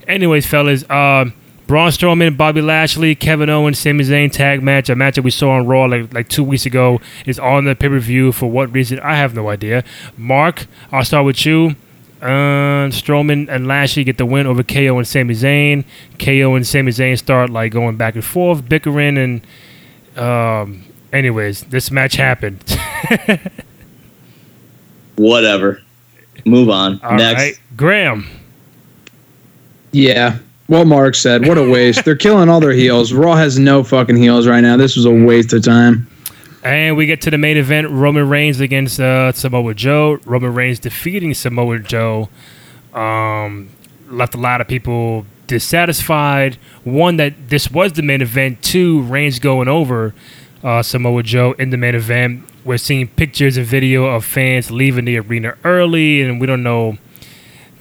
anyways, 0.08 0.45
fellas, 0.45 0.89
uh, 0.89 1.26
Braun 1.71 1.89
Strowman, 1.89 2.36
Bobby 2.36 2.62
Lashley, 2.62 3.15
Kevin 3.15 3.49
Owens, 3.49 3.79
Sami 3.79 4.03
Zayn 4.03 4.29
tag 4.29 4.62
match, 4.62 4.89
a 4.89 4.95
match 4.97 5.15
that 5.15 5.21
we 5.21 5.31
saw 5.31 5.51
on 5.51 5.67
Raw 5.67 5.86
like 5.86 6.13
like 6.13 6.27
two 6.27 6.43
weeks 6.43 6.65
ago, 6.65 6.99
is 7.25 7.39
on 7.39 7.63
the 7.63 7.75
pay 7.75 7.88
per 7.88 7.97
view. 7.97 8.34
For 8.34 8.51
what 8.51 8.73
reason? 8.73 8.99
I 8.99 9.15
have 9.15 9.34
no 9.34 9.47
idea. 9.47 9.86
Mark, 10.17 10.67
I'll 10.91 11.05
start 11.05 11.25
with 11.25 11.45
you. 11.45 11.77
Uh, 12.21 12.91
Strowman 12.91 13.47
and 13.47 13.69
Lashley 13.69 14.03
get 14.03 14.17
the 14.17 14.25
win 14.25 14.47
over 14.47 14.63
KO 14.63 14.97
and 14.97 15.07
Sami 15.07 15.34
Zayn. 15.34 15.86
KO 16.19 16.55
and 16.55 16.67
Sami 16.67 16.91
Zayn 16.91 17.17
start 17.17 17.49
like 17.49 17.71
going 17.71 17.95
back 17.95 18.15
and 18.15 18.25
forth, 18.25 18.67
bickering, 18.67 19.17
and 19.17 19.41
um, 20.17 20.84
anyways, 21.13 21.62
this 21.63 21.89
match 21.89 22.17
happened. 22.17 22.62
Whatever. 25.15 25.81
Move 26.45 26.69
on. 26.69 26.99
All 27.01 27.15
Next. 27.15 27.41
right, 27.41 27.62
Graham. 27.77 28.27
Yeah. 29.93 30.39
What 30.71 30.88
Mark 30.88 31.15
said. 31.15 31.45
What 31.45 31.57
a 31.57 31.69
waste. 31.69 32.05
They're 32.05 32.15
killing 32.15 32.47
all 32.47 32.62
their 32.62 32.71
heels. 32.71 33.12
Raw 33.12 33.36
has 33.36 33.60
no 33.60 33.84
fucking 33.84 34.15
heels 34.15 34.47
right 34.47 34.62
now. 34.62 34.77
This 34.77 34.95
was 34.95 35.03
a 35.03 35.12
waste 35.12 35.51
of 35.51 35.65
time. 35.65 36.07
And 36.63 36.95
we 36.95 37.05
get 37.07 37.19
to 37.23 37.29
the 37.29 37.38
main 37.38 37.57
event: 37.57 37.89
Roman 37.89 38.29
Reigns 38.29 38.62
against 38.62 38.97
uh, 38.97 39.34
Samoa 39.34 39.73
Joe. 39.73 40.19
Roman 40.23 40.53
Reigns 40.53 40.79
defeating 40.79 41.34
Samoa 41.34 41.79
Joe. 41.79 42.29
Um, 42.93 43.69
left 44.07 44.34
a 44.34 44.38
lot 44.38 44.62
of 44.62 44.69
people 44.69 45.25
dissatisfied. 45.45 46.55
One 46.86 47.17
that 47.17 47.49
this 47.49 47.69
was 47.69 47.91
the 47.91 48.01
main 48.01 48.21
event. 48.21 48.63
Two, 48.63 49.01
Reigns 49.01 49.39
going 49.39 49.67
over 49.67 50.13
uh, 50.63 50.84
Samoa 50.84 51.21
Joe 51.23 51.51
in 51.60 51.71
the 51.71 51.77
main 51.77 51.95
event. 51.95 52.45
We're 52.63 52.77
seeing 52.77 53.10
pictures 53.10 53.57
and 53.57 53.67
video 53.67 54.05
of 54.05 54.23
fans 54.23 54.71
leaving 54.71 55.03
the 55.03 55.19
arena 55.19 55.57
early, 55.65 56.21
and 56.21 56.39
we 56.39 56.47
don't 56.47 56.63
know 56.63 56.97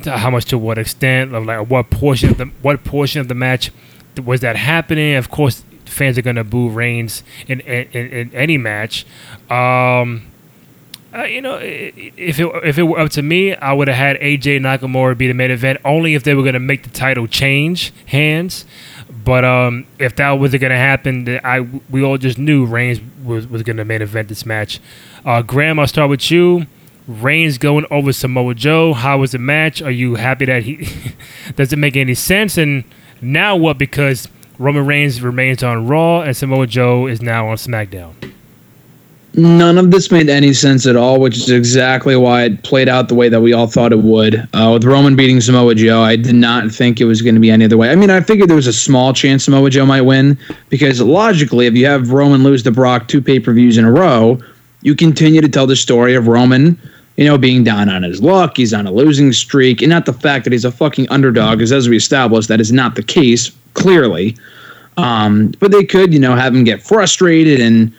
how 0.05 0.31
much 0.31 0.47
to 0.47 0.59
what 0.59 0.79
extent 0.79 1.35
of 1.35 1.45
like 1.47 1.69
what 1.69 1.91
portion 1.91 2.31
of 2.31 2.39
the 2.39 2.47
what 2.63 2.85
portion 2.85 3.21
of 3.21 3.29
the 3.29 3.35
match 3.35 3.71
was 4.25 4.41
that 4.41 4.57
happening. 4.57 5.15
Of 5.15 5.31
course, 5.31 5.65
fans 5.85 6.19
are 6.19 6.23
gonna 6.23 6.45
boo 6.45 6.69
Reigns 6.69 7.23
in 7.47 7.61
in, 7.61 7.87
in, 7.93 8.35
any 8.35 8.59
match. 8.59 9.07
Um, 9.51 10.27
uh, 11.13 11.25
you 11.25 11.43
know, 11.43 11.59
if 11.61 12.39
it 12.39 12.47
if 12.65 12.79
it 12.79 12.85
were 12.85 12.99
up 12.99 13.11
to 13.11 13.23
me, 13.23 13.55
I 13.55 13.73
would 13.73 13.89
have 13.89 13.97
had 13.97 14.17
AJ 14.21 14.61
Nakamura 14.61 15.19
be 15.19 15.27
the 15.27 15.35
main 15.35 15.51
event 15.51 15.81
only 15.85 16.15
if 16.15 16.23
they 16.23 16.35
were 16.35 16.45
gonna 16.45 16.61
make 16.61 16.85
the 16.85 16.91
title 16.91 17.27
change 17.27 17.93
hands. 18.07 18.65
But 19.25 19.45
um, 19.45 19.87
if 19.99 20.17
that 20.17 20.33
wasn't 20.33 20.63
gonna 20.63 20.77
happen, 20.77 21.41
I 21.43 21.61
we 21.91 22.05
all 22.05 22.17
just 22.17 22.39
knew 22.39 22.65
Reigns 22.65 23.01
was, 23.25 23.47
was 23.47 23.63
gonna 23.63 23.85
main 23.85 24.03
event 24.03 24.29
this 24.29 24.47
match. 24.47 24.81
Uh, 25.25 25.43
Graham, 25.43 25.79
I'll 25.79 25.87
start 25.87 26.11
with 26.11 26.31
you. 26.31 26.67
Reigns 27.11 27.59
going 27.59 27.87
over 27.91 28.13
Samoa 28.13 28.55
Joe. 28.55 28.93
How 28.93 29.19
was 29.19 29.33
the 29.33 29.39
match? 29.39 29.83
Are 29.83 29.91
you 29.91 30.15
happy 30.15 30.45
that 30.45 30.63
he 30.63 30.89
does 31.57 31.73
it 31.73 31.77
make 31.77 31.97
any 31.97 32.15
sense? 32.15 32.57
And 32.57 32.85
now 33.21 33.57
what? 33.57 33.79
Because 33.79 34.29
Roman 34.59 34.87
Reigns 34.87 35.21
remains 35.21 35.63
on 35.63 35.89
Raw 35.89 36.21
and 36.21 36.37
Samoa 36.37 36.69
Joe 36.69 37.07
is 37.07 37.21
now 37.21 37.49
on 37.49 37.57
SmackDown. 37.57 38.15
None 39.35 39.79
of 39.79 39.91
this 39.91 40.11
made 40.11 40.29
any 40.29 40.53
sense 40.53 40.87
at 40.87 40.97
all, 40.97 41.21
which 41.21 41.37
is 41.37 41.51
exactly 41.51 42.17
why 42.17 42.45
it 42.45 42.63
played 42.65 42.89
out 42.89 43.09
the 43.09 43.15
way 43.15 43.29
that 43.29 43.41
we 43.41 43.53
all 43.53 43.69
thought 43.69 43.93
it 43.93 44.01
would. 44.01 44.49
Uh, 44.55 44.71
with 44.73 44.85
Roman 44.85 45.15
beating 45.15 45.41
Samoa 45.41 45.75
Joe, 45.75 46.03
I 46.03 46.17
did 46.17 46.35
not 46.35 46.71
think 46.71 47.01
it 47.01 47.05
was 47.05 47.23
going 47.23 47.37
to 47.37 47.41
be 47.41 47.51
any 47.51 47.65
other 47.65 47.77
way. 47.77 47.91
I 47.91 47.95
mean, 47.95 48.11
I 48.11 48.21
figured 48.21 48.49
there 48.49 48.57
was 48.57 48.67
a 48.67 48.73
small 48.73 49.13
chance 49.13 49.45
Samoa 49.45 49.71
Joe 49.71 49.87
might 49.87 50.03
win 50.03 50.37
because 50.69 51.01
logically, 51.01 51.67
if 51.67 51.75
you 51.75 51.87
have 51.87 52.11
Roman 52.11 52.43
lose 52.43 52.63
to 52.65 52.73
Brock 52.73 53.07
two 53.07 53.23
pay 53.23 53.39
per 53.39 53.53
views 53.53 53.79
in 53.79 53.85
a 53.85 53.93
row, 53.93 54.41
you 54.83 54.97
continue 54.97 55.41
to 55.41 55.49
tell 55.49 55.67
the 55.67 55.77
story 55.77 56.15
of 56.15 56.27
Roman, 56.27 56.79
you 57.17 57.25
know, 57.25 57.37
being 57.37 57.65
down 57.65 57.89
on 57.89 58.03
his 58.03 58.23
luck. 58.23 58.57
He's 58.57 58.73
on 58.73 58.87
a 58.87 58.93
losing 58.93 59.33
streak, 59.33 59.83
and 59.83 59.91
not 59.91 60.07
the 60.07 60.13
fact 60.13 60.45
that 60.45 60.53
he's 60.53 60.65
a 60.65 60.73
fucking 60.73 61.09
underdog, 61.11 61.59
because 61.59 61.73
as 61.73 61.89
we 61.89 61.97
established, 61.97 62.49
that 62.49 62.61
is 62.61 62.73
not 62.73 62.95
the 62.95 63.03
case, 63.03 63.51
clearly. 63.75 64.37
Um, 64.97 65.53
but 65.61 65.71
they 65.71 65.85
could, 65.85 66.13
you 66.13 66.21
know, 66.21 66.35
have 66.35 66.55
him 66.55 66.65
get 66.65 66.83
frustrated 66.83 67.61
and 67.61 67.93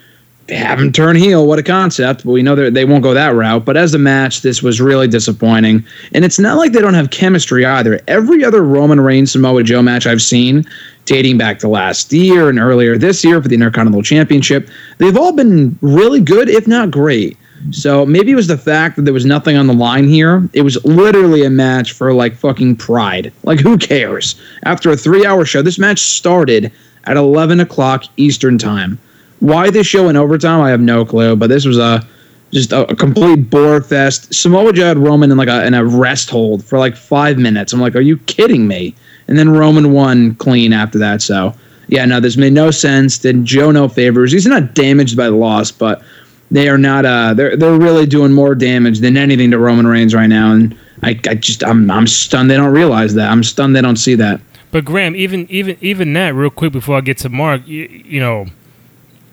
have 0.48 0.80
him 0.80 0.92
turn 0.92 1.16
heel. 1.16 1.46
What 1.46 1.58
a 1.58 1.62
concept. 1.62 2.24
But 2.24 2.32
we 2.32 2.42
know 2.42 2.54
that 2.54 2.74
they 2.74 2.84
won't 2.84 3.02
go 3.02 3.14
that 3.14 3.34
route. 3.34 3.64
But 3.64 3.76
as 3.76 3.94
a 3.94 3.98
match, 3.98 4.42
this 4.42 4.62
was 4.62 4.80
really 4.80 5.08
disappointing. 5.08 5.84
And 6.12 6.24
it's 6.24 6.38
not 6.38 6.58
like 6.58 6.72
they 6.72 6.80
don't 6.80 6.94
have 6.94 7.10
chemistry 7.10 7.64
either. 7.64 8.00
Every 8.08 8.44
other 8.44 8.62
Roman 8.62 9.00
Reigns 9.00 9.32
Samoa 9.32 9.62
Joe 9.62 9.82
match 9.82 10.06
I've 10.06 10.22
seen, 10.22 10.64
dating 11.04 11.38
back 11.38 11.58
to 11.60 11.68
last 11.68 12.12
year 12.12 12.48
and 12.48 12.58
earlier 12.58 12.98
this 12.98 13.24
year 13.24 13.40
for 13.40 13.48
the 13.48 13.54
Intercontinental 13.54 14.02
Championship, 14.02 14.68
they've 14.98 15.16
all 15.16 15.32
been 15.32 15.78
really 15.80 16.20
good, 16.20 16.48
if 16.48 16.66
not 16.66 16.90
great. 16.90 17.36
So 17.70 18.04
maybe 18.04 18.32
it 18.32 18.36
was 18.36 18.48
the 18.48 18.58
fact 18.58 18.96
that 18.96 19.02
there 19.02 19.14
was 19.14 19.24
nothing 19.24 19.56
on 19.56 19.66
the 19.66 19.74
line 19.74 20.08
here. 20.08 20.48
It 20.52 20.62
was 20.62 20.82
literally 20.84 21.44
a 21.44 21.50
match 21.50 21.92
for 21.92 22.12
like 22.12 22.34
fucking 22.34 22.76
pride. 22.76 23.32
Like, 23.44 23.60
who 23.60 23.78
cares? 23.78 24.40
After 24.64 24.90
a 24.90 24.96
three 24.96 25.24
hour 25.24 25.44
show, 25.44 25.62
this 25.62 25.78
match 25.78 26.00
started 26.00 26.72
at 27.04 27.16
11 27.16 27.60
o'clock 27.60 28.04
Eastern 28.16 28.58
Time. 28.58 28.98
Why 29.40 29.70
this 29.70 29.86
show 29.86 30.08
in 30.08 30.16
overtime, 30.16 30.60
I 30.60 30.70
have 30.70 30.80
no 30.80 31.04
clue. 31.04 31.36
But 31.36 31.48
this 31.48 31.64
was 31.64 31.78
a 31.78 32.06
just 32.52 32.72
a, 32.72 32.90
a 32.90 32.94
complete 32.94 33.48
bore 33.48 33.80
fest. 33.80 34.32
Samoa 34.34 34.72
Joe 34.72 34.86
had 34.86 34.98
Roman 34.98 35.30
in 35.30 35.38
like 35.38 35.48
a 35.48 35.66
in 35.66 35.74
a 35.74 35.84
rest 35.84 36.30
hold 36.30 36.64
for 36.64 36.78
like 36.78 36.96
five 36.96 37.38
minutes. 37.38 37.72
I'm 37.72 37.80
like, 37.80 37.96
are 37.96 38.00
you 38.00 38.18
kidding 38.18 38.68
me? 38.68 38.94
And 39.28 39.38
then 39.38 39.50
Roman 39.50 39.92
won 39.92 40.34
clean 40.36 40.72
after 40.72 40.98
that. 40.98 41.22
So 41.22 41.54
yeah, 41.88 42.04
no, 42.04 42.20
this 42.20 42.36
made 42.36 42.52
no 42.52 42.70
sense. 42.70 43.18
Did 43.18 43.44
Joe 43.44 43.70
no 43.70 43.88
favors. 43.88 44.32
He's 44.32 44.46
not 44.46 44.74
damaged 44.74 45.16
by 45.16 45.26
the 45.26 45.36
loss, 45.36 45.70
but 45.70 46.02
they 46.52 46.68
are 46.68 46.78
not. 46.78 47.06
Uh, 47.06 47.32
they're 47.34 47.56
they're 47.56 47.78
really 47.78 48.06
doing 48.06 48.32
more 48.32 48.54
damage 48.54 49.00
than 49.00 49.16
anything 49.16 49.50
to 49.50 49.58
Roman 49.58 49.86
Reigns 49.86 50.14
right 50.14 50.26
now. 50.26 50.52
And 50.52 50.78
I, 51.02 51.18
I 51.28 51.34
just 51.34 51.64
I'm 51.64 51.90
I'm 51.90 52.06
stunned 52.06 52.50
they 52.50 52.56
don't 52.56 52.72
realize 52.72 53.14
that. 53.14 53.30
I'm 53.30 53.42
stunned 53.42 53.74
they 53.74 53.80
don't 53.80 53.96
see 53.96 54.14
that. 54.16 54.40
But 54.70 54.84
Graham, 54.84 55.16
even 55.16 55.46
even 55.50 55.78
even 55.80 56.12
that, 56.12 56.34
real 56.34 56.50
quick 56.50 56.72
before 56.72 56.98
I 56.98 57.00
get 57.00 57.18
to 57.18 57.30
Mark, 57.30 57.66
you, 57.66 57.84
you 57.84 58.20
know, 58.20 58.46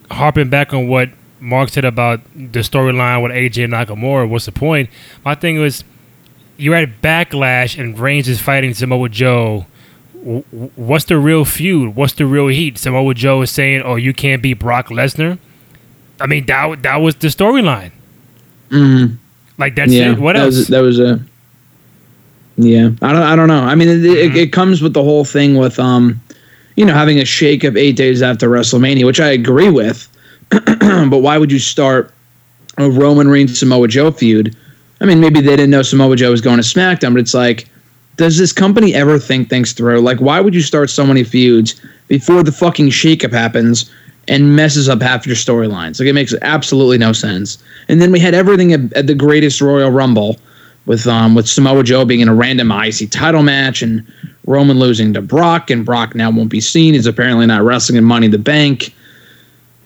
harping 0.09 0.49
back 0.49 0.73
on 0.73 0.87
what 0.87 1.09
Mark 1.41 1.69
said 1.69 1.85
about 1.85 2.21
the 2.33 2.59
storyline 2.59 3.21
with 3.21 3.33
AJ 3.33 3.67
Nakamura, 3.67 4.27
what's 4.29 4.45
the 4.45 4.51
point? 4.53 4.89
My 5.25 5.35
thing 5.35 5.59
was, 5.59 5.83
you're 6.57 6.75
at 6.75 7.01
Backlash 7.01 7.77
and 7.79 7.99
Reigns 7.99 8.29
is 8.29 8.41
fighting 8.41 8.73
Samoa 8.73 9.09
Joe. 9.09 9.65
What's 10.21 11.05
the 11.05 11.17
real 11.17 11.45
feud? 11.45 11.95
What's 11.95 12.13
the 12.13 12.25
real 12.25 12.47
heat? 12.47 12.77
Samoa 12.77 13.13
Joe 13.13 13.41
is 13.41 13.51
saying, 13.51 13.81
"Oh, 13.83 13.95
you 13.95 14.13
can't 14.13 14.41
beat 14.41 14.59
Brock 14.59 14.87
Lesnar." 14.87 15.37
I 16.21 16.27
mean, 16.27 16.45
that 16.47 16.83
that 16.83 16.97
was 16.97 17.15
the 17.15 17.27
storyline. 17.27 17.91
Mm-hmm. 18.69 19.15
Like 19.57 19.75
that's 19.75 19.91
yeah, 19.91 20.13
it. 20.13 20.19
What 20.19 20.33
that 20.33 20.43
else? 20.43 20.57
Was, 20.57 20.67
that 20.67 20.81
was 20.81 20.99
a. 20.99 21.19
Yeah, 22.57 22.89
I 23.01 23.13
don't. 23.13 23.23
I 23.23 23.35
don't 23.35 23.47
know. 23.47 23.63
I 23.63 23.75
mean, 23.75 23.87
it, 23.87 24.03
it, 24.03 24.35
it 24.35 24.53
comes 24.53 24.81
with 24.81 24.93
the 24.93 25.03
whole 25.03 25.23
thing 25.23 25.55
with 25.55 25.79
um, 25.79 26.19
you 26.79 26.85
know, 26.85 26.93
having 26.93 27.19
a 27.19 27.23
shakeup 27.23 27.77
eight 27.77 27.97
days 27.97 28.21
after 28.21 28.49
WrestleMania, 28.49 29.05
which 29.05 29.19
I 29.19 29.31
agree 29.31 29.69
with. 29.69 30.07
but 30.49 31.19
why 31.19 31.37
would 31.37 31.51
you 31.51 31.59
start 31.59 32.13
a 32.77 32.89
Roman 32.89 33.27
Reigns 33.27 33.59
Samoa 33.59 33.89
Joe 33.89 34.11
feud? 34.11 34.55
I 35.01 35.05
mean, 35.05 35.19
maybe 35.19 35.41
they 35.41 35.57
didn't 35.57 35.71
know 35.71 35.81
Samoa 35.81 36.15
Joe 36.15 36.31
was 36.31 36.39
going 36.39 36.55
to 36.55 36.63
SmackDown, 36.63 37.11
but 37.13 37.19
it's 37.19 37.33
like, 37.33 37.67
does 38.15 38.37
this 38.37 38.53
company 38.53 38.93
ever 38.95 39.19
think 39.19 39.49
things 39.49 39.73
through? 39.73 39.99
Like, 39.99 40.19
why 40.19 40.39
would 40.39 40.55
you 40.55 40.61
start 40.61 40.89
so 40.89 41.05
many 41.05 41.25
feuds 41.25 41.81
before 42.07 42.43
the 42.43 42.51
fucking 42.53 42.87
shakeup 42.87 43.33
happens 43.33 43.91
and 44.29 44.55
messes 44.55 44.87
up 44.87 45.01
half 45.01 45.27
your 45.27 45.35
storylines? 45.35 45.99
Like, 45.99 46.07
it 46.07 46.13
makes 46.13 46.33
absolutely 46.41 46.97
no 46.97 47.11
sense. 47.11 47.61
And 47.89 48.01
then 48.01 48.11
we 48.11 48.19
had 48.19 48.33
everything 48.33 48.71
at, 48.71 48.93
at 48.93 49.07
the 49.07 49.15
greatest 49.15 49.59
Royal 49.59 49.91
Rumble 49.91 50.37
with 50.85 51.05
um 51.07 51.35
with 51.35 51.47
Samoa 51.47 51.83
Joe 51.83 52.05
being 52.05 52.21
in 52.21 52.29
a 52.29 52.33
random 52.33 52.71
IC 52.71 53.11
title 53.11 53.43
match 53.43 53.81
and 53.81 54.05
Roman 54.47 54.79
losing 54.79 55.13
to 55.13 55.21
Brock 55.21 55.69
and 55.69 55.85
Brock 55.85 56.15
now 56.15 56.31
won't 56.31 56.49
be 56.49 56.61
seen. 56.61 56.93
He's 56.95 57.05
apparently 57.05 57.45
not 57.45 57.63
wrestling 57.63 57.97
in 57.97 58.03
Money 58.03 58.25
in 58.25 58.31
the 58.31 58.39
Bank. 58.39 58.95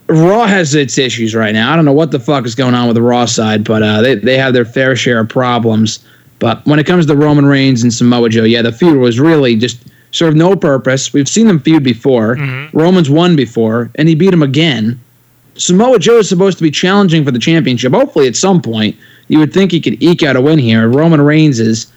Raw 0.08 0.46
has 0.46 0.76
its 0.76 0.98
issues 0.98 1.34
right 1.36 1.54
now. 1.54 1.72
I 1.72 1.76
don't 1.76 1.86
know 1.86 1.94
what 1.94 2.12
the 2.12 2.20
fuck 2.20 2.46
is 2.46 2.56
going 2.56 2.74
on 2.74 2.88
with 2.88 2.96
the 2.96 3.02
Raw 3.02 3.26
side, 3.26 3.64
but 3.64 3.84
uh, 3.84 4.02
they 4.02 4.16
they 4.16 4.38
have 4.38 4.54
their 4.54 4.66
fair 4.66 4.96
share 4.96 5.20
of 5.20 5.30
problems. 5.30 6.00
But 6.40 6.66
when 6.66 6.80
it 6.80 6.86
comes 6.86 7.06
to 7.06 7.16
Roman 7.16 7.46
Reigns 7.46 7.84
and 7.84 7.94
Samoa 7.94 8.30
Joe, 8.30 8.44
yeah, 8.44 8.62
the 8.62 8.72
feud 8.72 8.98
was 8.98 9.20
really 9.20 9.56
just 9.56 9.82
served 10.14 10.38
no 10.38 10.56
purpose. 10.56 11.12
We've 11.12 11.28
seen 11.28 11.48
them 11.48 11.60
feud 11.60 11.84
before. 11.84 12.38
Roman's 12.72 13.10
won 13.10 13.36
before, 13.36 13.92
and 13.96 14.08
he 14.08 14.16
beat 14.16 14.34
him 14.34 14.44
again. 14.44 15.00
Samoa 15.56 16.00
Joe 16.00 16.20
is 16.20 16.30
supposed 16.30 16.58
to 16.60 16.64
be 16.64 16.72
challenging 16.72 17.26
for 17.26 17.32
the 17.32 17.40
championship. 17.40 17.92
Hopefully, 17.94 18.28
at 18.28 18.36
some 18.36 18.62
point, 18.62 18.96
you 19.28 19.40
would 19.40 19.54
think 19.54 19.72
he 19.72 19.82
could 19.82 20.02
eke 20.02 20.24
out 20.24 20.36
a 20.36 20.42
win 20.42 20.60
here. 20.60 20.88
Roman 20.88 21.22
Reigns 21.22 21.60
is, 21.60 21.92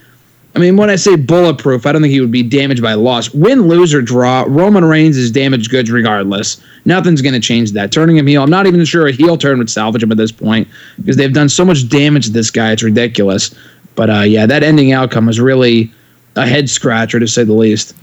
I 0.54 0.58
mean, 0.58 0.76
when 0.76 0.90
I 0.90 0.96
say 0.96 1.16
bulletproof, 1.16 1.86
I 1.86 1.92
don't 1.92 2.02
think 2.02 2.12
he 2.12 2.20
would 2.20 2.30
be 2.30 2.42
damaged 2.42 2.82
by 2.82 2.94
loss. 2.94 3.32
Win, 3.32 3.62
lose, 3.68 3.94
or 3.94 4.02
draw, 4.02 4.44
Roman 4.46 4.84
Reigns 4.84 5.16
is 5.16 5.30
damaged 5.30 5.70
goods 5.70 5.90
regardless. 5.90 6.62
Nothing's 6.84 7.22
going 7.22 7.34
to 7.34 7.40
change 7.40 7.72
that. 7.72 7.92
Turning 7.92 8.16
him 8.16 8.26
heel, 8.26 8.42
I'm 8.42 8.50
not 8.50 8.66
even 8.66 8.84
sure 8.84 9.06
a 9.06 9.12
heel 9.12 9.36
turn 9.38 9.58
would 9.58 9.70
salvage 9.70 10.02
him 10.02 10.12
at 10.12 10.18
this 10.18 10.32
point 10.32 10.68
because 10.98 11.16
they've 11.16 11.32
done 11.32 11.48
so 11.48 11.64
much 11.64 11.88
damage 11.88 12.26
to 12.26 12.32
this 12.32 12.50
guy. 12.50 12.72
It's 12.72 12.82
ridiculous. 12.82 13.54
But 13.94 14.10
uh, 14.10 14.20
yeah, 14.20 14.44
that 14.46 14.62
ending 14.62 14.92
outcome 14.92 15.26
was 15.26 15.40
really 15.40 15.92
a 16.36 16.46
head 16.46 16.70
scratcher 16.70 17.18
to 17.18 17.26
say 17.26 17.44
the 17.44 17.52
least. 17.52 17.94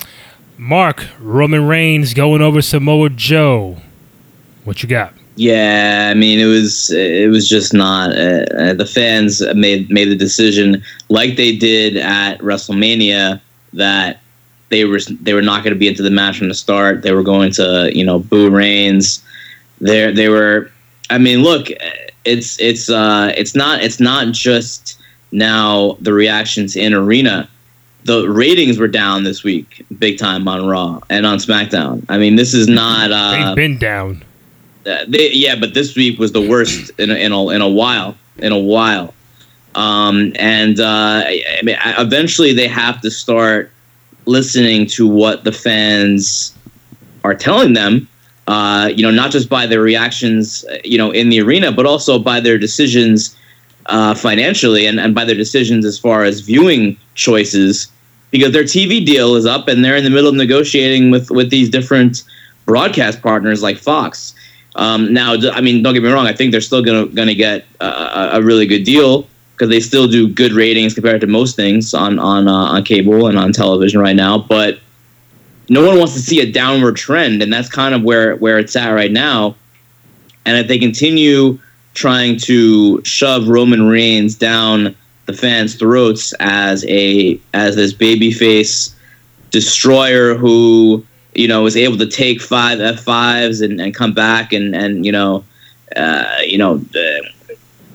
Mark, 0.58 1.06
Roman 1.20 1.68
Reigns 1.68 2.14
going 2.14 2.42
over 2.42 2.62
Samoa 2.62 3.10
Joe. 3.10 3.78
What 4.64 4.84
you 4.84 4.90
got? 4.90 5.14
Yeah, 5.36 6.10
I 6.12 6.14
mean 6.14 6.40
it 6.40 6.46
was 6.46 6.92
it 6.92 7.30
was 7.30 7.50
just 7.50 7.74
not 7.74 8.12
uh, 8.12 8.46
uh, 8.56 8.74
the 8.74 8.86
fans 8.86 9.42
made 9.56 9.90
made 9.90 10.10
the 10.10 10.16
decision 10.16 10.84
like 11.10 11.38
they 11.38 11.56
did 11.56 11.98
at 11.98 12.38
WrestleMania 12.40 13.42
that 13.74 14.20
they 14.70 14.86
were 14.86 15.00
they 15.22 15.34
were 15.34 15.42
not 15.42 15.64
going 15.64 15.74
to 15.74 15.80
be 15.80 15.88
into 15.88 16.04
the 16.04 16.12
match 16.12 16.38
from 16.38 16.50
the 16.50 16.54
start. 16.54 17.02
They 17.02 17.14
were 17.14 17.24
going 17.24 17.52
to 17.54 17.90
you 17.94 18.06
know 18.06 18.20
boo 18.20 18.52
Reigns. 18.52 19.24
There 19.82 20.12
they 20.12 20.30
were. 20.30 20.70
I 21.10 21.18
mean, 21.18 21.42
look, 21.42 21.68
it's 22.26 22.60
it's 22.60 22.90
uh 22.90 23.34
it's 23.36 23.56
not 23.56 23.82
it's 23.82 24.00
not 24.00 24.34
just 24.34 25.00
now 25.32 25.98
the 26.00 26.14
reactions 26.14 26.76
in 26.76 26.94
arena. 26.94 27.50
The 28.06 28.28
ratings 28.30 28.78
were 28.80 28.88
down 28.90 29.24
this 29.24 29.44
week, 29.44 29.86
big 29.98 30.18
time 30.18 30.48
on 30.48 30.66
Raw 30.68 31.00
and 31.10 31.26
on 31.26 31.38
SmackDown. 31.38 32.06
I 32.10 32.18
mean, 32.18 32.36
this 32.36 32.54
is 32.54 32.68
not. 32.68 33.12
Uh, 33.12 33.32
They've 33.48 33.56
been 33.56 33.78
down. 33.78 34.24
uh, 34.86 35.06
they, 35.08 35.32
yeah, 35.32 35.56
but 35.56 35.74
this 35.74 35.96
week 35.96 36.20
was 36.20 36.32
the 36.34 36.42
worst 36.48 36.92
in 37.00 37.10
a, 37.12 37.16
in 37.16 37.32
a, 37.32 37.50
in 37.50 37.62
a 37.62 37.70
while. 37.70 38.16
In 38.40 38.52
a 38.52 38.58
while, 38.60 39.14
um, 39.76 40.34
and 40.38 40.80
uh, 40.80 41.24
I, 41.28 41.60
mean, 41.64 41.78
I- 41.80 42.02
eventually 42.02 42.52
they 42.52 42.68
have 42.68 43.00
to 43.02 43.12
start 43.12 43.72
listening 44.26 44.88
to 44.88 45.08
what 45.08 45.44
the 45.44 45.52
fans 45.52 46.54
are 47.24 47.36
telling 47.36 47.74
them. 47.74 48.08
Uh, 48.48 48.90
you 48.94 49.04
know, 49.04 49.12
not 49.12 49.32
just 49.32 49.48
by 49.50 49.66
their 49.68 49.82
reactions, 49.82 50.66
uh, 50.66 50.78
you 50.84 50.98
know, 50.98 51.12
in 51.12 51.30
the 51.30 51.40
arena, 51.40 51.72
but 51.72 51.86
also 51.86 52.18
by 52.20 52.40
their 52.42 52.58
decisions 52.58 53.38
uh, 53.86 54.14
financially 54.16 54.86
and, 54.88 55.00
and 55.00 55.14
by 55.16 55.24
their 55.24 55.36
decisions 55.36 55.86
as 55.86 55.98
far 56.00 56.24
as 56.24 56.42
viewing 56.42 56.98
choices, 57.16 57.88
because 58.34 58.52
their 58.52 58.64
TV 58.64 59.06
deal 59.06 59.36
is 59.36 59.46
up 59.46 59.68
and 59.68 59.86
they're 59.86 59.96
in 59.96 60.04
the 60.04 60.10
middle 60.10 60.28
of 60.28 60.36
negotiating 60.36 61.12
with 61.12 61.30
with 61.30 61.52
these 61.52 61.70
different 61.70 62.24
broadcast 62.66 63.22
partners 63.22 63.62
like 63.62 63.78
Fox. 63.78 64.34
Um, 64.76 65.14
now, 65.14 65.36
I 65.52 65.62
mean, 65.62 65.84
don't 65.84 65.94
get 65.94 66.02
me 66.02 66.10
wrong. 66.10 66.26
I 66.26 66.34
think 66.34 66.52
they're 66.52 66.60
still 66.60 66.82
gonna 66.82 67.36
get 67.36 67.66
a- 67.80 68.30
a 68.34 68.42
really 68.42 68.66
good 68.66 68.84
deal 68.84 69.28
because 69.56 69.70
they 69.70 69.80
still 69.80 70.08
do 70.08 70.28
good 70.28 70.52
ratings 70.52 70.96
compared 70.96 71.22
to 71.22 71.28
most 71.28 71.56
things 71.56 71.94
on 71.94 72.18
on 72.18 72.48
uh, 72.48 72.74
on 72.74 72.84
cable 72.84 73.28
and 73.28 73.38
on 73.38 73.54
television 73.54 74.00
right 74.00 74.16
now. 74.16 74.40
But 74.40 74.80
no 75.70 75.86
one 75.86 76.00
wants 76.00 76.14
to 76.16 76.20
see 76.20 76.42
a 76.42 76.52
downward 76.52 76.96
trend, 76.96 77.44
and 77.44 77.54
that's 77.54 77.70
kind 77.70 77.94
of 77.94 78.02
where 78.02 78.36
where 78.38 78.58
it's 78.58 78.76
at 78.76 78.90
right 78.90 79.12
now. 79.12 79.56
And 80.46 80.58
if 80.58 80.68
they 80.68 80.80
continue 80.80 81.60
trying 81.94 82.38
to 82.38 83.00
shove 83.06 83.48
Roman 83.48 83.88
Reigns 83.88 84.34
down 84.34 84.96
the 85.26 85.34
fans' 85.34 85.76
throats 85.76 86.34
as 86.40 86.86
a 86.86 87.40
as 87.54 87.76
this 87.76 87.94
babyface 87.94 88.94
destroyer 89.52 90.36
who 90.36 91.06
you 91.34 91.48
know 91.48 91.66
is 91.66 91.78
able 91.78 91.98
to 91.98 92.08
take 92.08 92.42
five 92.42 92.80
F 92.80 93.00
fives 93.00 93.62
and, 93.62 93.80
and 93.80 93.94
come 93.96 94.14
back 94.14 94.54
and 94.54 94.76
and 94.76 95.06
you 95.06 95.12
know 95.12 95.44
uh, 95.96 96.38
you 96.46 96.58
know 96.58 96.76
uh, 96.96 97.28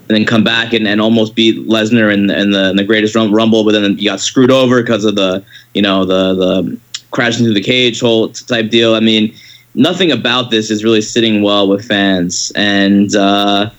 and 0.09 0.17
then 0.17 0.25
come 0.25 0.43
back 0.43 0.73
and, 0.73 0.89
and 0.89 1.01
almost 1.01 1.35
beat 1.35 1.69
Lesnar 1.69 2.13
in, 2.13 2.31
in 2.31 2.51
the 2.51 2.71
in 2.71 2.77
the 2.77 2.85
greatest 2.85 3.15
Rum- 3.15 3.35
rumble, 3.35 3.65
but 3.65 3.73
then 3.73 3.99
you 3.99 4.09
got 4.09 4.21
screwed 4.21 4.51
over 4.51 4.81
because 4.81 5.05
of 5.05 5.17
the 5.17 5.45
you 5.75 5.83
know 5.83 6.05
the 6.05 6.35
the 6.35 6.79
crashing 7.11 7.45
through 7.45 7.55
the 7.55 7.63
cage 7.63 8.01
whole 8.01 8.31
type 8.31 8.71
deal. 8.71 8.95
I 8.95 9.01
mean, 9.01 9.35
nothing 9.75 10.11
about 10.11 10.51
this 10.51 10.71
is 10.71 10.85
really 10.85 11.01
sitting 11.01 11.43
well 11.43 11.69
with 11.69 11.85
fans. 11.85 12.53
And 12.57 13.15
uh, 13.15 13.71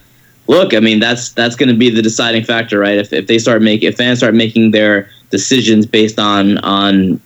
look, 0.50 0.74
I 0.74 0.82
mean, 0.82 1.00
that's 1.00 1.32
that's 1.32 1.56
going 1.56 1.70
to 1.70 1.76
be 1.76 1.90
the 1.90 2.02
deciding 2.02 2.44
factor, 2.44 2.80
right? 2.80 2.98
If 2.98 3.14
if 3.14 3.28
they 3.28 3.40
start 3.40 3.62
making 3.62 3.88
if 3.88 3.96
fans 3.96 4.20
start 4.20 4.34
making 4.34 4.72
their 4.72 5.10
decisions 5.30 5.86
based 5.86 6.20
on 6.20 6.58
on 6.58 7.22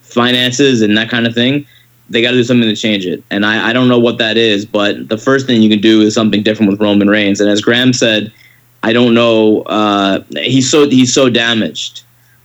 finances 0.00 0.82
and 0.82 0.96
that 0.96 1.10
kind 1.10 1.26
of 1.26 1.34
thing, 1.34 1.64
they 2.10 2.22
got 2.22 2.30
to 2.30 2.36
do 2.36 2.44
something 2.44 2.68
to 2.68 2.74
change 2.74 3.06
it. 3.06 3.22
And 3.30 3.44
I, 3.44 3.70
I 3.70 3.72
don't 3.72 3.88
know 3.88 3.98
what 3.98 4.18
that 4.18 4.36
is, 4.36 4.64
but 4.64 5.08
the 5.08 5.18
first 5.18 5.46
thing 5.46 5.62
you 5.62 5.68
can 5.68 5.80
do 5.80 6.00
is 6.00 6.14
something 6.14 6.42
different 6.42 6.72
with 6.72 6.80
Roman 6.80 7.08
Reigns. 7.08 7.40
And 7.40 7.50
as 7.50 7.60
Graham 7.60 7.92
said, 7.92 8.32
I 8.82 8.92
don't 8.92 9.14
know. 9.14 9.62
Uh, 9.62 10.22
he's 10.30 10.70
so 10.70 10.88
he's 10.88 11.12
so 11.12 11.28
damaged 11.28 12.02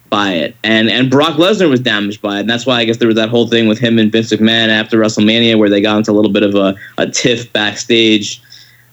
by 0.09 0.33
it, 0.33 0.55
and 0.65 0.89
and 0.89 1.09
Brock 1.09 1.37
Lesnar 1.37 1.69
was 1.69 1.79
damaged 1.79 2.21
by 2.21 2.37
it, 2.37 2.39
and 2.41 2.49
that's 2.49 2.65
why 2.65 2.79
I 2.79 2.85
guess 2.85 2.97
there 2.97 3.07
was 3.07 3.15
that 3.15 3.29
whole 3.29 3.47
thing 3.47 3.69
with 3.69 3.79
him 3.79 3.97
and 3.97 4.11
Vince 4.11 4.33
McMahon 4.33 4.67
after 4.67 4.97
WrestleMania 4.99 5.57
where 5.57 5.69
they 5.69 5.81
got 5.81 5.97
into 5.97 6.11
a 6.11 6.13
little 6.13 6.31
bit 6.31 6.43
of 6.43 6.55
a, 6.55 6.75
a 6.97 7.07
tiff 7.07 7.51
backstage. 7.53 8.41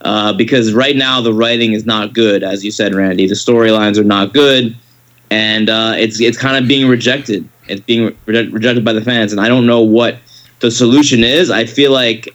Uh, 0.03 0.33
because 0.33 0.73
right 0.73 0.97
now 0.97 1.21
the 1.21 1.33
writing 1.33 1.73
is 1.73 1.85
not 1.85 2.13
good, 2.13 2.43
as 2.43 2.65
you 2.65 2.71
said, 2.71 2.95
Randy. 2.95 3.27
The 3.27 3.35
storylines 3.35 3.99
are 3.99 4.05
not 4.05 4.33
good, 4.33 4.77
and 5.31 5.69
uh, 5.69 5.95
it's 5.97 6.21
it's 6.21 6.39
kind 6.39 6.57
of 6.57 6.69
being 6.69 6.89
rejected. 6.89 7.49
It's 7.67 7.81
being 7.81 8.17
reject- 8.27 8.53
rejected 8.53 8.85
by 8.85 8.93
the 8.93 9.03
fans, 9.03 9.33
and 9.33 9.41
I 9.41 9.49
don't 9.49 9.67
know 9.67 9.81
what 9.83 10.19
the 10.61 10.71
solution 10.71 11.25
is. 11.25 11.51
I 11.51 11.67
feel 11.67 11.93
like 11.93 12.29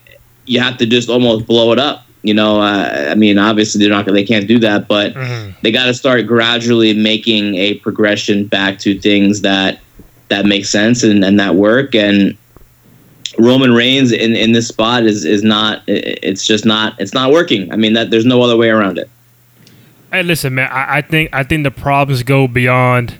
you 0.45 0.59
have 0.59 0.77
to 0.77 0.85
just 0.85 1.09
almost 1.09 1.47
blow 1.47 1.71
it 1.71 1.79
up. 1.79 2.05
You 2.21 2.33
know, 2.33 2.61
uh, 2.61 3.07
I 3.09 3.15
mean, 3.15 3.37
obviously 3.37 3.79
they're 3.79 3.89
not 3.89 4.05
they 4.05 4.23
can't 4.25 4.47
do 4.47 4.59
that, 4.59 4.87
but 4.87 5.13
they 5.61 5.71
got 5.71 5.85
to 5.85 5.93
start 5.93 6.27
gradually 6.27 6.93
making 6.93 7.55
a 7.55 7.75
progression 7.75 8.45
back 8.47 8.79
to 8.79 8.99
things 8.99 9.41
that 9.41 9.79
that 10.29 10.45
make 10.45 10.65
sense 10.65 11.03
and, 11.03 11.23
and 11.23 11.39
that 11.39 11.55
work. 11.55 11.95
And 11.95 12.37
Roman 13.37 13.73
Reigns 13.73 14.11
in, 14.11 14.35
in 14.35 14.51
this 14.51 14.67
spot 14.67 15.03
is 15.03 15.25
is 15.25 15.43
not. 15.43 15.81
It's 15.87 16.45
just 16.45 16.65
not. 16.65 16.99
It's 16.99 17.13
not 17.13 17.31
working. 17.31 17.71
I 17.71 17.75
mean, 17.75 17.93
that 17.93 18.09
there's 18.11 18.25
no 18.25 18.41
other 18.41 18.57
way 18.57 18.69
around 18.69 18.97
it. 18.97 19.09
Hey, 20.11 20.23
listen, 20.23 20.55
man. 20.55 20.69
I, 20.71 20.97
I 20.97 21.01
think 21.01 21.29
I 21.33 21.43
think 21.43 21.63
the 21.63 21.71
problems 21.71 22.23
go 22.23 22.47
beyond 22.47 23.15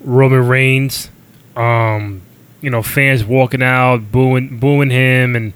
Roman 0.00 0.46
Reigns. 0.46 1.10
Um, 1.56 2.22
you 2.60 2.70
know, 2.70 2.82
fans 2.82 3.24
walking 3.24 3.62
out, 3.62 4.12
booing 4.12 4.58
booing 4.58 4.90
him, 4.90 5.34
and 5.34 5.52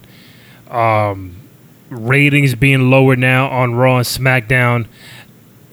um, 0.68 1.36
ratings 1.88 2.54
being 2.54 2.90
lower 2.90 3.16
now 3.16 3.48
on 3.48 3.74
Raw 3.74 3.98
and 3.98 4.06
SmackDown. 4.06 4.86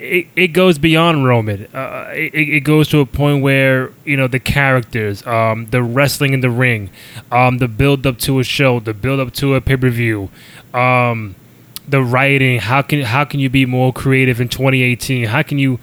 It, 0.04 0.28
it 0.36 0.48
goes 0.50 0.78
beyond 0.78 1.26
Roman. 1.26 1.66
Uh, 1.74 2.12
it, 2.14 2.34
it 2.36 2.60
goes 2.66 2.90
to 2.90 3.00
a 3.00 3.06
point 3.06 3.42
where 3.42 3.94
you 4.04 4.18
know 4.18 4.28
the 4.28 4.40
characters, 4.40 5.26
um, 5.26 5.68
the 5.68 5.82
wrestling 5.82 6.34
in 6.34 6.42
the 6.42 6.50
ring, 6.50 6.90
um, 7.32 7.60
the 7.60 7.70
build 7.70 8.06
up 8.06 8.18
to 8.20 8.40
a 8.40 8.44
show, 8.44 8.82
the 8.82 8.94
build 8.94 9.22
up 9.22 9.34
to 9.36 9.56
a 9.56 9.62
pay 9.62 9.78
per 9.78 9.90
view, 9.90 10.30
um, 10.74 11.36
the 11.88 12.04
writing. 12.04 12.60
How 12.60 12.82
can 12.82 13.04
how 13.04 13.24
can 13.24 13.40
you 13.40 13.50
be 13.50 13.66
more 13.66 13.94
creative 13.94 14.42
in 14.42 14.50
2018? 14.50 15.28
How 15.28 15.42
can 15.42 15.58
you 15.58 15.80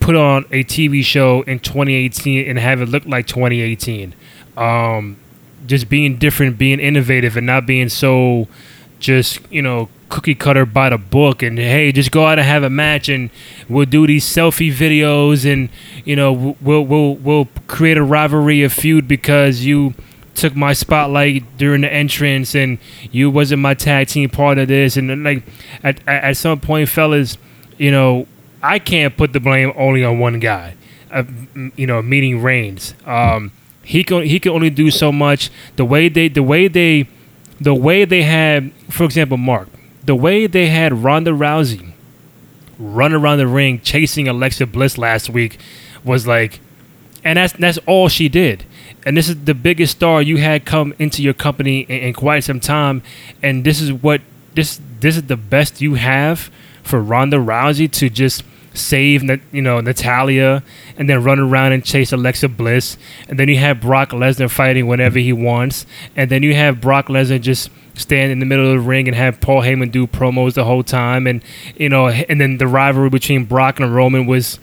put 0.00 0.16
on 0.16 0.46
a 0.50 0.64
TV 0.64 1.04
show 1.04 1.42
in 1.42 1.60
2018 1.60 2.48
and 2.48 2.58
have 2.58 2.82
it 2.82 2.88
look 2.88 3.06
like 3.06 3.28
2018? 3.28 4.14
Um, 4.56 5.16
just 5.64 5.88
being 5.88 6.16
different, 6.16 6.58
being 6.58 6.80
innovative, 6.80 7.36
and 7.36 7.46
not 7.46 7.66
being 7.66 7.88
so 7.88 8.48
just 8.98 9.38
you 9.52 9.62
know 9.62 9.88
cookie 10.14 10.36
cutter 10.36 10.64
by 10.64 10.90
the 10.90 10.96
book 10.96 11.42
and 11.42 11.58
hey 11.58 11.90
just 11.90 12.12
go 12.12 12.24
out 12.24 12.38
and 12.38 12.46
have 12.46 12.62
a 12.62 12.70
match 12.70 13.08
and 13.08 13.30
we'll 13.68 13.84
do 13.84 14.06
these 14.06 14.24
selfie 14.24 14.72
videos 14.72 15.44
and 15.44 15.68
you 16.04 16.14
know 16.14 16.54
we'll 16.60 16.86
we'll 16.86 17.16
we'll 17.16 17.48
create 17.66 17.96
a 17.96 18.02
rivalry 18.02 18.62
a 18.62 18.70
feud 18.70 19.08
because 19.08 19.64
you 19.64 19.92
took 20.36 20.54
my 20.54 20.72
spotlight 20.72 21.42
during 21.58 21.80
the 21.80 21.92
entrance 21.92 22.54
and 22.54 22.78
you 23.10 23.28
wasn't 23.28 23.60
my 23.60 23.74
tag 23.74 24.06
team 24.06 24.30
part 24.30 24.56
of 24.56 24.68
this. 24.68 24.96
And 24.96 25.24
like 25.24 25.42
at, 25.82 25.98
at 26.06 26.24
at 26.24 26.36
some 26.36 26.60
point 26.60 26.88
fellas 26.88 27.36
you 27.76 27.90
know 27.90 28.28
I 28.62 28.78
can't 28.78 29.16
put 29.16 29.32
the 29.32 29.40
blame 29.40 29.72
only 29.74 30.04
on 30.04 30.20
one 30.20 30.38
guy 30.38 30.76
uh, 31.10 31.24
you 31.74 31.88
know 31.88 32.00
meeting 32.02 32.40
Reigns. 32.40 32.94
Um 33.04 33.50
he 33.82 34.04
can 34.04 34.22
he 34.22 34.38
can 34.38 34.52
only 34.52 34.70
do 34.70 34.92
so 34.92 35.10
much. 35.10 35.50
The 35.74 35.84
way 35.84 36.08
they 36.08 36.28
the 36.28 36.44
way 36.44 36.68
they 36.68 37.08
the 37.60 37.74
way 37.74 38.04
they 38.04 38.22
had, 38.22 38.72
for 38.90 39.02
example, 39.02 39.38
Mark, 39.38 39.68
the 40.04 40.14
way 40.14 40.46
they 40.46 40.68
had 40.68 40.92
Ronda 41.04 41.30
Rousey 41.30 41.92
run 42.78 43.12
around 43.12 43.38
the 43.38 43.46
ring 43.46 43.80
chasing 43.80 44.28
Alexa 44.28 44.66
Bliss 44.66 44.98
last 44.98 45.30
week 45.30 45.58
was 46.04 46.26
like, 46.26 46.60
and 47.22 47.38
that's 47.38 47.52
that's 47.54 47.78
all 47.86 48.08
she 48.08 48.28
did. 48.28 48.64
And 49.06 49.16
this 49.16 49.28
is 49.28 49.44
the 49.44 49.54
biggest 49.54 49.96
star 49.96 50.22
you 50.22 50.38
had 50.38 50.64
come 50.64 50.94
into 50.98 51.22
your 51.22 51.34
company 51.34 51.80
in, 51.80 51.98
in 52.02 52.12
quite 52.14 52.44
some 52.44 52.60
time, 52.60 53.02
and 53.42 53.64
this 53.64 53.80
is 53.80 53.92
what 53.92 54.20
this 54.54 54.80
this 55.00 55.16
is 55.16 55.24
the 55.24 55.36
best 55.36 55.80
you 55.80 55.94
have 55.94 56.50
for 56.82 57.00
Ronda 57.00 57.38
Rousey 57.38 57.90
to 57.92 58.10
just 58.10 58.44
save 58.74 59.22
you 59.52 59.62
know 59.62 59.80
Natalya 59.80 60.62
and 60.96 61.08
then 61.08 61.22
run 61.22 61.38
around 61.38 61.72
and 61.72 61.84
chase 61.84 62.12
Alexa 62.12 62.48
Bliss 62.48 62.98
and 63.28 63.38
then 63.38 63.48
you 63.48 63.56
have 63.56 63.80
Brock 63.80 64.10
Lesnar 64.10 64.50
fighting 64.50 64.86
whenever 64.86 65.18
he 65.18 65.32
wants 65.32 65.86
and 66.16 66.30
then 66.30 66.42
you 66.42 66.54
have 66.54 66.80
Brock 66.80 67.06
Lesnar 67.06 67.40
just 67.40 67.70
stand 67.94 68.32
in 68.32 68.40
the 68.40 68.46
middle 68.46 68.66
of 68.66 68.72
the 68.72 68.80
ring 68.80 69.06
and 69.06 69.16
have 69.16 69.40
Paul 69.40 69.62
Heyman 69.62 69.92
do 69.92 70.06
promos 70.06 70.54
the 70.54 70.64
whole 70.64 70.82
time 70.82 71.26
and 71.26 71.42
you 71.76 71.88
know 71.88 72.08
and 72.08 72.40
then 72.40 72.58
the 72.58 72.66
rivalry 72.66 73.10
between 73.10 73.44
Brock 73.44 73.78
and 73.78 73.94
Roman 73.94 74.26
was 74.26 74.58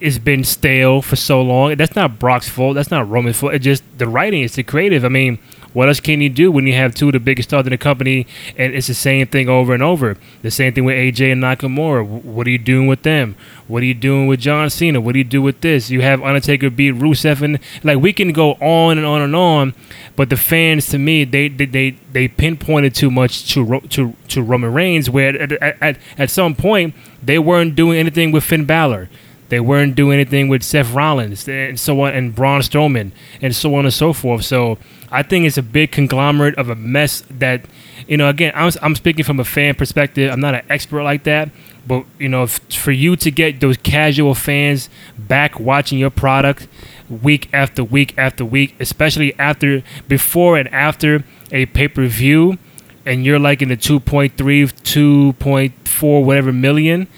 it's 0.00 0.18
been 0.18 0.44
stale 0.44 1.02
for 1.02 1.16
so 1.16 1.42
long. 1.42 1.76
That's 1.76 1.94
not 1.94 2.18
Brock's 2.18 2.48
fault. 2.48 2.74
That's 2.74 2.90
not 2.90 3.08
Roman's 3.08 3.38
fault. 3.38 3.52
It's 3.52 3.64
just 3.64 3.84
the 3.98 4.08
writing. 4.08 4.42
It's 4.42 4.56
the 4.56 4.62
creative. 4.62 5.04
I 5.04 5.08
mean, 5.08 5.38
what 5.72 5.88
else 5.88 6.00
can 6.00 6.20
you 6.20 6.28
do 6.28 6.50
when 6.50 6.66
you 6.66 6.74
have 6.74 6.94
two 6.94 7.08
of 7.08 7.12
the 7.12 7.20
biggest 7.20 7.48
stars 7.48 7.66
in 7.66 7.70
the 7.70 7.78
company 7.78 8.26
and 8.56 8.74
it's 8.74 8.88
the 8.88 8.94
same 8.94 9.26
thing 9.26 9.48
over 9.48 9.72
and 9.72 9.82
over? 9.82 10.16
The 10.42 10.50
same 10.50 10.72
thing 10.72 10.84
with 10.84 10.96
AJ 10.96 11.32
and 11.32 11.42
Nakamura. 11.42 12.04
What 12.04 12.46
are 12.46 12.50
you 12.50 12.58
doing 12.58 12.86
with 12.86 13.02
them? 13.02 13.36
What 13.68 13.82
are 13.82 13.86
you 13.86 13.94
doing 13.94 14.26
with 14.26 14.40
John 14.40 14.68
Cena? 14.68 15.00
What 15.00 15.12
do 15.12 15.18
you 15.18 15.24
do 15.24 15.40
with 15.40 15.60
this? 15.60 15.90
You 15.90 16.00
have 16.00 16.22
Undertaker 16.22 16.70
beat 16.70 16.94
Rusev 16.94 17.40
and 17.42 17.60
like 17.84 17.98
we 17.98 18.12
can 18.12 18.32
go 18.32 18.54
on 18.54 18.98
and 18.98 19.06
on 19.06 19.22
and 19.22 19.36
on, 19.36 19.74
but 20.16 20.28
the 20.28 20.36
fans 20.36 20.86
to 20.88 20.98
me 20.98 21.24
they 21.24 21.48
they 21.48 21.66
they, 21.66 21.90
they 22.12 22.26
pinpointed 22.26 22.94
too 22.94 23.10
much 23.10 23.52
to 23.54 23.80
to 23.90 24.16
to 24.28 24.42
Roman 24.42 24.72
Reigns 24.72 25.08
where 25.08 25.40
at, 25.40 25.52
at 25.82 25.98
at 26.18 26.30
some 26.30 26.56
point 26.56 26.94
they 27.22 27.38
weren't 27.38 27.76
doing 27.76 27.98
anything 27.98 28.32
with 28.32 28.42
Finn 28.44 28.64
Balor. 28.64 29.08
They 29.50 29.58
weren't 29.58 29.96
doing 29.96 30.14
anything 30.14 30.46
with 30.46 30.62
Seth 30.62 30.92
Rollins 30.92 31.46
and 31.48 31.78
so 31.78 32.02
on, 32.02 32.14
and 32.14 32.32
Braun 32.32 32.60
Strowman, 32.60 33.10
and 33.42 33.54
so 33.54 33.74
on 33.74 33.84
and 33.84 33.92
so 33.92 34.12
forth. 34.12 34.44
So 34.44 34.78
I 35.10 35.24
think 35.24 35.44
it's 35.44 35.58
a 35.58 35.62
big 35.62 35.90
conglomerate 35.90 36.56
of 36.56 36.68
a 36.70 36.76
mess 36.76 37.24
that, 37.28 37.64
you 38.06 38.16
know, 38.16 38.28
again, 38.28 38.52
I'm, 38.54 38.70
I'm 38.80 38.94
speaking 38.94 39.24
from 39.24 39.40
a 39.40 39.44
fan 39.44 39.74
perspective. 39.74 40.30
I'm 40.32 40.38
not 40.38 40.54
an 40.54 40.62
expert 40.70 41.02
like 41.02 41.24
that, 41.24 41.50
but 41.84 42.06
you 42.16 42.28
know, 42.28 42.46
for 42.46 42.92
you 42.92 43.16
to 43.16 43.30
get 43.32 43.58
those 43.58 43.76
casual 43.76 44.36
fans 44.36 44.88
back 45.18 45.58
watching 45.58 45.98
your 45.98 46.10
product 46.10 46.68
week 47.08 47.50
after 47.52 47.82
week 47.82 48.14
after 48.16 48.44
week, 48.44 48.76
especially 48.78 49.36
after, 49.36 49.82
before 50.06 50.58
and 50.58 50.68
after 50.68 51.24
a 51.50 51.66
pay 51.66 51.88
per 51.88 52.06
view, 52.06 52.56
and 53.04 53.24
you're 53.24 53.40
like 53.40 53.62
in 53.62 53.68
the 53.68 53.76
2.3, 53.76 54.30
2.4, 54.30 56.24
whatever 56.24 56.52
million, 56.52 57.08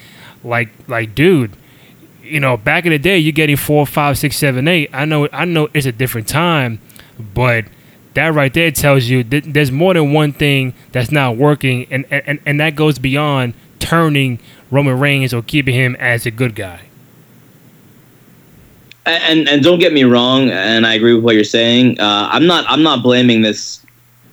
like, 0.42 0.70
like, 0.88 1.14
dude 1.14 1.58
you 2.32 2.40
know, 2.40 2.56
back 2.56 2.86
in 2.86 2.92
the 2.92 2.98
day, 2.98 3.18
you're 3.18 3.32
getting 3.32 3.56
four, 3.56 3.86
five, 3.86 4.16
six, 4.16 4.36
seven, 4.36 4.66
eight. 4.66 4.88
I 4.92 5.04
know, 5.04 5.28
I 5.32 5.44
know, 5.44 5.68
it's 5.74 5.86
a 5.86 5.92
different 5.92 6.28
time, 6.28 6.80
but 7.34 7.66
that 8.14 8.32
right 8.34 8.52
there 8.52 8.70
tells 8.70 9.04
you 9.04 9.22
there's 9.22 9.70
more 9.70 9.94
than 9.94 10.12
one 10.12 10.32
thing 10.32 10.74
that's 10.92 11.10
not 11.12 11.36
working, 11.36 11.86
and 11.90 12.06
and 12.10 12.40
and 12.44 12.60
that 12.60 12.74
goes 12.74 12.98
beyond 12.98 13.54
turning 13.78 14.38
Roman 14.70 14.98
Reigns 14.98 15.34
or 15.34 15.42
keeping 15.42 15.74
him 15.74 15.94
as 15.96 16.24
a 16.24 16.30
good 16.30 16.54
guy. 16.54 16.82
And 19.04 19.48
and 19.48 19.62
don't 19.62 19.78
get 19.78 19.92
me 19.92 20.04
wrong, 20.04 20.50
and 20.50 20.86
I 20.86 20.94
agree 20.94 21.14
with 21.14 21.24
what 21.24 21.34
you're 21.34 21.44
saying. 21.44 22.00
Uh, 22.00 22.28
I'm 22.32 22.46
not 22.46 22.64
I'm 22.68 22.82
not 22.82 23.02
blaming 23.02 23.42
this 23.42 23.81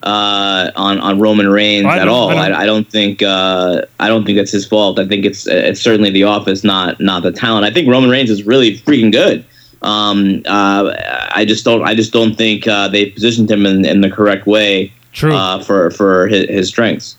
uh, 0.03 0.71
on 0.75 0.99
on 0.99 1.19
Roman 1.19 1.49
Reigns 1.49 1.85
at 1.85 2.07
all. 2.07 2.29
I, 2.29 2.51
I, 2.51 2.65
don't 2.65 2.89
think 2.89 3.21
uh, 3.21 3.81
I 3.99 4.07
don't 4.07 4.25
think 4.25 4.37
that's 4.37 4.51
his 4.51 4.65
fault. 4.65 4.99
I 4.99 5.07
think 5.07 5.25
it's 5.25 5.45
it's 5.47 5.81
certainly 5.81 6.09
the 6.09 6.23
office, 6.23 6.63
not 6.63 6.99
not 6.99 7.23
the 7.23 7.31
talent. 7.31 7.65
I 7.65 7.71
think 7.71 7.89
Roman 7.89 8.09
Reigns 8.09 8.29
is 8.29 8.43
really 8.43 8.77
freaking 8.77 9.11
good. 9.11 9.45
Um, 9.81 10.41
uh, 10.45 10.93
I 11.31 11.45
just 11.45 11.65
don't 11.65 11.83
I 11.83 11.95
just 11.95 12.13
don't 12.13 12.35
think 12.35 12.67
uh, 12.67 12.87
they 12.87 13.07
positioned 13.07 13.49
him 13.49 13.65
in, 13.65 13.85
in 13.85 14.01
the 14.01 14.09
correct 14.09 14.45
way. 14.45 14.93
True. 15.11 15.33
Uh, 15.33 15.61
for 15.63 15.91
for 15.91 16.27
his, 16.27 16.49
his 16.49 16.67
strengths. 16.69 17.17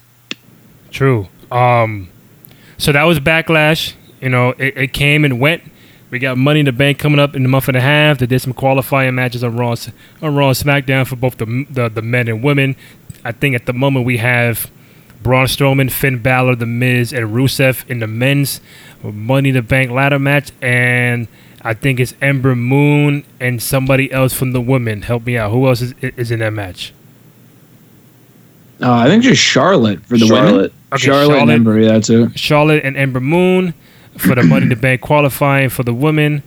True. 0.91 1.29
Um, 1.51 2.09
so 2.79 2.93
that 2.93 3.05
was 3.05 3.21
backlash. 3.21 3.95
You 4.21 4.29
know, 4.29 4.51
it, 4.51 4.77
it 4.77 4.93
came 4.93 5.25
and 5.25 5.41
went. 5.41 5.63
We 6.11 6.19
got 6.19 6.37
Money 6.37 6.61
in 6.61 6.67
the 6.67 6.73
Bank 6.73 6.99
coming 6.99 7.21
up 7.21 7.37
in 7.37 7.45
a 7.45 7.49
month 7.49 7.69
and 7.69 7.77
a 7.77 7.81
half. 7.81 8.19
They 8.19 8.27
did 8.27 8.41
some 8.41 8.53
qualifying 8.53 9.15
matches 9.15 9.45
on 9.45 9.57
Raw, 9.57 9.77
on 10.21 10.35
Raw 10.35 10.49
and 10.49 10.57
SmackDown 10.57 11.07
for 11.07 11.17
both 11.17 11.37
the, 11.37 11.67
the, 11.71 11.89
the 11.89 12.03
men 12.03 12.27
and 12.27 12.43
women. 12.43 12.75
I 13.25 13.33
think 13.33 13.55
at 13.55 13.67
the 13.67 13.73
moment 13.73 14.07
we 14.07 14.17
have 14.17 14.71
Braun 15.23 15.47
Strowman, 15.47 15.91
Finn 15.91 16.19
Balor, 16.21 16.57
The 16.57 16.67
Miz, 16.67 17.13
and 17.13 17.33
Rusev 17.33 17.89
in 17.89 18.01
the 18.01 18.07
men's 18.07 18.61
Money 19.03 19.51
in 19.51 19.55
the 19.55 19.63
Bank 19.63 19.91
ladder 19.91 20.19
match, 20.19 20.51
and 20.61 21.29
I 21.63 21.75
think 21.75 22.01
it's 22.01 22.15
Ember 22.21 22.57
Moon 22.57 23.25
and 23.39 23.63
somebody 23.63 24.11
else 24.11 24.35
from 24.35 24.53
the 24.53 24.61
women. 24.61 25.03
Help 25.03 25.27
me 25.27 25.37
out. 25.39 25.53
Who 25.53 25.69
else 25.69 25.81
is, 25.81 25.95
is 26.03 26.31
in 26.31 26.41
that 26.41 26.53
match? 26.53 26.93
Uh, 28.83 28.93
I 28.93 29.07
think 29.07 29.23
just 29.23 29.43
Charlotte 29.43 30.05
for 30.07 30.19
the 30.19 30.27
Charlotte. 30.27 30.53
women. 30.53 30.73
Okay, 30.93 31.05
Charlotte, 31.05 31.27
Charlotte 31.27 31.43
and 31.43 31.51
Ember, 31.51 31.79
yeah, 31.79 32.01
too. 32.01 32.31
Charlotte 32.35 32.85
and 32.85 32.97
Ember 32.97 33.21
Moon 33.21 33.75
for 34.21 34.35
the 34.35 34.43
Money 34.43 34.65
in 34.65 34.69
the 34.69 34.77
Bank 34.77 35.01
qualifying 35.01 35.69
for 35.69 35.83
the 35.83 35.95
women. 35.95 36.43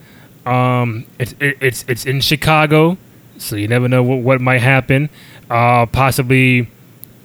Um, 0.46 1.06
it's 1.20 1.34
it, 1.40 1.58
it's 1.62 1.86
it's 1.88 2.06
in 2.06 2.22
Chicago, 2.22 2.98
so 3.38 3.56
you 3.56 3.68
never 3.68 3.88
know 3.88 4.04
what, 4.04 4.20
what 4.20 4.42
might 4.42 4.62
happen. 4.62 5.10
Uh, 5.50 5.86
possibly, 5.86 6.68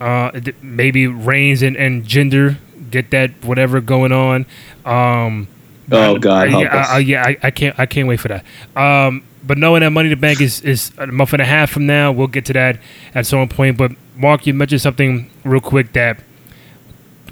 uh, 0.01 0.41
maybe 0.63 1.07
Reigns 1.07 1.63
and, 1.63 1.77
and 1.77 2.05
Jinder 2.05 2.57
get 2.91 3.11
that 3.11 3.31
whatever 3.45 3.81
going 3.81 4.13
on. 4.13 4.47
Um, 4.85 5.49
oh 5.91 6.19
God, 6.19 6.51
yeah, 6.51 6.87
I, 6.89 6.97
I, 6.97 6.99
yeah, 6.99 7.25
I, 7.25 7.37
I, 7.43 7.51
can't 7.51 7.79
I 7.79 7.87
can't 7.87 8.09
wait 8.09 8.21
for 8.21 8.29
that. 8.29 8.45
Um, 8.77 9.25
but 9.43 9.59
knowing 9.59 9.81
that 9.81 9.91
Money 9.91 10.09
in 10.09 10.11
the 10.11 10.21
Bank 10.21 10.41
is 10.41 10.61
is 10.61 10.93
a 10.99 11.07
month 11.07 11.33
and 11.33 11.43
a 11.43 11.45
half 11.45 11.71
from 11.71 11.87
now, 11.87 12.13
we'll 12.13 12.27
get 12.27 12.45
to 12.47 12.53
that 12.53 12.79
at 13.15 13.27
some 13.27 13.49
point. 13.49 13.77
But 13.77 13.93
Mark, 14.17 14.47
you 14.47 14.55
mentioned 14.55 14.81
something 14.81 15.31
real 15.45 15.61
quick 15.61 15.93
that 15.95 16.21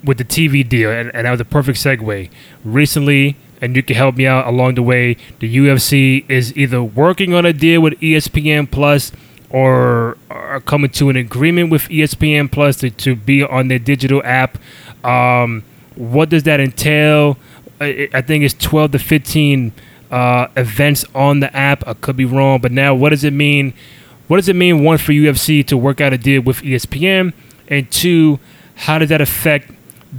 with 0.04 0.18
the 0.18 0.24
TV 0.24 0.66
deal, 0.66 0.90
and, 0.90 1.14
and 1.14 1.26
that 1.26 1.30
was 1.30 1.40
a 1.40 1.44
perfect 1.44 1.78
segue. 1.78 2.30
Recently, 2.64 3.36
and 3.60 3.76
you 3.76 3.82
can 3.82 3.96
help 3.96 4.16
me 4.16 4.26
out 4.26 4.46
along 4.46 4.74
the 4.74 4.82
way, 4.82 5.16
the 5.40 5.56
UFC 5.56 6.28
is 6.30 6.56
either 6.56 6.82
working 6.82 7.34
on 7.34 7.46
a 7.46 7.52
deal 7.52 7.80
with 7.80 7.94
ESPN 8.00 8.70
Plus 8.70 9.12
or 9.50 10.18
are 10.30 10.60
coming 10.60 10.90
to 10.90 11.08
an 11.08 11.16
agreement 11.16 11.70
with 11.70 11.82
ESPN 11.88 12.50
Plus 12.50 12.76
to, 12.78 12.90
to 12.90 13.14
be 13.14 13.42
on 13.42 13.68
their 13.68 13.78
digital 13.78 14.22
app. 14.24 14.58
Um, 15.04 15.64
what 15.94 16.28
does 16.28 16.42
that 16.44 16.60
entail? 16.60 17.38
I, 17.80 18.08
I 18.12 18.20
think 18.20 18.44
it's 18.44 18.54
12 18.54 18.92
to 18.92 18.98
15 18.98 19.72
uh, 20.10 20.48
events 20.56 21.04
on 21.14 21.40
the 21.40 21.54
app. 21.56 21.86
I 21.86 21.94
could 21.94 22.16
be 22.16 22.24
wrong, 22.24 22.60
but 22.60 22.72
now 22.72 22.94
what 22.94 23.10
does 23.10 23.24
it 23.24 23.32
mean? 23.32 23.74
What 24.28 24.38
does 24.38 24.48
it 24.48 24.56
mean, 24.56 24.82
one, 24.82 24.98
for 24.98 25.12
UFC 25.12 25.64
to 25.66 25.76
work 25.76 26.00
out 26.00 26.12
a 26.12 26.18
deal 26.18 26.42
with 26.42 26.62
ESPN? 26.62 27.32
And 27.68 27.90
two, 27.90 28.40
how 28.74 28.98
does 28.98 29.08
that 29.08 29.20
affect 29.20 29.70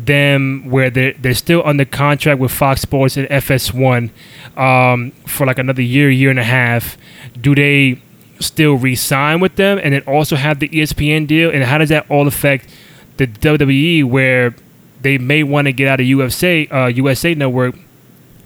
them 0.06 0.70
where 0.70 0.90
they're, 0.90 1.14
they're 1.14 1.34
still 1.34 1.62
under 1.66 1.86
contract 1.86 2.40
with 2.40 2.52
Fox 2.52 2.82
Sports 2.82 3.18
and 3.18 3.28
FS1 3.30 4.10
um, 4.58 5.12
for 5.26 5.46
like 5.46 5.58
another 5.58 5.82
year, 5.82 6.10
year 6.10 6.30
and 6.30 6.40
a 6.40 6.44
half. 6.44 6.98
Do 7.40 7.56
they 7.56 8.02
still 8.40 8.76
re-sign 8.76 9.40
with 9.40 9.56
them 9.56 9.80
and 9.82 9.94
then 9.94 10.02
also 10.04 10.36
have 10.36 10.60
the 10.60 10.70
ESPN 10.70 11.28
deal? 11.28 11.50
And 11.50 11.64
how 11.64 11.78
does 11.78 11.90
that 11.90 12.10
all 12.10 12.28
affect 12.28 12.70
the 13.18 13.28
WWE 13.28 14.04
where 14.06 14.56
they 15.02 15.18
may 15.18 15.44
want 15.44 15.66
to 15.66 15.72
get 15.72 15.88
out 15.88 16.00
of 16.00 16.06
USA 16.06 16.68
uh, 16.68 16.88
USA 16.88 17.34
Network 17.34 17.76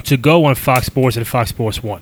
to 0.03 0.17
go 0.17 0.45
on 0.45 0.55
Fox 0.55 0.85
Sports 0.85 1.17
and 1.17 1.27
Fox 1.27 1.49
Sports 1.49 1.83
One? 1.83 2.01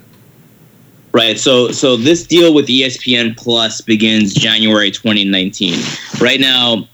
Right. 1.11 1.39
So 1.39 1.71
so 1.71 1.97
this 1.97 2.25
deal 2.25 2.53
with 2.53 2.67
ESPN 2.67 3.35
Plus 3.35 3.81
begins 3.81 4.33
January 4.33 4.91
2019. 4.91 5.79
Right 6.21 6.39
now, 6.39 6.87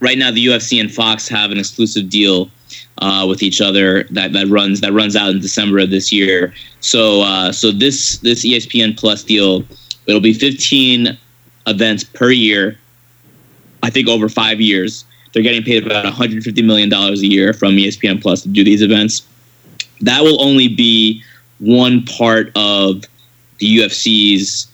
right 0.00 0.18
now 0.18 0.30
the 0.30 0.46
UFC 0.46 0.80
and 0.80 0.92
Fox 0.92 1.28
have 1.28 1.50
an 1.50 1.58
exclusive 1.58 2.08
deal 2.08 2.50
uh, 2.98 3.24
with 3.28 3.42
each 3.42 3.60
other 3.60 4.04
that, 4.04 4.32
that 4.32 4.48
runs 4.48 4.80
that 4.80 4.92
runs 4.92 5.16
out 5.16 5.30
in 5.30 5.40
December 5.40 5.78
of 5.78 5.90
this 5.90 6.12
year. 6.12 6.52
So 6.80 7.22
uh, 7.22 7.52
so 7.52 7.70
this 7.70 8.18
this 8.18 8.44
ESPN 8.44 8.98
Plus 8.98 9.22
deal 9.22 9.64
it'll 10.06 10.20
be 10.20 10.34
15 10.34 11.16
events 11.66 12.04
per 12.04 12.30
year. 12.30 12.78
I 13.82 13.90
think 13.90 14.08
over 14.08 14.28
five 14.28 14.60
years, 14.60 15.04
they're 15.32 15.42
getting 15.42 15.62
paid 15.62 15.86
about 15.86 16.04
150 16.04 16.62
million 16.62 16.88
dollars 16.88 17.22
a 17.22 17.26
year 17.26 17.52
from 17.52 17.76
ESPN 17.76 18.20
Plus 18.20 18.42
to 18.42 18.48
do 18.48 18.64
these 18.64 18.82
events. 18.82 19.26
That 20.00 20.22
will 20.22 20.42
only 20.42 20.68
be 20.68 21.22
one 21.58 22.04
part 22.04 22.50
of 22.56 23.04
the 23.58 23.78
UFC's 23.78 24.66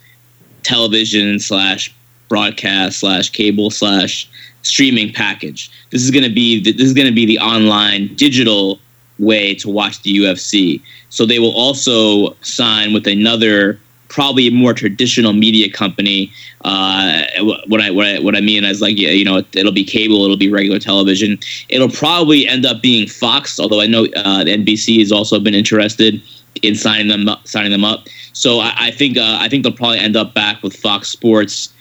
television 0.62 1.38
slash 1.38 1.94
broadcast 2.28 3.00
slash 3.00 3.30
cable 3.30 3.70
slash 3.70 4.28
streaming 4.66 5.12
package. 5.12 5.70
This 5.90 6.02
is 6.02 6.10
going 6.10 6.24
to 6.24 6.32
be 6.32 6.62
the, 6.62 6.72
this 6.72 6.86
is 6.86 6.94
going 6.94 7.06
to 7.06 7.14
be 7.14 7.26
the 7.26 7.38
online 7.38 8.14
digital 8.14 8.78
way 9.18 9.54
to 9.56 9.68
watch 9.70 10.02
the 10.02 10.18
UFC. 10.18 10.82
So 11.08 11.24
they 11.24 11.38
will 11.38 11.54
also 11.54 12.34
sign 12.42 12.92
with 12.92 13.06
another 13.06 13.78
probably 14.08 14.46
a 14.46 14.50
more 14.50 14.72
traditional 14.72 15.32
media 15.32 15.70
company. 15.70 16.32
Uh, 16.64 17.22
what 17.66 17.80
I 17.80 17.90
what 17.90 18.06
I 18.06 18.18
what 18.20 18.36
I 18.36 18.40
mean 18.40 18.64
is 18.64 18.80
like 18.80 18.96
you 18.96 19.24
know 19.24 19.42
it'll 19.52 19.72
be 19.72 19.84
cable, 19.84 20.24
it'll 20.24 20.36
be 20.36 20.50
regular 20.50 20.78
television. 20.78 21.38
It'll 21.68 21.90
probably 21.90 22.46
end 22.46 22.66
up 22.66 22.82
being 22.82 23.08
Fox, 23.08 23.58
although 23.58 23.80
I 23.80 23.86
know 23.86 24.04
uh, 24.04 24.44
NBC 24.44 24.98
has 25.00 25.12
also 25.12 25.40
been 25.40 25.54
interested 25.54 26.20
in 26.62 26.74
signing 26.74 27.08
them 27.08 27.28
up, 27.28 27.46
signing 27.46 27.72
them 27.72 27.84
up. 27.84 28.06
So 28.32 28.60
I, 28.60 28.72
I 28.76 28.90
think 28.90 29.16
uh, 29.16 29.38
I 29.40 29.48
think 29.48 29.62
they'll 29.62 29.72
probably 29.72 29.98
end 29.98 30.16
up 30.16 30.34
back 30.34 30.62
with 30.62 30.76
Fox 30.76 31.08
Sports 31.08 31.72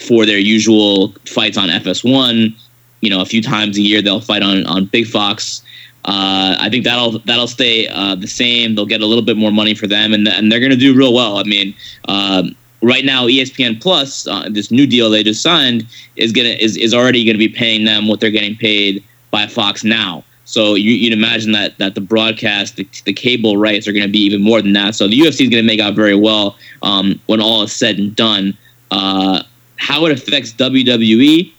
for 0.00 0.26
their 0.26 0.38
usual 0.38 1.12
fights 1.26 1.56
on 1.56 1.68
FS1. 1.68 2.54
You 3.00 3.10
know, 3.10 3.20
a 3.20 3.26
few 3.26 3.42
times 3.42 3.76
a 3.76 3.82
year 3.82 4.00
they'll 4.00 4.20
fight 4.20 4.42
on 4.42 4.66
on 4.66 4.86
Big 4.86 5.06
Fox. 5.06 5.62
Uh, 6.06 6.56
I 6.58 6.68
think 6.68 6.84
that'll 6.84 7.18
that'll 7.20 7.48
stay 7.48 7.88
uh, 7.88 8.14
the 8.14 8.26
same. 8.26 8.74
They'll 8.74 8.86
get 8.86 9.00
a 9.00 9.06
little 9.06 9.24
bit 9.24 9.36
more 9.36 9.52
money 9.52 9.74
for 9.74 9.86
them, 9.86 10.12
and 10.12 10.28
and 10.28 10.50
they're 10.50 10.60
going 10.60 10.72
to 10.72 10.76
do 10.76 10.94
real 10.94 11.14
well. 11.14 11.38
I 11.38 11.44
mean, 11.44 11.74
um, 12.08 12.54
right 12.82 13.04
now 13.04 13.26
ESPN 13.26 13.80
Plus, 13.80 14.26
uh, 14.26 14.48
this 14.50 14.70
new 14.70 14.86
deal 14.86 15.10
they 15.10 15.22
just 15.22 15.42
signed, 15.42 15.86
is 16.16 16.32
gonna 16.32 16.50
is, 16.60 16.76
is 16.76 16.92
already 16.92 17.24
going 17.24 17.34
to 17.34 17.38
be 17.38 17.48
paying 17.48 17.84
them 17.84 18.06
what 18.06 18.20
they're 18.20 18.30
getting 18.30 18.56
paid 18.56 19.02
by 19.30 19.46
Fox 19.46 19.82
now. 19.82 20.24
So 20.44 20.74
you, 20.74 21.08
would 21.08 21.18
imagine 21.18 21.52
that 21.52 21.78
that 21.78 21.94
the 21.94 22.00
broadcast, 22.00 22.76
the, 22.76 22.86
the 23.06 23.12
cable 23.12 23.56
rights 23.56 23.88
are 23.88 23.92
going 23.92 24.06
to 24.06 24.12
be 24.12 24.20
even 24.20 24.42
more 24.42 24.60
than 24.60 24.74
that. 24.74 24.94
So 24.94 25.08
the 25.08 25.18
UFC 25.18 25.42
is 25.42 25.48
going 25.48 25.62
to 25.62 25.62
make 25.62 25.80
out 25.80 25.94
very 25.94 26.14
well 26.14 26.56
um, 26.82 27.20
when 27.26 27.40
all 27.40 27.62
is 27.62 27.72
said 27.72 27.98
and 27.98 28.14
done. 28.14 28.56
Uh, 28.90 29.42
how 29.76 30.06
it 30.06 30.12
affects 30.12 30.52
WWE, 30.52 31.52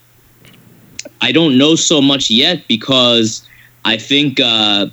I 1.21 1.31
don't 1.31 1.57
know 1.57 1.75
so 1.75 2.01
much 2.01 2.29
yet 2.29 2.67
because 2.67 3.47
I 3.83 3.97
think 3.97 4.39
uh, 4.39 4.87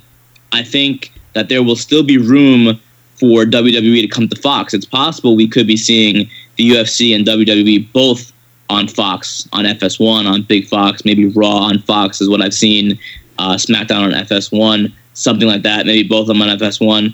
I 0.51 0.63
think 0.63 1.11
that 1.33 1.49
there 1.49 1.63
will 1.63 1.75
still 1.75 2.03
be 2.03 2.17
room 2.17 2.79
for 3.15 3.45
WWE 3.45 4.01
to 4.01 4.07
come 4.07 4.27
to 4.27 4.35
Fox. 4.39 4.73
It's 4.73 4.85
possible 4.85 5.35
we 5.35 5.47
could 5.47 5.67
be 5.67 5.77
seeing 5.77 6.29
the 6.57 6.69
UFC 6.69 7.15
and 7.15 7.25
WWE 7.25 7.91
both 7.91 8.31
on 8.69 8.87
Fox, 8.87 9.47
on 9.53 9.65
FS1, 9.65 10.25
on 10.25 10.43
Big 10.43 10.67
Fox, 10.67 11.05
maybe 11.05 11.25
Raw 11.27 11.57
on 11.57 11.79
Fox 11.79 12.21
is 12.21 12.29
what 12.29 12.41
I've 12.41 12.53
seen. 12.53 12.97
Uh, 13.39 13.55
SmackDown 13.55 14.03
on 14.03 14.11
FS1, 14.11 14.93
something 15.13 15.47
like 15.47 15.63
that. 15.63 15.85
Maybe 15.85 16.07
both 16.07 16.21
of 16.21 16.27
them 16.27 16.41
on 16.41 16.49
FS1. 16.57 17.13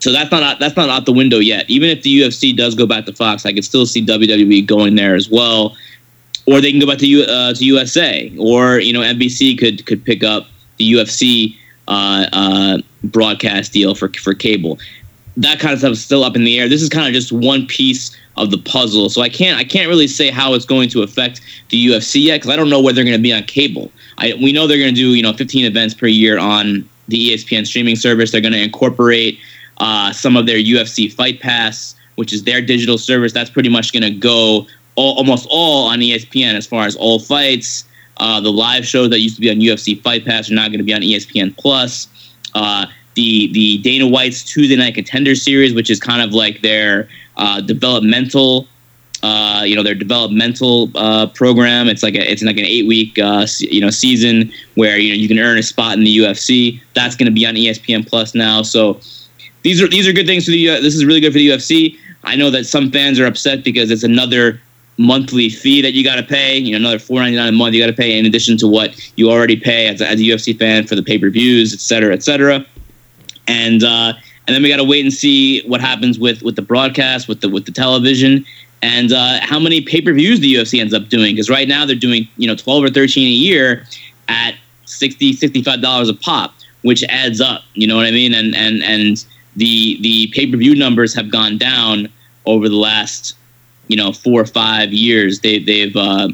So 0.00 0.12
that's 0.12 0.30
not 0.30 0.58
that's 0.58 0.76
not 0.76 0.88
out 0.88 1.04
the 1.04 1.12
window 1.12 1.38
yet. 1.38 1.68
Even 1.68 1.90
if 1.90 2.02
the 2.02 2.20
UFC 2.20 2.56
does 2.56 2.74
go 2.74 2.86
back 2.86 3.04
to 3.06 3.12
Fox, 3.12 3.44
I 3.44 3.52
could 3.52 3.64
still 3.64 3.86
see 3.86 4.04
WWE 4.04 4.66
going 4.66 4.94
there 4.94 5.14
as 5.14 5.28
well, 5.30 5.76
or 6.46 6.60
they 6.60 6.70
can 6.70 6.80
go 6.80 6.86
back 6.86 6.98
to 6.98 7.06
U, 7.06 7.22
uh, 7.22 7.52
to 7.52 7.64
USA, 7.64 8.32
or 8.38 8.78
you 8.78 8.92
know 8.92 9.00
NBC 9.00 9.58
could 9.58 9.84
could 9.86 10.04
pick 10.04 10.24
up 10.24 10.46
the 10.78 10.90
UFC 10.92 11.54
uh, 11.88 12.26
uh, 12.32 12.78
broadcast 13.04 13.72
deal 13.72 13.94
for 13.94 14.08
for 14.14 14.32
cable. 14.32 14.78
That 15.36 15.60
kind 15.60 15.74
of 15.74 15.78
stuff 15.80 15.92
is 15.92 16.02
still 16.02 16.24
up 16.24 16.34
in 16.34 16.44
the 16.44 16.58
air. 16.58 16.68
This 16.68 16.82
is 16.82 16.88
kind 16.88 17.06
of 17.06 17.12
just 17.12 17.30
one 17.30 17.66
piece 17.66 18.16
of 18.36 18.50
the 18.50 18.58
puzzle. 18.58 19.10
So 19.10 19.20
I 19.20 19.28
can't 19.28 19.58
I 19.58 19.64
can't 19.64 19.88
really 19.88 20.08
say 20.08 20.30
how 20.30 20.54
it's 20.54 20.64
going 20.64 20.88
to 20.90 21.02
affect 21.02 21.42
the 21.68 21.88
UFC 21.88 22.24
yet 22.24 22.38
because 22.38 22.50
I 22.50 22.56
don't 22.56 22.70
know 22.70 22.80
where 22.80 22.94
they're 22.94 23.04
going 23.04 23.18
to 23.18 23.22
be 23.22 23.34
on 23.34 23.42
cable. 23.42 23.92
I, 24.16 24.32
we 24.40 24.52
know 24.52 24.66
they're 24.66 24.78
going 24.78 24.94
to 24.94 25.00
do 25.00 25.14
you 25.14 25.22
know 25.22 25.34
15 25.34 25.66
events 25.66 25.92
per 25.92 26.06
year 26.06 26.38
on 26.38 26.88
the 27.08 27.30
ESPN 27.30 27.66
streaming 27.66 27.96
service. 27.96 28.30
They're 28.30 28.40
going 28.40 28.54
to 28.54 28.62
incorporate 28.62 29.38
uh, 29.80 30.12
some 30.12 30.36
of 30.36 30.46
their 30.46 30.58
UFC 30.58 31.12
Fight 31.12 31.40
Pass, 31.40 31.96
which 32.14 32.32
is 32.32 32.44
their 32.44 32.60
digital 32.60 32.98
service. 32.98 33.32
That's 33.32 33.50
pretty 33.50 33.70
much 33.70 33.92
going 33.92 34.02
to 34.02 34.10
go 34.10 34.66
all, 34.94 35.16
almost 35.16 35.46
all 35.50 35.88
on 35.88 35.98
ESPN 35.98 36.54
as 36.54 36.66
far 36.66 36.84
as 36.84 36.94
all 36.96 37.18
fights. 37.18 37.84
Uh, 38.18 38.40
the 38.40 38.52
live 38.52 38.86
shows 38.86 39.08
that 39.08 39.20
used 39.20 39.34
to 39.36 39.40
be 39.40 39.50
on 39.50 39.56
UFC 39.56 40.00
Fight 40.02 40.24
Pass 40.24 40.50
are 40.50 40.54
now 40.54 40.68
going 40.68 40.78
to 40.78 40.84
be 40.84 40.92
on 40.92 41.00
ESPN 41.00 41.56
Plus. 41.56 42.06
Uh, 42.54 42.86
the 43.14 43.50
the 43.52 43.78
Dana 43.78 44.06
White's 44.06 44.44
Tuesday 44.44 44.76
Night 44.76 44.94
Contender 44.94 45.34
Series, 45.34 45.74
which 45.74 45.90
is 45.90 45.98
kind 45.98 46.22
of 46.22 46.32
like 46.34 46.60
their 46.60 47.08
uh, 47.38 47.60
developmental, 47.62 48.68
uh, 49.22 49.62
you 49.64 49.74
know, 49.74 49.82
their 49.82 49.94
developmental 49.94 50.90
uh, 50.94 51.26
program. 51.28 51.88
It's 51.88 52.02
like 52.02 52.14
a, 52.14 52.30
it's 52.30 52.42
like 52.42 52.58
an 52.58 52.66
eight 52.66 52.86
week 52.86 53.18
uh, 53.18 53.46
you 53.58 53.80
know 53.80 53.90
season 53.90 54.52
where 54.74 54.98
you 54.98 55.10
know 55.10 55.16
you 55.16 55.26
can 55.26 55.38
earn 55.38 55.56
a 55.58 55.62
spot 55.62 55.96
in 55.96 56.04
the 56.04 56.18
UFC. 56.18 56.80
That's 56.94 57.16
going 57.16 57.26
to 57.26 57.32
be 57.32 57.46
on 57.46 57.54
ESPN 57.54 58.06
Plus 58.06 58.34
now. 58.34 58.62
So 58.62 59.00
these 59.62 59.82
are 59.82 59.88
these 59.88 60.08
are 60.08 60.12
good 60.12 60.26
things 60.26 60.44
for 60.44 60.50
the. 60.50 60.66
this 60.80 60.94
is 60.94 61.04
really 61.04 61.20
good 61.20 61.32
for 61.32 61.38
the 61.38 61.48
UFC. 61.48 61.98
I 62.24 62.36
know 62.36 62.50
that 62.50 62.64
some 62.64 62.90
fans 62.90 63.18
are 63.18 63.26
upset 63.26 63.64
because 63.64 63.90
it's 63.90 64.02
another 64.02 64.60
monthly 64.98 65.48
fee 65.48 65.80
that 65.80 65.92
you 65.92 66.04
got 66.04 66.16
to 66.16 66.22
pay. 66.22 66.58
You 66.58 66.72
know, 66.72 66.78
another 66.78 66.98
four 66.98 67.20
ninety 67.20 67.36
nine 67.36 67.48
a 67.48 67.52
month 67.52 67.74
you 67.74 67.82
got 67.82 67.86
to 67.86 67.96
pay 67.96 68.18
in 68.18 68.26
addition 68.26 68.56
to 68.58 68.68
what 68.68 68.94
you 69.16 69.30
already 69.30 69.56
pay 69.56 69.88
as 69.88 70.00
a, 70.00 70.08
as 70.08 70.20
a 70.20 70.24
UFC 70.24 70.58
fan 70.58 70.86
for 70.86 70.94
the 70.94 71.02
pay 71.02 71.18
per 71.18 71.30
views, 71.30 71.72
et 71.72 71.80
cetera, 71.80 72.12
et 72.12 72.22
cetera. 72.22 72.64
And 73.48 73.82
uh, 73.82 74.12
and 74.46 74.54
then 74.54 74.62
we 74.62 74.68
got 74.68 74.76
to 74.76 74.84
wait 74.84 75.04
and 75.04 75.12
see 75.12 75.62
what 75.66 75.80
happens 75.80 76.18
with 76.18 76.42
with 76.42 76.56
the 76.56 76.62
broadcast, 76.62 77.28
with 77.28 77.40
the 77.40 77.48
with 77.48 77.66
the 77.66 77.72
television, 77.72 78.44
and 78.82 79.12
uh, 79.12 79.40
how 79.42 79.58
many 79.58 79.80
pay 79.80 80.00
per 80.00 80.12
views 80.12 80.40
the 80.40 80.54
UFC 80.54 80.80
ends 80.80 80.94
up 80.94 81.08
doing. 81.08 81.34
Because 81.34 81.50
right 81.50 81.68
now 81.68 81.86
they're 81.86 81.96
doing 81.96 82.28
you 82.36 82.46
know 82.46 82.54
twelve 82.54 82.84
or 82.84 82.90
thirteen 82.90 83.26
a 83.26 83.30
year 83.30 83.86
at 84.28 84.54
60 84.86 85.32
65 85.32 85.80
dollars 85.80 86.08
a 86.08 86.14
pop, 86.14 86.54
which 86.82 87.02
adds 87.04 87.40
up. 87.40 87.62
You 87.74 87.86
know 87.86 87.96
what 87.96 88.06
I 88.06 88.10
mean? 88.10 88.34
And 88.34 88.54
and 88.54 88.82
and 88.82 89.24
the 89.60 89.98
the 90.00 90.28
pay 90.28 90.50
per 90.50 90.56
view 90.56 90.74
numbers 90.74 91.14
have 91.14 91.30
gone 91.30 91.58
down 91.58 92.08
over 92.46 92.68
the 92.68 92.76
last 92.76 93.36
you 93.88 93.96
know 93.96 94.10
four 94.12 94.40
or 94.40 94.46
five 94.46 94.92
years. 94.92 95.40
They 95.40 95.58
they've 95.58 95.94
uh, 95.94 96.28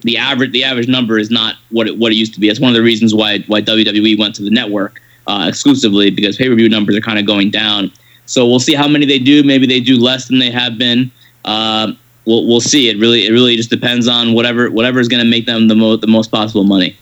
the 0.00 0.16
average 0.16 0.52
the 0.52 0.64
average 0.64 0.88
number 0.88 1.18
is 1.18 1.30
not 1.30 1.56
what 1.70 1.86
it, 1.86 1.98
what 1.98 2.12
it 2.12 2.16
used 2.16 2.32
to 2.34 2.40
be. 2.40 2.48
That's 2.48 2.60
one 2.60 2.70
of 2.70 2.74
the 2.74 2.82
reasons 2.82 3.14
why 3.14 3.40
why 3.46 3.60
WWE 3.60 4.18
went 4.18 4.34
to 4.36 4.42
the 4.42 4.50
network 4.50 5.00
uh, 5.26 5.44
exclusively 5.48 6.10
because 6.10 6.38
pay 6.38 6.48
per 6.48 6.54
view 6.54 6.70
numbers 6.70 6.96
are 6.96 7.02
kind 7.02 7.18
of 7.18 7.26
going 7.26 7.50
down. 7.50 7.92
So 8.24 8.46
we'll 8.46 8.60
see 8.60 8.74
how 8.74 8.88
many 8.88 9.04
they 9.04 9.18
do. 9.18 9.42
Maybe 9.42 9.66
they 9.66 9.80
do 9.80 9.98
less 9.98 10.28
than 10.28 10.38
they 10.38 10.50
have 10.50 10.78
been. 10.78 11.10
Uh, 11.44 11.92
we'll 12.24 12.46
we'll 12.46 12.62
see. 12.62 12.88
It 12.88 12.98
really 12.98 13.26
it 13.26 13.32
really 13.32 13.54
just 13.54 13.68
depends 13.68 14.08
on 14.08 14.32
whatever 14.32 14.70
whatever 14.70 14.98
is 14.98 15.08
going 15.08 15.22
to 15.22 15.28
make 15.28 15.44
them 15.44 15.68
the 15.68 15.76
most 15.76 16.00
the 16.00 16.06
most 16.06 16.30
possible 16.30 16.64
money. 16.64 16.96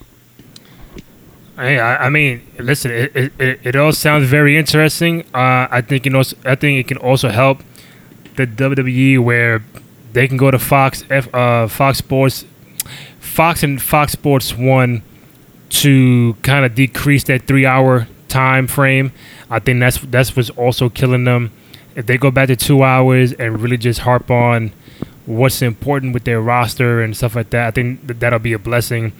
Hey, 1.61 1.78
I, 1.78 2.06
I 2.06 2.08
mean, 2.08 2.40
listen, 2.58 2.90
it, 2.90 3.14
it, 3.14 3.61
it 3.62 3.76
all 3.76 3.92
sounds 3.92 4.26
very 4.26 4.56
interesting. 4.56 5.24
Uh, 5.34 5.68
I 5.70 5.82
think 5.82 6.06
you 6.06 6.11
know, 6.11 6.22
I 6.46 6.54
think 6.54 6.80
it 6.80 6.88
can 6.88 6.96
also 6.96 7.28
help 7.28 7.62
the 8.36 8.46
WWE 8.46 9.22
where 9.22 9.62
they 10.14 10.26
can 10.26 10.38
go 10.38 10.50
to 10.50 10.58
Fox, 10.58 11.04
F, 11.11 11.28
uh, 11.34 11.68
Fox 11.68 11.98
Sports, 11.98 12.46
Fox 13.18 13.62
and 13.62 13.80
Fox 13.80 14.12
Sports 14.12 14.56
One 14.56 15.02
to 15.68 16.34
kind 16.42 16.64
of 16.64 16.74
decrease 16.74 17.24
that 17.24 17.46
three-hour 17.46 18.08
time 18.28 18.66
frame. 18.66 19.12
I 19.50 19.58
think 19.58 19.80
that's 19.80 19.98
that's 19.98 20.34
what's 20.34 20.48
also 20.48 20.88
killing 20.88 21.24
them. 21.24 21.52
If 21.94 22.06
they 22.06 22.16
go 22.16 22.30
back 22.30 22.46
to 22.46 22.56
two 22.56 22.82
hours 22.82 23.34
and 23.34 23.61
really 23.61 23.76
just 23.76 24.00
harp 24.00 24.30
on 24.30 24.72
what's 25.26 25.61
important 25.61 26.14
with 26.14 26.24
their 26.24 26.40
roster 26.40 27.02
and 27.02 27.14
stuff 27.14 27.36
like 27.36 27.50
that, 27.50 27.66
I 27.66 27.70
think 27.70 28.06
that 28.06 28.18
that'll 28.18 28.38
be 28.38 28.54
a 28.54 28.58
blessing 28.58 29.12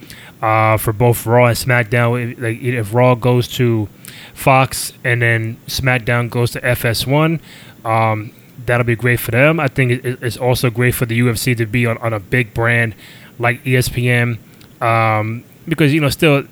uh, 0.43 0.77
for 0.77 0.93
both 0.93 1.27
Raw 1.27 1.47
and 1.47 1.57
SmackDown. 1.57 2.33
If, 2.33 2.39
like, 2.39 2.61
if 2.61 2.95
Raw 2.95 3.15
goes 3.15 3.49
to 3.49 3.89
Fox 4.35 4.93
and 5.05 5.23
then 5.23 5.57
SmackDown 5.67 6.31
goes 6.31 6.51
to 6.53 6.61
FS1, 6.61 7.41
um, 7.85 8.33
that'll 8.67 8.85
be 8.85 8.97
great 8.97 9.21
for 9.21 9.31
them. 9.31 9.61
I 9.61 9.69
think 9.69 10.05
it's 10.05 10.37
also 10.37 10.71
great 10.71 10.95
for 10.95 11.07
the 11.07 11.19
UFC 11.21 11.57
to 11.57 11.67
be 11.67 11.87
on, 11.87 11.99
on 11.99 12.13
a 12.13 12.21
big 12.21 12.55
brand 12.55 12.95
like 13.39 13.63
ESPN 13.65 14.39
um, 14.83 15.45
because 15.67 15.93
you 15.95 16.01
know 16.01 16.11
still 16.11 16.45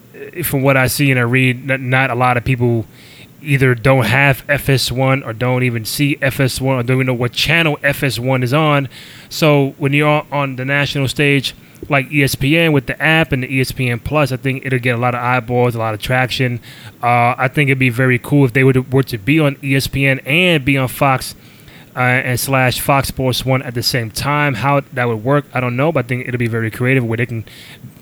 from 0.43 0.63
what 0.63 0.77
I 0.77 0.87
see 0.87 1.11
and 1.11 1.19
I 1.19 1.23
read, 1.23 1.67
not, 1.67 1.81
not, 1.81 2.11
a 2.11 2.15
lot 2.15 2.37
of 2.37 2.45
people 2.45 2.87
either 3.41 3.75
don't 3.75 4.07
have 4.07 4.47
FS1 4.47 5.25
or 5.25 5.33
don't 5.33 5.63
even 5.63 5.85
see 5.85 6.17
FS1 6.17 6.63
or 6.63 6.83
don't 6.83 6.97
even 6.97 7.07
know 7.07 7.15
what 7.15 7.33
channel 7.33 7.77
FS1 7.79 8.43
is 8.43 8.53
on. 8.53 8.89
So 9.29 9.75
when 9.79 9.93
you're 9.93 10.27
on 10.33 10.57
the 10.57 10.65
national 10.65 11.09
stage 11.09 11.55
like 11.89 12.09
ESPN 12.09 12.73
with 12.73 12.87
the 12.87 13.01
app 13.01 13.33
and 13.33 13.43
the 13.43 13.49
ESPN 13.49 14.03
Plus, 14.03 14.33
I 14.33 14.37
think 14.37 14.67
it'll 14.67 14.79
get 14.79 14.97
a 14.97 14.99
lot 14.99 15.15
of 15.15 15.23
eyeballs, 15.23 15.75
a 15.75 15.79
lot 15.79 15.95
of 15.95 16.01
traction. 16.01 16.61
Uh, 17.03 17.35
I 17.39 17.49
think 17.49 17.69
it'd 17.69 17.79
be 17.79 17.91
very 17.91 18.19
cool 18.19 18.45
if 18.45 18.53
they 18.53 18.65
were 18.65 18.73
to, 18.73 18.81
were 18.81 19.05
to 19.05 19.19
be 19.19 19.39
on 19.39 19.57
ESPN 19.57 20.21
and 20.27 20.65
be 20.65 20.77
on 20.77 20.89
Fox 20.89 21.35
uh, 21.95 22.01
and 22.01 22.39
slash 22.39 22.81
Fox 22.81 23.09
Sports 23.09 23.45
One 23.45 23.63
at 23.63 23.75
the 23.75 23.83
same 23.83 24.11
time. 24.11 24.55
How 24.55 24.81
that 24.93 25.07
would 25.07 25.23
work, 25.23 25.47
I 25.55 25.61
don't 25.61 25.77
know, 25.77 25.93
but 25.93 26.05
I 26.05 26.09
think 26.09 26.27
it'll 26.27 26.39
be 26.39 26.49
very 26.49 26.71
creative 26.71 27.05
where 27.05 27.17
they 27.17 27.27
can 27.27 27.45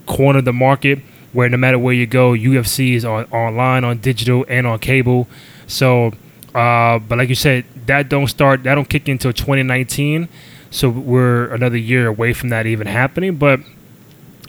corner 0.05 0.41
the 0.41 0.53
market 0.53 0.99
where 1.33 1.49
no 1.49 1.57
matter 1.57 1.77
where 1.79 1.93
you 1.93 2.07
go, 2.07 2.31
UFC 2.31 2.93
is 2.93 3.05
on 3.05 3.25
online, 3.25 3.83
on 3.83 3.97
digital, 3.99 4.45
and 4.47 4.65
on 4.65 4.79
cable. 4.79 5.27
So, 5.67 6.13
uh, 6.55 6.99
but 6.99 7.17
like 7.17 7.29
you 7.29 7.35
said, 7.35 7.65
that 7.85 8.09
don't 8.09 8.27
start, 8.27 8.63
that 8.63 8.75
don't 8.75 8.89
kick 8.89 9.07
until 9.07 9.33
2019. 9.33 10.29
So 10.69 10.89
we're 10.89 11.53
another 11.53 11.77
year 11.77 12.07
away 12.07 12.33
from 12.33 12.49
that 12.49 12.65
even 12.65 12.87
happening. 12.87 13.35
But 13.35 13.61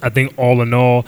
I 0.03 0.09
think 0.09 0.35
all 0.37 0.61
in 0.63 0.75
all, 0.75 1.07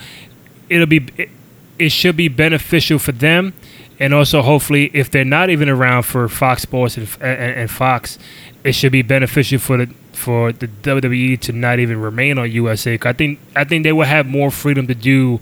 it'll 0.69 0.87
be 0.87 1.07
it, 1.17 1.31
it 1.79 1.93
should 1.93 2.17
be 2.17 2.29
beneficial 2.29 2.99
for 2.99 3.13
them 3.13 3.55
and 4.01 4.15
also 4.15 4.41
hopefully 4.41 4.91
if 4.95 5.11
they're 5.11 5.25
not 5.25 5.51
even 5.51 5.69
around 5.69 6.05
for 6.05 6.27
Fox 6.29 6.63
Sports 6.63 6.97
and, 6.97 7.07
and, 7.21 7.53
and, 7.61 7.71
Fox, 7.71 8.19
it 8.65 8.73
should 8.73 8.91
be 8.93 9.03
beneficial 9.03 9.59
for 9.59 9.77
the 9.77 9.95
for 10.13 10.53
the 10.53 10.69
WWE 10.69 11.39
to 11.41 11.53
not 11.53 11.79
even 11.79 12.01
remain 12.01 12.39
on 12.39 12.51
USA. 12.51 12.99
I 13.03 13.13
think 13.13 13.39
I 13.57 13.65
think 13.65 13.85
they 13.85 13.93
will 13.93 14.07
have 14.07 14.27
more 14.27 14.51
freedom 14.51 14.87
to 14.87 14.95
do 14.95 15.41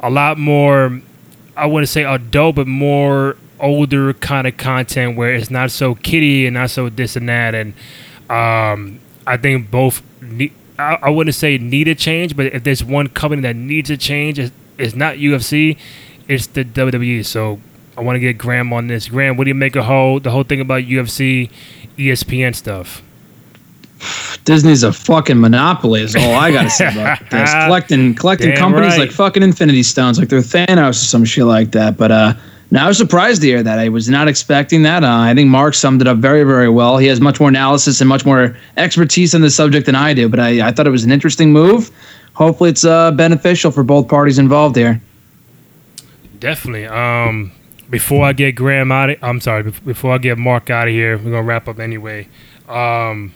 a 0.00 0.10
lot 0.10 0.38
more. 0.38 1.00
I 1.56 1.66
wouldn't 1.66 1.88
say 1.88 2.04
adult, 2.04 2.56
but 2.56 2.66
more 2.66 3.36
older 3.60 4.12
kind 4.14 4.46
of 4.46 4.56
content 4.56 5.16
where 5.16 5.34
it's 5.34 5.50
not 5.50 5.70
so 5.70 5.94
kiddie 5.96 6.46
and 6.46 6.54
not 6.54 6.70
so 6.70 6.88
this 6.88 7.16
and 7.16 7.28
that 7.28 7.54
and 7.54 7.74
Um, 8.30 9.00
I 9.26 9.36
think 9.36 9.70
both. 9.70 10.02
I, 10.78 10.98
I 11.02 11.10
wouldn't 11.10 11.34
say 11.34 11.58
need 11.58 11.88
a 11.88 11.94
change, 11.94 12.36
but 12.36 12.46
if 12.46 12.62
there's 12.62 12.84
one 12.84 13.08
company 13.08 13.42
that 13.42 13.56
needs 13.56 13.90
a 13.90 13.96
change, 13.96 14.38
it's, 14.38 14.52
it's 14.76 14.94
not 14.94 15.16
UFC, 15.16 15.76
it's 16.28 16.46
the 16.46 16.64
WWE. 16.64 17.24
So 17.24 17.60
I 17.96 18.02
want 18.02 18.16
to 18.16 18.20
get 18.20 18.38
Graham 18.38 18.72
on 18.72 18.86
this. 18.86 19.08
Graham, 19.08 19.36
what 19.36 19.44
do 19.44 19.48
you 19.48 19.54
make 19.54 19.74
of 19.76 19.86
whole 19.86 20.20
the 20.20 20.30
whole 20.30 20.44
thing 20.44 20.60
about 20.60 20.84
UFC, 20.84 21.50
ESPN 21.96 22.54
stuff? 22.54 23.02
Disney's 24.44 24.82
a 24.82 24.92
fucking 24.92 25.40
monopoly. 25.40 26.02
Is 26.02 26.14
all 26.16 26.34
I 26.34 26.52
gotta 26.52 26.70
say 26.70 26.86
about 26.90 27.18
this. 27.30 27.52
Collecting 27.52 28.14
collecting 28.14 28.50
Damn 28.50 28.58
companies 28.58 28.92
right. 28.92 29.00
like 29.00 29.10
fucking 29.10 29.42
Infinity 29.42 29.82
Stones, 29.82 30.18
like 30.18 30.28
they're 30.28 30.40
Thanos 30.40 30.90
or 30.90 30.92
some 30.92 31.24
shit 31.24 31.44
like 31.44 31.72
that. 31.72 31.96
But 31.96 32.12
uh, 32.12 32.34
now 32.70 32.84
I 32.84 32.88
was 32.88 32.98
surprised 32.98 33.42
to 33.42 33.48
hear 33.48 33.62
that. 33.62 33.78
I 33.78 33.88
was 33.88 34.08
not 34.08 34.28
expecting 34.28 34.82
that. 34.84 35.02
Uh, 35.04 35.18
I 35.20 35.34
think 35.34 35.50
Mark 35.50 35.74
summed 35.74 36.00
it 36.00 36.06
up 36.06 36.18
very 36.18 36.44
very 36.44 36.68
well. 36.68 36.98
He 36.98 37.06
has 37.06 37.20
much 37.20 37.40
more 37.40 37.48
analysis 37.48 38.00
and 38.00 38.08
much 38.08 38.24
more 38.24 38.56
expertise 38.76 39.34
on 39.34 39.40
the 39.40 39.50
subject 39.50 39.86
than 39.86 39.94
I 39.94 40.14
do. 40.14 40.28
But 40.28 40.40
I, 40.40 40.68
I 40.68 40.72
thought 40.72 40.86
it 40.86 40.90
was 40.90 41.04
an 41.04 41.12
interesting 41.12 41.52
move. 41.52 41.90
Hopefully, 42.34 42.70
it's 42.70 42.84
uh, 42.84 43.10
beneficial 43.12 43.70
for 43.70 43.82
both 43.82 44.08
parties 44.08 44.38
involved 44.38 44.76
here. 44.76 45.00
Definitely. 46.38 46.86
Um, 46.86 47.52
before 47.90 48.24
I 48.24 48.32
get 48.32 48.52
Graham 48.52 48.92
out, 48.92 49.10
of, 49.10 49.18
I'm 49.22 49.40
sorry. 49.40 49.72
Before 49.84 50.12
I 50.12 50.18
get 50.18 50.38
Mark 50.38 50.70
out 50.70 50.88
of 50.88 50.94
here, 50.94 51.16
we're 51.18 51.24
gonna 51.24 51.42
wrap 51.42 51.68
up 51.68 51.80
anyway. 51.80 52.28
Um, 52.68 53.34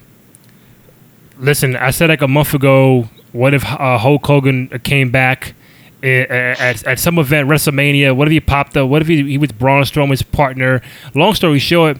listen, 1.43 1.77
I 1.77 1.91
said 1.91 2.09
like 2.09 2.23
a 2.23 2.29
month 2.29 2.55
ago. 2.55 3.09
What 3.33 3.55
if 3.55 3.65
uh, 3.65 3.99
Hulk 3.99 4.27
Hogan 4.27 4.69
came 4.85 5.11
back 5.11 5.55
i- 6.03 6.07
at, 6.07 6.87
at 6.87 6.99
some 6.99 7.19
event, 7.19 7.49
WrestleMania? 7.49 8.15
What 8.15 8.29
if 8.29 8.33
he 8.33 8.41
popped 8.41 8.77
up? 8.77 8.89
What 8.89 9.03
if 9.03 9.09
he, 9.09 9.23
he 9.23 9.39
was 9.39 9.53
Braun 9.53 9.83
Strowman's 9.85 10.23
partner? 10.23 10.83
Long 11.15 11.35
story 11.35 11.59
short, 11.59 11.99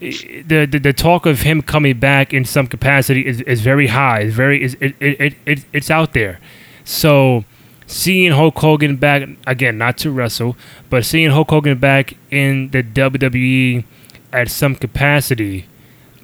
the, 0.00 0.66
the 0.66 0.78
the 0.78 0.92
talk 0.92 1.26
of 1.26 1.42
him 1.42 1.62
coming 1.62 1.98
back 1.98 2.32
in 2.34 2.44
some 2.44 2.66
capacity 2.66 3.26
is, 3.26 3.40
is 3.42 3.60
very 3.60 3.86
high. 3.88 4.20
It's 4.20 4.34
very 4.34 4.64
it, 4.64 4.94
it, 5.00 5.34
it 5.46 5.64
it's 5.72 5.90
out 5.90 6.12
there. 6.14 6.40
So 6.84 7.44
seeing 7.86 8.32
Hulk 8.32 8.58
Hogan 8.58 8.96
back 8.96 9.28
again, 9.46 9.76
not 9.78 9.98
to 9.98 10.10
wrestle, 10.10 10.56
but 10.90 11.04
seeing 11.04 11.30
Hulk 11.30 11.50
Hogan 11.50 11.78
back 11.78 12.14
in 12.30 12.70
the 12.70 12.82
WWE 12.82 13.84
at 14.32 14.50
some 14.50 14.74
capacity, 14.74 15.66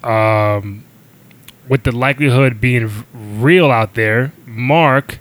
um, 0.03 0.83
with 1.69 1.83
the 1.83 1.91
likelihood 1.91 2.59
being 2.59 2.89
real 3.13 3.71
out 3.71 3.93
there, 3.93 4.33
Mark, 4.45 5.19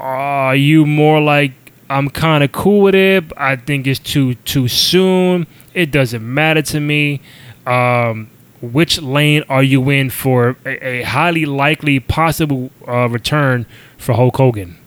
are 0.00 0.56
you 0.56 0.86
more 0.86 1.20
like 1.20 1.52
I'm 1.90 2.08
kind 2.08 2.42
of 2.42 2.52
cool 2.52 2.80
with 2.82 2.94
it? 2.94 3.24
I 3.36 3.56
think 3.56 3.86
it's 3.86 4.00
too 4.00 4.34
too 4.36 4.68
soon. 4.68 5.46
It 5.74 5.90
doesn't 5.90 6.22
matter 6.22 6.62
to 6.62 6.80
me. 6.80 7.20
Um, 7.66 8.30
which 8.62 9.00
lane 9.02 9.42
are 9.48 9.62
you 9.62 9.90
in 9.90 10.08
for 10.08 10.56
a, 10.64 10.86
a 10.86 11.02
highly 11.02 11.44
likely 11.44 12.00
possible 12.00 12.70
uh, 12.88 13.08
return 13.08 13.66
for 13.98 14.14
Hulk 14.14 14.36
Hogan? 14.36 14.78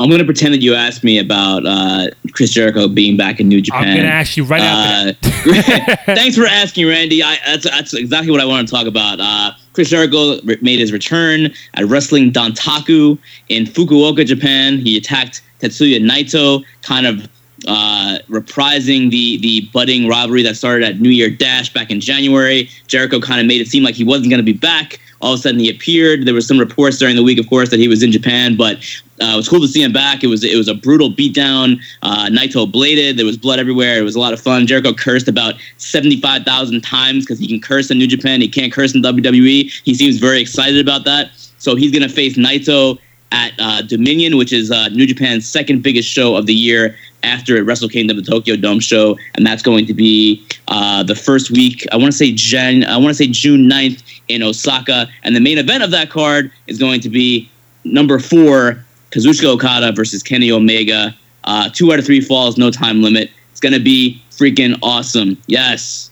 I'm 0.00 0.08
gonna 0.10 0.24
pretend 0.24 0.54
that 0.54 0.62
you 0.62 0.74
asked 0.74 1.04
me 1.04 1.18
about 1.18 1.66
uh, 1.66 2.06
Chris 2.32 2.50
Jericho 2.50 2.88
being 2.88 3.16
back 3.18 3.38
in 3.38 3.48
New 3.48 3.60
Japan. 3.60 3.88
I'm 3.90 3.96
gonna 3.98 4.08
ask 4.08 4.34
you 4.36 4.44
right 4.44 4.62
after 4.62 5.10
Uh, 5.22 5.96
thanks 6.14 6.36
for 6.36 6.46
asking, 6.46 6.86
Randy. 6.88 7.22
I, 7.22 7.36
that's 7.44 7.64
that's 7.64 7.92
exactly 7.94 8.30
what 8.30 8.40
I 8.40 8.46
want 8.46 8.66
to 8.66 8.74
talk 8.74 8.86
about. 8.86 9.20
Uh, 9.20 9.52
Chris 9.74 9.90
Jericho 9.90 10.40
re- 10.42 10.58
made 10.62 10.78
his 10.80 10.90
return 10.90 11.52
at 11.74 11.84
Wrestling 11.84 12.32
Dontaku 12.32 13.18
in 13.50 13.64
Fukuoka, 13.64 14.24
Japan. 14.24 14.78
He 14.78 14.96
attacked 14.96 15.42
Tetsuya 15.60 16.00
Naito, 16.00 16.64
kind 16.82 17.06
of 17.06 17.28
uh, 17.68 18.18
reprising 18.30 19.10
the 19.10 19.36
the 19.38 19.68
budding 19.72 20.08
rivalry 20.08 20.42
that 20.42 20.56
started 20.56 20.88
at 20.88 21.00
New 21.00 21.10
Year 21.10 21.28
Dash 21.28 21.70
back 21.72 21.90
in 21.90 22.00
January. 22.00 22.70
Jericho 22.86 23.20
kind 23.20 23.38
of 23.38 23.46
made 23.46 23.60
it 23.60 23.68
seem 23.68 23.82
like 23.82 23.94
he 23.94 24.04
wasn't 24.04 24.30
going 24.30 24.44
to 24.44 24.52
be 24.52 24.58
back. 24.58 24.98
All 25.20 25.34
of 25.34 25.40
a 25.40 25.42
sudden, 25.42 25.60
he 25.60 25.68
appeared. 25.68 26.26
There 26.26 26.34
was 26.34 26.46
some 26.46 26.58
reports 26.58 26.98
during 26.98 27.14
the 27.14 27.22
week, 27.22 27.38
of 27.38 27.48
course, 27.48 27.70
that 27.70 27.78
he 27.78 27.88
was 27.88 28.02
in 28.02 28.10
Japan, 28.10 28.56
but 28.56 28.76
uh, 29.20 29.32
it 29.34 29.36
was 29.36 29.48
cool 29.48 29.60
to 29.60 29.68
see 29.68 29.82
him 29.82 29.92
back. 29.92 30.24
It 30.24 30.28
was 30.28 30.42
it 30.42 30.56
was 30.56 30.68
a 30.68 30.74
brutal 30.74 31.10
beatdown. 31.10 31.78
Uh, 32.02 32.28
Naito 32.28 32.70
bladed. 32.70 33.18
There 33.18 33.26
was 33.26 33.36
blood 33.36 33.58
everywhere. 33.58 33.98
It 33.98 34.02
was 34.02 34.16
a 34.16 34.20
lot 34.20 34.32
of 34.32 34.40
fun. 34.40 34.66
Jericho 34.66 34.94
cursed 34.94 35.28
about 35.28 35.54
seventy 35.76 36.20
five 36.20 36.44
thousand 36.44 36.80
times 36.82 37.24
because 37.24 37.38
he 37.38 37.46
can 37.46 37.60
curse 37.60 37.90
in 37.90 37.98
New 37.98 38.06
Japan. 38.06 38.40
He 38.40 38.48
can't 38.48 38.72
curse 38.72 38.94
in 38.94 39.02
WWE. 39.02 39.82
He 39.84 39.94
seems 39.94 40.18
very 40.18 40.40
excited 40.40 40.80
about 40.80 41.04
that. 41.04 41.30
So 41.58 41.76
he's 41.76 41.92
gonna 41.92 42.08
face 42.08 42.38
Naito 42.38 42.98
at 43.32 43.52
uh, 43.58 43.82
Dominion, 43.82 44.36
which 44.36 44.52
is 44.52 44.70
uh, 44.70 44.88
New 44.88 45.06
Japan's 45.06 45.46
second 45.46 45.82
biggest 45.82 46.08
show 46.08 46.34
of 46.34 46.46
the 46.46 46.54
year 46.54 46.96
after 47.22 47.62
Wrestle 47.64 47.88
Kingdom, 47.88 48.16
the 48.16 48.22
Tokyo 48.22 48.56
Dome 48.56 48.80
show, 48.80 49.18
and 49.34 49.46
that's 49.46 49.62
going 49.62 49.86
to 49.86 49.94
be 49.94 50.44
uh, 50.68 51.02
the 51.02 51.14
first 51.14 51.50
week. 51.50 51.86
I 51.92 51.96
want 51.96 52.12
to 52.12 52.16
say 52.16 52.32
Jan. 52.32 52.84
I 52.84 52.96
want 52.96 53.08
to 53.08 53.14
say 53.14 53.28
June 53.28 53.68
9th 53.68 54.02
in 54.28 54.42
Osaka, 54.42 55.08
and 55.22 55.34
the 55.34 55.40
main 55.40 55.58
event 55.58 55.82
of 55.82 55.90
that 55.90 56.10
card 56.10 56.50
is 56.66 56.78
going 56.78 57.00
to 57.00 57.08
be 57.08 57.50
number 57.84 58.18
four, 58.18 58.84
Kazuchika 59.10 59.54
Okada 59.54 59.92
versus 59.92 60.22
Kenny 60.22 60.50
Omega. 60.50 61.14
Uh, 61.44 61.68
two 61.70 61.92
out 61.92 61.98
of 61.98 62.04
three 62.04 62.20
falls, 62.20 62.56
no 62.56 62.70
time 62.70 63.02
limit. 63.02 63.30
It's 63.50 63.60
going 63.60 63.72
to 63.72 63.80
be 63.80 64.22
freaking 64.30 64.78
awesome. 64.82 65.36
Yes, 65.46 66.10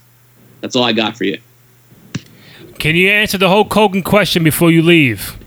that's 0.60 0.74
all 0.74 0.84
I 0.84 0.92
got 0.92 1.16
for 1.16 1.24
you. 1.24 1.38
Can 2.78 2.94
you 2.94 3.08
answer 3.10 3.38
the 3.38 3.48
whole 3.48 3.64
Hogan 3.64 4.02
question 4.02 4.44
before 4.44 4.70
you 4.70 4.82
leave? 4.82 5.37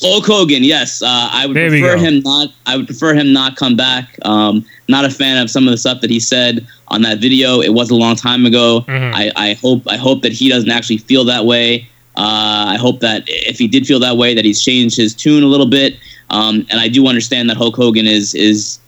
Hulk 0.00 0.26
Hogan, 0.26 0.64
yes, 0.64 1.02
uh, 1.02 1.06
I 1.30 1.46
would 1.46 1.56
There 1.56 1.68
prefer 1.68 1.96
him 1.96 2.20
not. 2.20 2.48
I 2.66 2.76
would 2.76 2.86
prefer 2.86 3.14
him 3.14 3.32
not 3.32 3.56
come 3.56 3.76
back. 3.76 4.18
Um, 4.24 4.64
not 4.88 5.04
a 5.04 5.10
fan 5.10 5.38
of 5.38 5.50
some 5.50 5.66
of 5.66 5.72
the 5.72 5.78
stuff 5.78 6.00
that 6.00 6.10
he 6.10 6.20
said 6.20 6.66
on 6.88 7.02
that 7.02 7.18
video. 7.18 7.60
It 7.60 7.74
was 7.74 7.90
a 7.90 7.94
long 7.94 8.16
time 8.16 8.46
ago. 8.46 8.84
Mhm. 8.88 9.12
I, 9.14 9.30
I 9.36 9.52
hope 9.54 9.82
I 9.86 9.96
hope 9.96 10.22
that 10.22 10.32
he 10.32 10.48
doesn't 10.48 10.70
actually 10.70 10.98
feel 10.98 11.24
that 11.26 11.44
way. 11.44 11.86
Uh, 12.16 12.64
I 12.68 12.76
hope 12.76 13.00
that 13.00 13.24
if 13.26 13.58
he 13.58 13.68
did 13.68 13.86
feel 13.86 14.00
that 14.00 14.16
way, 14.16 14.34
that 14.34 14.44
he's 14.44 14.60
changed 14.62 14.96
his 14.96 15.14
tune 15.14 15.42
a 15.42 15.46
little 15.46 15.66
bit. 15.66 15.96
Um, 16.30 16.66
and 16.70 16.80
I 16.80 16.88
do 16.88 17.06
understand 17.06 17.48
that 17.50 17.56
Hulk 17.56 17.76
Hogan 17.76 18.06
is 18.06 18.34
is 18.34 18.78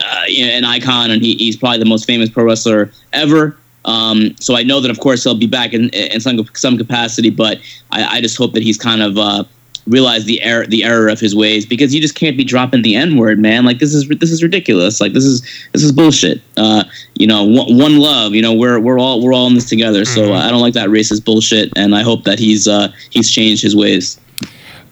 uh, 0.00 0.22
you 0.28 0.46
know, 0.46 0.52
an 0.52 0.64
icon, 0.64 1.10
and 1.10 1.22
he, 1.22 1.34
he's 1.36 1.56
probably 1.56 1.78
the 1.78 1.84
most 1.84 2.06
famous 2.06 2.28
pro 2.30 2.44
wrestler 2.44 2.92
ever. 3.12 3.56
Um, 3.84 4.36
so 4.38 4.56
I 4.56 4.62
know 4.62 4.80
that, 4.80 4.90
of 4.90 5.00
course, 5.00 5.24
he'll 5.24 5.34
be 5.34 5.46
back 5.46 5.72
in, 5.72 5.88
in 5.90 6.20
some 6.20 6.44
some 6.54 6.76
capacity. 6.76 7.30
But 7.30 7.58
I, 7.90 8.18
I 8.18 8.20
just 8.20 8.36
hope 8.36 8.52
that 8.52 8.62
he's 8.62 8.76
kind 8.78 9.02
of 9.02 9.16
uh, 9.18 9.44
realized 9.88 10.26
the 10.26 10.40
error 10.42 10.66
the 10.66 10.84
error 10.84 11.08
of 11.08 11.18
his 11.20 11.34
ways 11.34 11.66
because 11.66 11.94
you 11.94 12.00
just 12.00 12.14
can't 12.14 12.36
be 12.36 12.44
dropping 12.44 12.82
the 12.82 12.94
n 12.94 13.16
word, 13.16 13.38
man. 13.38 13.64
Like 13.64 13.78
this 13.78 13.94
is 13.94 14.08
this 14.08 14.30
is 14.30 14.42
ridiculous. 14.42 15.00
Like 15.00 15.12
this 15.12 15.24
is 15.24 15.42
this 15.72 15.82
is 15.82 15.92
bullshit. 15.92 16.40
Uh, 16.56 16.84
you 17.14 17.26
know, 17.26 17.44
one, 17.44 17.76
one 17.76 17.98
love. 17.98 18.34
You 18.34 18.42
know, 18.42 18.52
we're 18.52 18.78
we're 18.78 18.98
all 18.98 19.22
we're 19.22 19.32
all 19.32 19.46
in 19.46 19.54
this 19.54 19.68
together. 19.68 20.04
So 20.04 20.32
uh, 20.34 20.38
I 20.38 20.50
don't 20.50 20.60
like 20.60 20.74
that 20.74 20.88
racist 20.88 21.24
bullshit, 21.24 21.72
and 21.76 21.94
I 21.94 22.02
hope 22.02 22.24
that 22.24 22.38
he's 22.38 22.68
uh, 22.68 22.92
he's 23.10 23.30
changed 23.30 23.62
his 23.62 23.74
ways. 23.74 24.20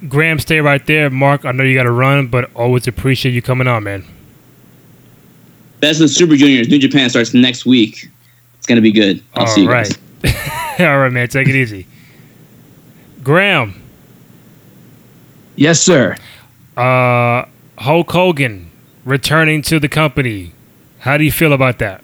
Graham, 0.08 0.38
stay 0.38 0.60
right 0.60 0.84
there. 0.86 1.08
Mark, 1.10 1.44
I 1.44 1.52
know 1.52 1.64
you 1.64 1.74
got 1.74 1.84
to 1.84 1.90
run, 1.90 2.26
but 2.28 2.54
always 2.54 2.86
appreciate 2.86 3.32
you 3.32 3.42
coming 3.42 3.66
on, 3.66 3.84
man. 3.84 4.04
Best 5.80 6.00
of 6.00 6.04
the 6.04 6.08
Super 6.08 6.36
Juniors, 6.36 6.68
New 6.68 6.78
Japan 6.78 7.08
starts 7.10 7.34
next 7.34 7.66
week. 7.66 8.08
It's 8.58 8.66
gonna 8.66 8.80
be 8.80 8.92
good. 8.92 9.22
I'll 9.34 9.42
All 9.42 9.48
see 9.48 9.62
you 9.62 9.70
right. 9.70 9.98
guys. 10.22 10.80
All 10.80 10.98
right, 10.98 11.12
man. 11.12 11.28
Take 11.28 11.48
it 11.48 11.54
easy. 11.54 11.86
Graham, 13.22 13.80
Yes, 15.56 15.80
sir. 15.80 16.16
uh, 16.76 17.44
Hulk 17.78 18.10
Hogan 18.10 18.70
returning 19.04 19.62
to 19.62 19.78
the 19.78 19.88
company. 19.88 20.52
How 21.00 21.16
do 21.16 21.24
you 21.24 21.32
feel 21.32 21.52
about 21.52 21.78
that? 21.78 22.02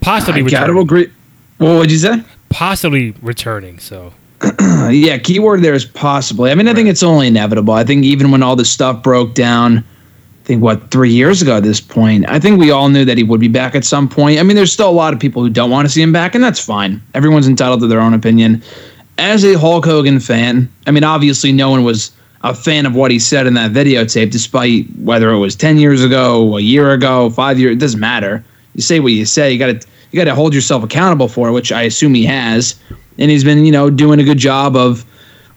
Possibly 0.00 0.40
I 0.42 0.48
gotta 0.48 0.72
returning. 0.72 0.82
agree. 0.82 1.12
What 1.58 1.78
would 1.78 1.90
you 1.90 1.98
say? 1.98 2.22
Possibly 2.50 3.14
returning. 3.22 3.78
So 3.78 4.12
yeah, 4.90 5.18
keyword 5.18 5.62
there 5.62 5.74
is 5.74 5.84
possibly. 5.84 6.50
I 6.50 6.54
mean, 6.56 6.66
I 6.68 6.74
think 6.74 6.88
it's 6.88 7.02
only 7.02 7.28
inevitable. 7.28 7.74
I 7.74 7.84
think 7.84 8.04
even 8.04 8.30
when 8.32 8.42
all 8.42 8.56
this 8.56 8.70
stuff 8.70 9.02
broke 9.02 9.34
down, 9.34 9.78
I 9.78 10.44
think 10.44 10.62
what 10.62 10.90
three 10.90 11.12
years 11.12 11.40
ago 11.40 11.56
at 11.56 11.62
this 11.62 11.80
point, 11.80 12.28
I 12.28 12.40
think 12.40 12.58
we 12.58 12.72
all 12.72 12.88
knew 12.88 13.04
that 13.04 13.16
he 13.16 13.22
would 13.22 13.40
be 13.40 13.48
back 13.48 13.76
at 13.76 13.84
some 13.84 14.08
point. 14.08 14.40
I 14.40 14.42
mean, 14.42 14.56
there's 14.56 14.72
still 14.72 14.90
a 14.90 14.92
lot 14.92 15.14
of 15.14 15.20
people 15.20 15.42
who 15.42 15.48
don't 15.50 15.70
want 15.70 15.86
to 15.86 15.92
see 15.92 16.02
him 16.02 16.12
back, 16.12 16.34
and 16.34 16.42
that's 16.42 16.62
fine. 16.64 17.00
Everyone's 17.14 17.46
entitled 17.46 17.80
to 17.80 17.86
their 17.86 18.00
own 18.00 18.12
opinion. 18.14 18.60
As 19.18 19.44
a 19.44 19.56
Hulk 19.56 19.84
Hogan 19.84 20.18
fan, 20.18 20.68
I 20.88 20.90
mean, 20.90 21.04
obviously, 21.04 21.52
no 21.52 21.70
one 21.70 21.84
was 21.84 22.10
a 22.44 22.54
fan 22.54 22.86
of 22.86 22.94
what 22.94 23.10
he 23.10 23.18
said 23.18 23.46
in 23.46 23.54
that 23.54 23.72
videotape, 23.72 24.30
despite 24.30 24.86
whether 24.98 25.30
it 25.30 25.38
was 25.38 25.54
ten 25.56 25.78
years 25.78 26.02
ago, 26.02 26.56
a 26.56 26.60
year 26.60 26.92
ago, 26.92 27.30
five 27.30 27.58
years. 27.58 27.72
It 27.72 27.78
doesn't 27.78 28.00
matter. 28.00 28.44
You 28.74 28.82
say 28.82 29.00
what 29.00 29.12
you 29.12 29.24
say. 29.24 29.52
You 29.52 29.58
got 29.58 29.80
to 29.80 29.88
you 30.10 30.18
got 30.18 30.24
to 30.24 30.34
hold 30.34 30.54
yourself 30.54 30.82
accountable 30.82 31.28
for 31.28 31.48
it, 31.48 31.52
which 31.52 31.72
I 31.72 31.82
assume 31.82 32.14
he 32.14 32.24
has 32.26 32.76
and 33.18 33.30
he's 33.30 33.44
been 33.44 33.64
you 33.64 33.72
know 33.72 33.90
doing 33.90 34.20
a 34.20 34.24
good 34.24 34.38
job 34.38 34.76
of 34.76 35.04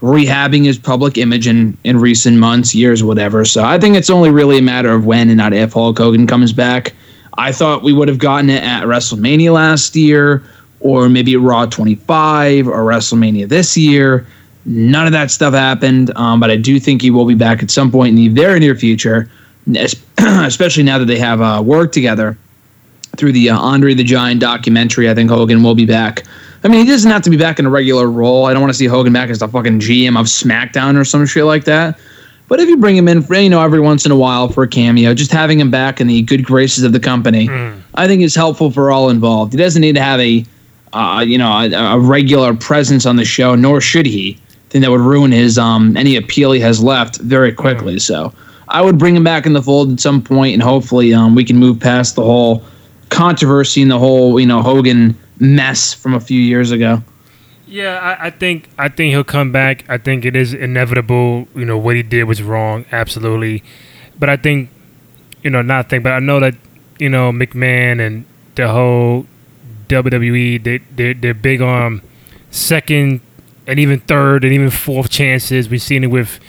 rehabbing 0.02 0.66
his 0.66 0.78
public 0.78 1.18
image 1.18 1.48
in 1.48 1.78
in 1.84 2.00
recent 2.00 2.38
months 2.38 2.76
years 2.76 3.04
whatever 3.04 3.46
so 3.46 3.64
i 3.64 3.80
think 3.80 3.96
it's 3.96 4.10
only 4.10 4.30
really 4.30 4.58
a 4.58 4.62
matter 4.62 4.92
of 4.92 5.06
when 5.06 5.30
and 5.30 5.38
not 5.38 5.54
if 5.54 5.74
hulk 5.74 5.98
hogan 5.98 6.28
comes 6.28 6.52
back 6.52 6.94
i 7.38 7.52
thought 7.52 7.82
we 7.82 7.94
would 7.94 8.08
have 8.08 8.20
gotten 8.20 8.50
it 8.50 8.64
at 8.64 8.84
wrestlemania 8.84 9.52
last 9.54 9.96
year 9.96 10.44
or 10.82 11.10
maybe 11.10 11.36
raw 11.36 11.66
25 11.66 12.68
or 12.68 12.84
wrestlemania 12.84 13.48
this 13.48 13.78
year 13.78 14.28
none 14.66 15.06
of 15.06 15.12
that 15.12 15.32
stuff 15.32 15.54
happened 15.54 16.16
um, 16.18 16.40
but 16.40 16.50
i 16.50 16.56
do 16.56 16.80
think 16.80 17.02
he 17.02 17.12
will 17.12 17.26
be 17.26 17.36
back 17.36 17.62
at 17.62 17.72
some 17.72 17.92
point 17.92 18.10
in 18.10 18.16
the 18.16 18.28
very 18.30 18.60
near 18.60 18.76
future 18.76 19.30
especially 20.18 20.84
now 20.84 20.98
that 20.98 21.06
they 21.06 21.20
have 21.20 21.42
uh, 21.42 21.62
worked 21.64 21.94
together 21.94 22.38
through 23.18 23.32
the 23.32 23.50
uh, 23.50 23.58
Andre 23.58 23.94
the 23.94 24.04
Giant 24.04 24.42
documentary. 24.42 25.10
I 25.10 25.16
think 25.16 25.30
Hogan 25.30 25.64
will 25.64 25.74
be 25.74 25.86
back 25.86 26.26
I 26.66 26.68
mean, 26.68 26.84
he 26.84 26.92
doesn't 26.92 27.12
have 27.12 27.22
to 27.22 27.30
be 27.30 27.38
back 27.38 27.60
in 27.60 27.68
a 27.68 27.70
regular 27.70 28.10
role. 28.10 28.48
I 28.48 28.54
don't 28.54 28.62
want 28.62 28.74
to 28.74 28.78
see 28.78 28.88
Hogan 28.88 29.14
back 29.14 29.30
as 29.30 29.38
the 29.38 29.48
fucking 29.48 29.82
GM 29.82 30.20
of 30.20 30.26
SmackDown 30.26 31.00
or 31.00 31.06
some 31.06 31.24
shit 31.28 31.46
like 31.46 31.66
that. 31.66 32.00
But 32.48 32.60
if 32.60 32.68
you 32.68 32.78
bring 32.78 32.98
him 32.98 33.08
in, 33.08 33.22
for, 33.22 33.36
you 33.36 33.52
know, 33.52 33.62
every 33.62 33.80
once 33.80 34.04
in 34.04 34.12
a 34.12 34.16
while 34.16 34.48
for 34.50 34.64
a 34.64 34.68
cameo, 34.68 35.14
just 35.14 35.32
having 35.32 35.60
him 35.60 35.70
back 35.70 36.02
in 36.02 36.08
the 36.08 36.24
good 36.24 36.44
graces 36.44 36.84
of 36.84 36.92
the 36.92 37.00
company, 37.00 37.48
mm. 37.48 37.80
I 37.94 38.08
think 38.08 38.24
is 38.24 38.34
helpful 38.34 38.72
for 38.72 38.92
all 38.92 39.10
involved. 39.10 39.54
He 39.54 39.60
doesn't 39.60 39.80
need 39.80 39.94
to 39.94 40.02
have 40.02 40.20
a, 40.20 40.44
uh, 40.92 41.24
you 41.26 41.38
know, 41.38 41.52
a, 41.52 41.72
a, 41.72 42.00
regular 42.00 42.56
presence 42.56 43.06
on 43.06 43.16
the 43.16 43.26
show, 43.26 43.54
nor 43.54 43.80
should 43.80 44.08
he. 44.08 44.40
That 44.82 44.92
would 44.92 45.02
ruin 45.02 45.32
his 45.32 45.58
um 45.58 45.96
any 45.96 46.16
appeal 46.16 46.52
he 46.52 46.60
has 46.60 46.84
left 46.84 47.18
very 47.22 47.54
quickly. 47.54 48.00
So 48.00 48.34
I 48.68 48.82
would 48.82 48.98
bring 48.98 49.16
him 49.16 49.24
back 49.24 49.46
in 49.46 49.54
the 49.54 49.62
fold 49.62 49.92
at 49.94 50.00
some 50.00 50.22
point, 50.22 50.54
and 50.54 50.64
hopefully, 50.64 51.14
um, 51.14 51.36
we 51.36 51.44
can 51.44 51.58
move 51.58 51.80
past 51.80 52.16
the 52.16 52.24
whole 52.24 52.64
controversy 53.10 53.82
and 53.82 53.92
the 53.92 54.00
whole, 54.00 54.40
you 54.40 54.46
know, 54.46 54.62
Hogan 54.62 55.16
mess 55.40 55.94
from 55.94 56.14
a 56.14 56.20
few 56.20 56.40
years 56.40 56.72
ago. 56.72 57.02
Yeah, 57.68 58.00
I, 58.00 58.28
I, 58.28 58.30
think 58.30 58.70
I 58.78 58.90
think 58.90 59.12
he'll 59.12 59.24
come 59.24 59.52
back. 59.52 59.86
I 59.90 59.98
think 59.98 60.26
it 60.26 60.36
is 60.36 60.54
inevitable. 60.54 61.48
You 61.56 61.66
know 61.66 61.78
what 61.78 61.96
he 61.96 62.04
did 62.04 62.24
was 62.26 62.42
wrong, 62.42 62.86
absolutely. 62.92 63.64
But 64.20 64.30
I 64.30 64.38
think, 64.38 64.70
you 65.44 65.50
know, 65.50 65.62
not 65.62 65.90
think, 65.90 66.04
but 66.04 66.14
I 66.14 66.20
know 66.20 66.40
that 66.40 66.56
you 67.00 67.10
know 67.10 67.32
McMahon 67.32 68.06
and 68.06 68.26
the 68.56 68.68
whole 68.68 69.26
WWE 69.90 70.64
they 70.64 70.78
they 70.96 71.14
they're 71.14 71.34
big 71.34 71.62
on 71.62 72.02
second 72.52 73.22
and 73.68 73.80
even 73.80 74.00
third 74.00 74.44
and 74.44 74.54
even 74.54 74.70
fourth 74.70 75.10
chances. 75.10 75.70
We've 75.70 75.82
seen 75.82 76.04
it 76.04 76.08
with 76.08 76.40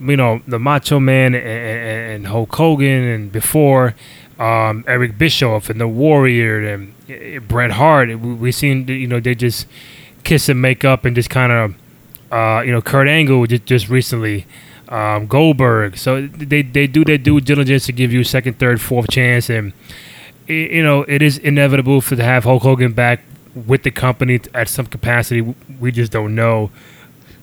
you 0.00 0.16
know 0.16 0.42
the 0.46 0.58
Macho 0.58 1.00
Man 1.00 1.34
and, 1.34 1.44
and, 1.44 2.26
Hulk 2.26 2.54
Hogan 2.54 3.02
and 3.02 3.32
before 3.32 3.94
um, 4.38 4.84
Eric 4.86 5.18
Bischoff 5.18 5.70
and 5.70 5.80
the 5.80 5.88
Warrior 5.88 6.66
and 6.66 6.94
uh, 7.08 7.40
Bret 7.40 7.72
Hart. 7.72 8.18
We, 8.18 8.48
have 8.48 8.54
seen 8.54 8.88
you 8.88 9.06
know 9.06 9.20
they 9.20 9.34
just 9.34 9.66
kiss 10.24 10.48
and 10.48 10.60
make 10.60 10.84
up 10.84 11.04
and 11.04 11.14
just 11.14 11.30
kind 11.30 11.52
of 11.52 11.74
uh, 12.32 12.62
you 12.62 12.72
know 12.72 12.82
Kurt 12.82 13.08
Angle 13.08 13.46
just 13.46 13.66
just 13.66 13.88
recently. 13.88 14.46
Um, 14.88 15.26
Goldberg, 15.26 15.96
so 15.96 16.26
they 16.26 16.60
they 16.60 16.86
do 16.86 17.02
their 17.02 17.16
due 17.16 17.40
diligence 17.40 17.86
to 17.86 17.92
give 17.92 18.12
you 18.12 18.24
second, 18.24 18.58
third, 18.58 18.78
fourth 18.78 19.10
chance, 19.10 19.48
and 19.48 19.72
you 20.46 20.82
know 20.82 21.04
it 21.08 21.22
is 21.22 21.38
inevitable 21.38 22.02
for 22.02 22.14
to 22.14 22.22
have 22.22 22.44
Hulk 22.44 22.62
Hogan 22.62 22.92
back 22.92 23.22
with 23.54 23.82
the 23.82 23.90
company 23.90 24.40
at 24.54 24.68
some 24.68 24.86
capacity. 24.86 25.54
We 25.78 25.92
just 25.92 26.12
don't 26.12 26.34
know 26.34 26.70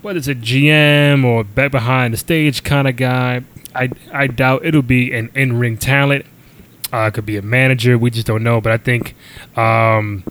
whether 0.02 0.18
it's 0.18 0.28
a 0.28 0.36
GM 0.36 1.26
or 1.26 1.44
back 1.44 1.72
behind 1.72 2.14
the 2.14 2.18
stage 2.18 2.64
kind 2.64 2.88
of 2.88 2.96
guy. 2.96 3.44
I 3.76 3.90
I 4.12 4.28
doubt 4.28 4.66
it'll 4.66 4.82
be 4.82 5.14
an 5.14 5.30
in 5.36 5.60
ring 5.60 5.78
talent. 5.78 6.26
Uh, 6.92 7.12
could 7.12 7.26
be 7.26 7.38
a 7.38 7.42
manager. 7.42 7.98
We 7.98 8.10
just 8.10 8.26
don't 8.26 8.44
know. 8.44 8.60
But 8.62 8.72
I 8.72 8.78
think, 8.78 9.16
um, 9.56 10.24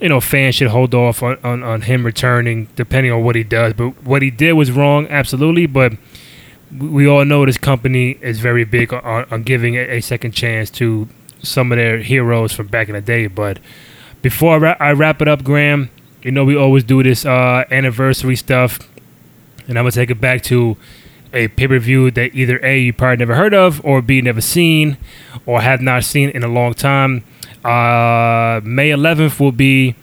you 0.00 0.08
know, 0.08 0.20
fans 0.20 0.54
should 0.54 0.68
hold 0.68 0.94
off 0.94 1.20
on, 1.20 1.36
on, 1.42 1.64
on, 1.64 1.80
him 1.80 2.06
returning, 2.06 2.68
depending 2.76 3.10
on 3.10 3.24
what 3.24 3.34
he 3.34 3.42
does. 3.42 3.72
But 3.72 4.04
what 4.04 4.22
he 4.22 4.30
did 4.30 4.52
was 4.52 4.70
wrong, 4.70 5.08
absolutely. 5.08 5.66
But 5.66 5.94
we 6.78 7.08
all 7.08 7.24
know 7.24 7.44
this 7.44 7.58
company 7.58 8.18
is 8.20 8.38
very 8.38 8.64
big 8.64 8.92
on, 8.92 9.26
on 9.30 9.42
giving 9.42 9.74
a, 9.74 9.96
a, 9.96 10.00
second 10.00 10.32
chance 10.32 10.70
to 10.70 11.08
some 11.42 11.72
of 11.72 11.78
their 11.78 11.98
heroes 11.98 12.52
from 12.52 12.68
back 12.68 12.88
in 12.88 12.94
the 12.94 13.00
day. 13.00 13.26
But 13.26 13.58
before 14.26 14.54
I, 14.54 14.58
ra- 14.58 14.76
I 14.80 14.90
wrap 14.90 15.22
it 15.22 15.28
up, 15.28 15.44
Graham, 15.44 15.88
you 16.20 16.32
know, 16.32 16.44
we 16.44 16.56
always 16.56 16.82
do 16.82 17.00
this 17.00 17.24
uh, 17.24 17.62
anniversary 17.70 18.34
stuff. 18.34 18.80
And 19.68 19.78
I'm 19.78 19.84
to 19.84 19.92
take 19.92 20.10
it 20.10 20.20
back 20.20 20.42
to 20.50 20.76
a 21.32 21.46
pay 21.46 21.68
per 21.68 21.78
view 21.78 22.10
that 22.10 22.34
either 22.34 22.58
A, 22.64 22.76
you 22.76 22.92
probably 22.92 23.18
never 23.18 23.36
heard 23.36 23.54
of, 23.54 23.80
or 23.84 24.02
B, 24.02 24.20
never 24.20 24.40
seen, 24.40 24.98
or 25.46 25.60
have 25.60 25.80
not 25.80 26.02
seen 26.02 26.30
in 26.30 26.42
a 26.42 26.48
long 26.48 26.74
time. 26.74 27.22
Uh, 27.64 28.60
May 28.64 28.90
11th 28.90 29.38
will 29.38 29.52
be 29.52 29.94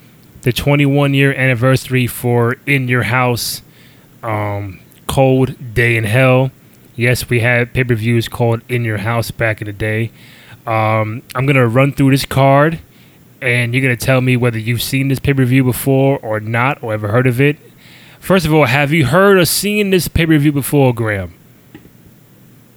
the 0.43 0.53
21 0.53 1.13
year 1.13 1.34
anniversary 1.34 2.07
for 2.07 2.55
In 2.65 2.88
Your 2.88 3.03
House 3.03 3.61
um, 4.21 4.80
Cold 5.05 5.74
Day 5.74 5.97
in 5.97 6.05
Hell. 6.05 6.49
Yes, 6.95 7.30
we 7.30 7.41
had 7.41 7.74
pay 7.74 7.84
per 7.84 7.95
views 7.95 8.30
called 8.30 8.61
In 8.69 8.86
Your 8.86 8.99
House 8.99 9.32
back 9.32 9.61
in 9.61 9.65
the 9.65 9.74
day. 9.74 10.11
Um, 10.65 11.24
I'm 11.36 11.45
going 11.45 11.57
to 11.57 11.67
run 11.67 11.91
through 11.91 12.11
this 12.11 12.24
card, 12.24 12.80
and 13.44 13.74
you're 13.74 13.84
going 13.84 13.96
to 13.96 14.06
tell 14.06 14.22
me 14.22 14.38
whether 14.38 14.58
you've 14.58 14.82
seen 14.82 15.10
this 15.10 15.20
pay 15.20 15.34
per 15.34 15.46
view 15.46 15.64
before 15.64 16.18
or 16.20 16.39
not, 16.39 16.82
or 16.82 16.94
ever 16.94 17.10
heard 17.10 17.28
of 17.28 17.41
it. 17.41 17.58
First 18.20 18.46
of 18.46 18.54
all, 18.54 18.66
have 18.66 18.91
you 18.91 19.06
heard 19.06 19.38
or 19.38 19.46
seen 19.46 19.89
this 19.89 20.08
pay 20.08 20.26
per 20.26 20.38
view 20.38 20.52
before, 20.52 20.94
Graham? 20.94 21.34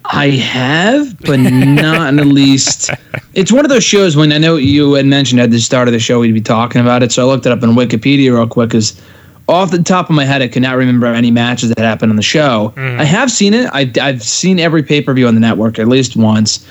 I 0.05 0.31
have, 0.31 1.19
but 1.21 1.39
not 1.39 2.09
in 2.09 2.17
the 2.17 2.25
least. 2.25 2.91
It's 3.35 3.53
one 3.53 3.67
of 3.67 3.69
those 3.69 3.85
shows 3.85 4.17
when 4.17 4.33
I 4.33 4.39
know 4.39 4.57
you 4.57 4.95
had 4.95 5.05
mentioned 5.05 5.43
at 5.43 5.51
the 5.51 5.61
start 5.61 5.89
of 5.89 5.93
the 5.93 6.01
show 6.01 6.21
we'd 6.21 6.33
be 6.33 6.41
talking 6.41 6.81
about 6.81 7.03
it, 7.03 7.13
so 7.13 7.23
I 7.23 7.27
looked 7.27 7.45
it 7.45 7.53
up 7.53 7.63
on 7.63 7.75
Wikipedia 7.75 8.33
real 8.33 8.49
quick 8.49 8.71
because 8.71 8.99
off 9.47 9.71
the 9.71 9.83
top 9.83 10.09
of 10.09 10.17
my 10.17 10.25
head 10.25 10.41
I 10.41 10.49
could 10.49 10.63
not 10.63 10.79
remember 10.79 11.07
any 11.07 11.31
matches 11.31 11.69
that 11.69 11.79
happened 11.79 12.11
on 12.11 12.17
the 12.17 12.23
show. 12.23 12.73
Mm. 12.77 12.99
I 12.99 13.05
have 13.05 13.31
seen 13.31 13.53
it. 13.53 13.69
I, 13.75 13.93
I've 14.01 14.23
seen 14.23 14.59
every 14.59 14.83
pay 14.83 15.03
per 15.03 15.13
view 15.13 15.29
on 15.29 15.35
the 15.35 15.41
network 15.41 15.79
at 15.79 15.87
least 15.87 16.17
once. 16.17 16.67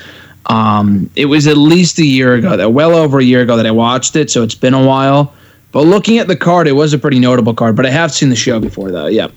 Um, 0.48 1.10
it 1.16 1.26
was 1.26 1.48
at 1.48 1.58
least 1.58 1.98
a 2.00 2.06
year 2.06 2.36
ago, 2.36 2.56
that 2.56 2.72
well 2.72 2.96
over 2.96 3.20
a 3.20 3.24
year 3.24 3.42
ago 3.42 3.58
that 3.58 3.66
I 3.66 3.72
watched 3.72 4.16
it, 4.16 4.30
so 4.30 4.44
it's 4.44 4.56
been 4.56 4.74
a 4.74 4.86
while. 4.86 5.34
But 5.72 5.82
looking 5.88 6.20
at 6.20 6.28
the 6.28 6.36
card, 6.36 6.68
it 6.68 6.74
was 6.74 6.94
a 6.94 6.98
pretty 6.98 7.20
notable 7.20 7.54
card. 7.54 7.76
But 7.76 7.86
I 7.86 7.90
have 7.90 8.12
seen 8.12 8.30
the 8.30 8.36
show 8.36 8.60
before, 8.60 8.92
though. 8.92 9.08
Yeah. 9.08 9.28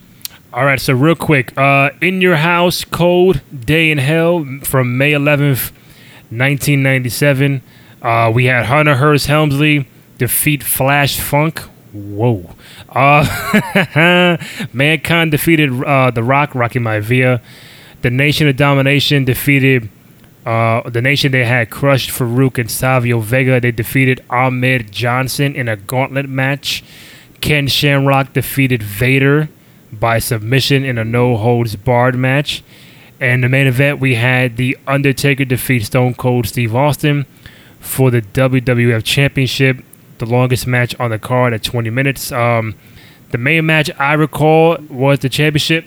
All 0.52 0.64
right, 0.64 0.80
so 0.80 0.94
real 0.94 1.14
quick, 1.14 1.56
uh, 1.58 1.90
in 2.00 2.20
your 2.22 2.36
house, 2.36 2.84
cold 2.84 3.42
day 3.64 3.90
in 3.90 3.98
hell 3.98 4.46
from 4.62 4.96
May 4.96 5.12
11th, 5.12 5.72
1997. 6.30 7.60
Uh, 8.00 8.32
we 8.34 8.46
had 8.46 8.66
Hunter 8.66 8.96
Hearst 8.96 9.26
Helmsley 9.26 9.86
defeat 10.16 10.62
Flash 10.62 11.20
Funk. 11.20 11.60
Whoa. 11.92 12.54
Uh, 12.88 14.36
Mankind 14.72 15.30
defeated 15.30 15.82
uh, 15.84 16.10
The 16.12 16.22
Rock, 16.22 16.54
Rocky 16.54 16.78
Maivia. 16.78 17.40
The 18.02 18.10
Nation 18.10 18.48
of 18.48 18.56
Domination 18.56 19.24
defeated 19.24 19.90
uh, 20.48 20.88
the 20.88 21.02
nation 21.02 21.30
they 21.30 21.44
had 21.44 21.68
crushed 21.68 22.08
Faarooq 22.08 22.56
and 22.56 22.70
Savio 22.70 23.20
Vega. 23.20 23.60
They 23.60 23.70
defeated 23.70 24.24
Ahmed 24.30 24.90
Johnson 24.90 25.54
in 25.54 25.68
a 25.68 25.76
gauntlet 25.76 26.26
match. 26.26 26.82
Ken 27.42 27.66
Shamrock 27.66 28.32
defeated 28.32 28.82
Vader 28.82 29.50
by 29.92 30.18
submission 30.18 30.86
in 30.86 30.96
a 30.96 31.04
no 31.04 31.36
holds 31.36 31.76
barred 31.76 32.16
match. 32.16 32.64
And 33.20 33.44
the 33.44 33.50
main 33.50 33.66
event, 33.66 34.00
we 34.00 34.14
had 34.14 34.56
The 34.56 34.78
Undertaker 34.86 35.44
defeat 35.44 35.84
Stone 35.84 36.14
Cold 36.14 36.46
Steve 36.46 36.74
Austin 36.74 37.26
for 37.78 38.10
the 38.10 38.22
WWF 38.22 39.04
Championship, 39.04 39.84
the 40.16 40.24
longest 40.24 40.66
match 40.66 40.98
on 40.98 41.10
the 41.10 41.18
card 41.18 41.52
at 41.52 41.62
20 41.62 41.90
minutes. 41.90 42.32
Um, 42.32 42.74
the 43.32 43.38
main 43.38 43.66
match 43.66 43.90
I 43.98 44.14
recall 44.14 44.78
was 44.88 45.18
the 45.18 45.28
championship. 45.28 45.84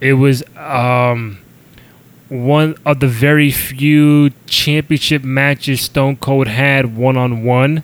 It 0.00 0.14
was 0.14 0.42
um, 0.56 1.38
one 2.32 2.74
of 2.86 3.00
the 3.00 3.06
very 3.06 3.50
few 3.50 4.30
championship 4.46 5.22
matches 5.22 5.82
Stone 5.82 6.16
Cold 6.16 6.46
had 6.46 6.96
one 6.96 7.18
on 7.18 7.44
one. 7.44 7.82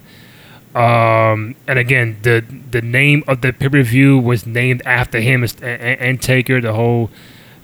Um, 0.74 1.54
and 1.66 1.78
again, 1.78 2.16
the 2.22 2.42
the 2.70 2.80
name 2.80 3.24
of 3.28 3.42
the 3.42 3.52
pay 3.52 3.68
per 3.68 3.82
view 3.82 4.18
was 4.18 4.46
named 4.46 4.80
after 4.86 5.20
him 5.20 5.42
and, 5.42 5.62
and 5.62 6.22
Taker. 6.22 6.62
The 6.62 6.72
whole 6.72 7.10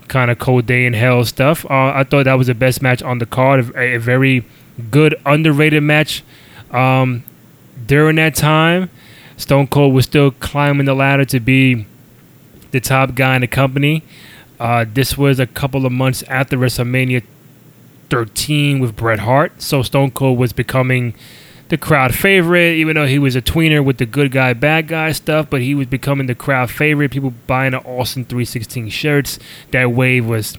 kind 0.09 0.29
of 0.29 0.37
cold 0.37 0.67
day 0.67 0.85
in 0.85 0.93
hell 0.93 1.25
stuff. 1.25 1.65
Uh, 1.65 1.91
I 1.95 2.03
thought 2.03 2.25
that 2.25 2.35
was 2.35 2.47
the 2.47 2.53
best 2.53 2.83
match 2.83 3.01
on 3.01 3.17
the 3.17 3.25
card. 3.25 3.75
A, 3.75 3.95
a 3.95 3.97
very 3.97 4.45
good 4.91 5.15
underrated 5.25 5.81
match. 5.81 6.23
Um, 6.69 7.23
during 7.87 8.17
that 8.17 8.35
time, 8.35 8.91
Stone 9.37 9.67
Cold 9.67 9.95
was 9.95 10.05
still 10.05 10.29
climbing 10.29 10.85
the 10.85 10.93
ladder 10.93 11.25
to 11.25 11.39
be 11.39 11.87
the 12.69 12.79
top 12.79 13.15
guy 13.15 13.35
in 13.35 13.41
the 13.41 13.47
company. 13.47 14.03
Uh, 14.59 14.85
this 14.87 15.17
was 15.17 15.39
a 15.39 15.47
couple 15.47 15.85
of 15.85 15.91
months 15.91 16.23
after 16.23 16.57
WrestleMania 16.57 17.23
13 18.09 18.79
with 18.79 18.95
Bret 18.95 19.19
Hart, 19.19 19.61
so 19.61 19.81
Stone 19.81 20.11
Cold 20.11 20.37
was 20.37 20.53
becoming 20.53 21.13
the 21.69 21.77
crowd 21.77 22.13
favorite, 22.13 22.75
even 22.75 22.95
though 22.95 23.07
he 23.07 23.17
was 23.17 23.35
a 23.35 23.41
tweener 23.41 23.83
with 23.83 23.97
the 23.97 24.05
good 24.05 24.31
guy, 24.31 24.53
bad 24.53 24.87
guy 24.87 25.11
stuff, 25.11 25.49
but 25.49 25.61
he 25.61 25.73
was 25.73 25.87
becoming 25.87 26.27
the 26.27 26.35
crowd 26.35 26.69
favorite. 26.69 27.11
People 27.11 27.33
buying 27.47 27.71
the 27.71 27.79
Austin 27.79 28.23
316 28.23 28.89
shirts. 28.89 29.39
That 29.71 29.91
wave 29.91 30.25
was 30.25 30.57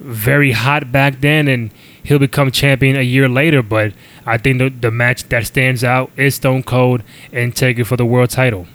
very 0.00 0.50
hot 0.52 0.90
back 0.90 1.20
then, 1.20 1.46
and 1.46 1.70
he'll 2.02 2.18
become 2.18 2.50
champion 2.50 2.96
a 2.96 3.02
year 3.02 3.28
later. 3.28 3.62
But 3.62 3.92
I 4.26 4.36
think 4.36 4.58
the, 4.58 4.68
the 4.68 4.90
match 4.90 5.28
that 5.28 5.46
stands 5.46 5.84
out 5.84 6.10
is 6.16 6.34
Stone 6.34 6.64
Cold 6.64 7.02
and 7.32 7.54
Taker 7.54 7.84
for 7.84 7.96
the 7.96 8.06
world 8.06 8.30
title. 8.30 8.66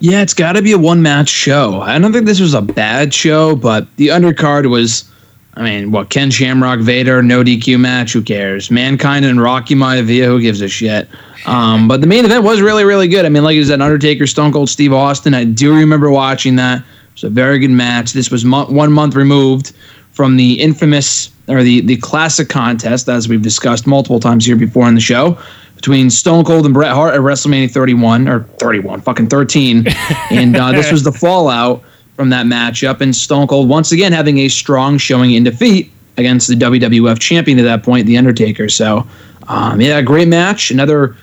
Yeah, 0.00 0.22
it's 0.22 0.34
got 0.34 0.52
to 0.52 0.62
be 0.62 0.72
a 0.72 0.78
one 0.78 1.02
match 1.02 1.28
show. 1.28 1.80
I 1.80 1.98
don't 1.98 2.12
think 2.12 2.26
this 2.26 2.40
was 2.40 2.54
a 2.54 2.62
bad 2.62 3.12
show, 3.12 3.56
but 3.56 3.94
the 3.96 4.08
undercard 4.08 4.70
was, 4.70 5.10
I 5.54 5.64
mean, 5.64 5.90
what, 5.90 6.08
Ken 6.08 6.30
Shamrock, 6.30 6.78
Vader, 6.80 7.20
no 7.20 7.42
DQ 7.42 7.80
match, 7.80 8.12
who 8.12 8.22
cares? 8.22 8.70
Mankind 8.70 9.24
and 9.24 9.40
Rocky 9.42 9.74
Maivia, 9.74 10.26
who 10.26 10.40
gives 10.40 10.60
a 10.60 10.68
shit? 10.68 11.08
Um, 11.46 11.88
but 11.88 12.00
the 12.00 12.06
main 12.06 12.24
event 12.24 12.44
was 12.44 12.60
really, 12.60 12.84
really 12.84 13.08
good. 13.08 13.24
I 13.24 13.28
mean, 13.28 13.42
like 13.42 13.56
you 13.56 13.64
said, 13.64 13.80
Undertaker, 13.80 14.26
Stone 14.28 14.52
Cold 14.52 14.68
Steve 14.68 14.92
Austin. 14.92 15.34
I 15.34 15.44
do 15.44 15.74
remember 15.74 16.10
watching 16.10 16.54
that. 16.56 16.78
It 16.78 16.84
was 17.14 17.24
a 17.24 17.30
very 17.30 17.58
good 17.58 17.70
match. 17.70 18.12
This 18.12 18.30
was 18.30 18.44
mo- 18.44 18.66
one 18.66 18.92
month 18.92 19.16
removed 19.16 19.72
from 20.12 20.36
the 20.36 20.60
infamous 20.60 21.30
or 21.48 21.64
the, 21.64 21.80
the 21.80 21.96
classic 21.96 22.48
contest, 22.48 23.08
as 23.08 23.28
we've 23.28 23.42
discussed 23.42 23.86
multiple 23.86 24.20
times 24.20 24.46
here 24.46 24.56
before 24.56 24.86
in 24.86 24.94
the 24.94 25.00
show 25.00 25.36
between 25.78 26.10
Stone 26.10 26.44
Cold 26.44 26.64
and 26.64 26.74
Bret 26.74 26.90
Hart 26.90 27.14
at 27.14 27.20
WrestleMania 27.20 27.70
31 27.70 28.26
or 28.26 28.42
31, 28.58 29.00
fucking 29.00 29.28
13, 29.28 29.86
and 30.32 30.56
uh, 30.56 30.72
this 30.72 30.90
was 30.90 31.04
the 31.04 31.12
fallout 31.12 31.84
from 32.16 32.30
that 32.30 32.46
matchup. 32.46 33.00
And 33.00 33.14
Stone 33.14 33.46
Cold 33.46 33.68
once 33.68 33.92
again 33.92 34.10
having 34.10 34.38
a 34.38 34.48
strong 34.48 34.98
showing 34.98 35.34
in 35.34 35.44
defeat 35.44 35.92
against 36.16 36.48
the 36.48 36.56
WWF 36.56 37.20
champion 37.20 37.60
at 37.60 37.62
that 37.62 37.84
point, 37.84 38.08
The 38.08 38.18
Undertaker. 38.18 38.68
So, 38.68 39.06
um, 39.46 39.80
yeah, 39.80 40.02
great 40.02 40.26
match. 40.26 40.72
Another 40.72 41.14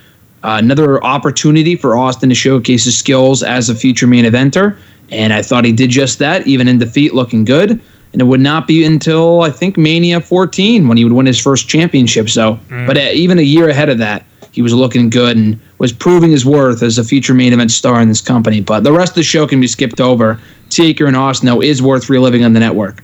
uh, 0.41 0.57
another 0.57 1.03
opportunity 1.03 1.75
for 1.75 1.97
Austin 1.97 2.29
to 2.29 2.35
showcase 2.35 2.85
his 2.85 2.97
skills 2.97 3.43
as 3.43 3.67
a 3.67 3.75
future 3.75 4.07
main 4.07 4.23
eventer. 4.23 4.77
And 5.11 5.33
I 5.33 5.41
thought 5.41 5.65
he 5.65 5.73
did 5.73 5.89
just 5.89 6.17
that, 6.19 6.47
even 6.47 6.69
in 6.69 6.77
defeat, 6.77 7.13
looking 7.13 7.43
good. 7.43 7.71
And 8.13 8.21
it 8.21 8.25
would 8.25 8.39
not 8.39 8.67
be 8.67 8.85
until 8.85 9.41
I 9.41 9.49
think 9.49 9.75
Mania 9.75 10.21
14 10.21 10.87
when 10.87 10.95
he 10.95 11.03
would 11.03 11.11
win 11.11 11.25
his 11.25 11.41
first 11.41 11.67
championship. 11.67 12.29
So, 12.29 12.57
mm. 12.69 12.87
but 12.87 12.95
uh, 12.95 13.01
even 13.11 13.37
a 13.37 13.41
year 13.41 13.67
ahead 13.67 13.89
of 13.89 13.97
that, 13.97 14.23
he 14.55 14.61
was 14.61 14.73
looking 14.73 15.09
good 15.09 15.35
and 15.35 15.59
was 15.79 15.91
proving 15.91 16.31
his 16.31 16.45
worth 16.45 16.81
as 16.81 16.97
a 16.97 17.03
future 17.03 17.33
main 17.33 17.51
event 17.51 17.71
star 17.71 18.01
in 18.01 18.07
this 18.07 18.21
company. 18.21 18.61
But 18.61 18.85
the 18.85 18.93
rest 18.93 19.11
of 19.11 19.15
the 19.15 19.23
show 19.23 19.45
can 19.45 19.59
be 19.59 19.67
skipped 19.67 19.99
over. 19.99 20.39
Taker 20.69 21.05
and 21.05 21.15
Austin 21.17 21.47
though 21.47 21.61
is 21.61 21.81
worth 21.81 22.09
reliving 22.09 22.45
on 22.45 22.53
the 22.53 22.61
network. 22.61 23.03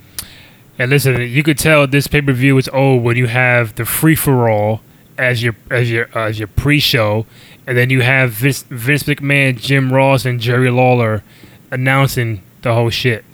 And 0.79 0.89
listen, 0.89 1.19
you 1.21 1.43
could 1.43 1.57
tell 1.57 1.85
this 1.87 2.07
pay 2.07 2.21
per 2.21 2.31
view 2.31 2.57
is 2.57 2.69
old 2.69 3.03
when 3.03 3.17
you 3.17 3.27
have 3.27 3.75
the 3.75 3.83
free 3.83 4.15
for 4.15 4.49
all 4.49 4.81
as 5.17 5.43
your 5.43 5.55
as 5.69 5.91
your 5.91 6.07
uh, 6.15 6.29
as 6.29 6.39
your 6.39 6.47
pre 6.47 6.79
show, 6.79 7.25
and 7.67 7.77
then 7.77 7.89
you 7.89 8.01
have 8.01 8.31
Vince, 8.31 8.63
Vince 8.69 9.03
McMahon, 9.03 9.59
Jim 9.59 9.91
Ross, 9.91 10.23
and 10.23 10.39
Jerry 10.39 10.71
Lawler 10.71 11.21
announcing 11.69 12.41
the 12.61 12.73
whole 12.73 12.89
shit. 12.89 13.25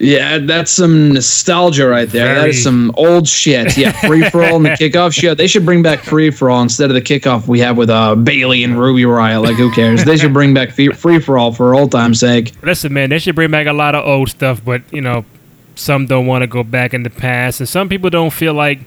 Yeah, 0.00 0.38
that's 0.38 0.72
some 0.72 1.12
nostalgia 1.12 1.86
right 1.86 2.08
there. 2.08 2.34
Very. 2.34 2.40
That 2.40 2.48
is 2.48 2.62
some 2.62 2.90
old 2.96 3.28
shit. 3.28 3.76
Yeah, 3.76 3.92
free 4.06 4.28
for 4.30 4.42
all 4.42 4.56
and 4.56 4.64
the 4.64 4.70
kickoff 4.70 5.12
show. 5.12 5.34
They 5.34 5.46
should 5.46 5.66
bring 5.66 5.82
back 5.82 6.00
free 6.00 6.30
for 6.30 6.48
all 6.48 6.62
instead 6.62 6.90
of 6.90 6.94
the 6.94 7.02
kickoff 7.02 7.46
we 7.46 7.60
have 7.60 7.76
with 7.76 7.90
uh, 7.90 8.14
Bayley 8.14 8.64
and 8.64 8.80
Ruby 8.80 9.02
Riott. 9.02 9.44
Like, 9.44 9.56
who 9.56 9.70
cares? 9.72 10.02
They 10.04 10.16
should 10.16 10.32
bring 10.32 10.54
back 10.54 10.70
free 10.70 11.20
for 11.20 11.36
all 11.36 11.52
for 11.52 11.74
old 11.74 11.92
time's 11.92 12.18
sake. 12.18 12.54
Listen, 12.62 12.94
man, 12.94 13.10
they 13.10 13.18
should 13.18 13.34
bring 13.34 13.50
back 13.50 13.66
a 13.66 13.74
lot 13.74 13.94
of 13.94 14.06
old 14.06 14.30
stuff, 14.30 14.64
but 14.64 14.82
you 14.90 15.02
know, 15.02 15.26
some 15.74 16.06
don't 16.06 16.26
want 16.26 16.42
to 16.42 16.46
go 16.46 16.62
back 16.62 16.94
in 16.94 17.02
the 17.02 17.10
past, 17.10 17.60
and 17.60 17.68
some 17.68 17.90
people 17.90 18.08
don't 18.08 18.32
feel 18.32 18.54
like 18.54 18.80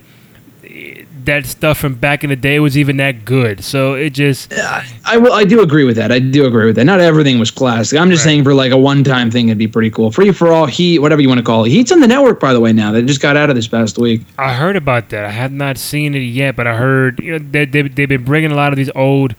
that 1.25 1.45
stuff 1.45 1.77
from 1.77 1.95
back 1.95 2.23
in 2.23 2.29
the 2.29 2.35
day 2.35 2.59
was 2.59 2.77
even 2.77 2.97
that 2.97 3.25
good. 3.25 3.63
So 3.63 3.93
it 3.93 4.11
just. 4.11 4.53
I, 4.53 4.85
I 5.05 5.17
will. 5.17 5.33
I 5.33 5.43
do 5.43 5.61
agree 5.61 5.83
with 5.83 5.95
that. 5.95 6.11
I 6.11 6.19
do 6.19 6.45
agree 6.45 6.65
with 6.65 6.75
that. 6.75 6.85
Not 6.85 6.99
everything 6.99 7.39
was 7.39 7.51
classic. 7.51 7.99
I'm 7.99 8.09
just 8.09 8.21
right. 8.21 8.31
saying 8.31 8.43
for 8.43 8.53
like 8.53 8.71
a 8.71 8.77
one 8.77 9.03
time 9.03 9.31
thing, 9.31 9.49
it'd 9.49 9.57
be 9.57 9.67
pretty 9.67 9.89
cool. 9.89 10.11
Free 10.11 10.31
for 10.31 10.51
all, 10.51 10.65
Heat, 10.65 10.99
whatever 10.99 11.21
you 11.21 11.27
want 11.27 11.39
to 11.39 11.43
call 11.43 11.65
it. 11.65 11.69
Heat's 11.69 11.91
on 11.91 11.99
the 11.99 12.07
network, 12.07 12.39
by 12.39 12.53
the 12.53 12.59
way. 12.59 12.73
Now 12.73 12.91
they 12.91 13.01
just 13.01 13.21
got 13.21 13.37
out 13.37 13.49
of 13.49 13.55
this 13.55 13.67
past 13.67 13.97
week. 13.97 14.21
I 14.37 14.53
heard 14.53 14.75
about 14.75 15.09
that. 15.09 15.25
I 15.25 15.31
have 15.31 15.51
not 15.51 15.77
seen 15.77 16.15
it 16.15 16.19
yet, 16.19 16.55
but 16.55 16.67
I 16.67 16.75
heard 16.75 17.19
you 17.19 17.33
know 17.33 17.39
they, 17.39 17.65
they 17.65 17.83
they've 17.83 18.09
been 18.09 18.23
bringing 18.23 18.51
a 18.51 18.55
lot 18.55 18.73
of 18.73 18.77
these 18.77 18.91
old. 18.95 19.35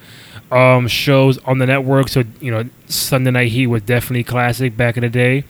Um, 0.53 0.87
shows 0.87 1.39
on 1.39 1.59
the 1.59 1.67
network, 1.67 2.09
so 2.09 2.23
you 2.41 2.53
know 2.53 2.69
Sunday 2.87 3.33
Night 3.33 3.49
Heat 3.49 3.67
was 3.67 3.83
definitely 3.83 4.23
classic 4.23 4.77
back 4.77 4.97
in 4.97 5.01
the 5.01 5.09
day. 5.09 5.43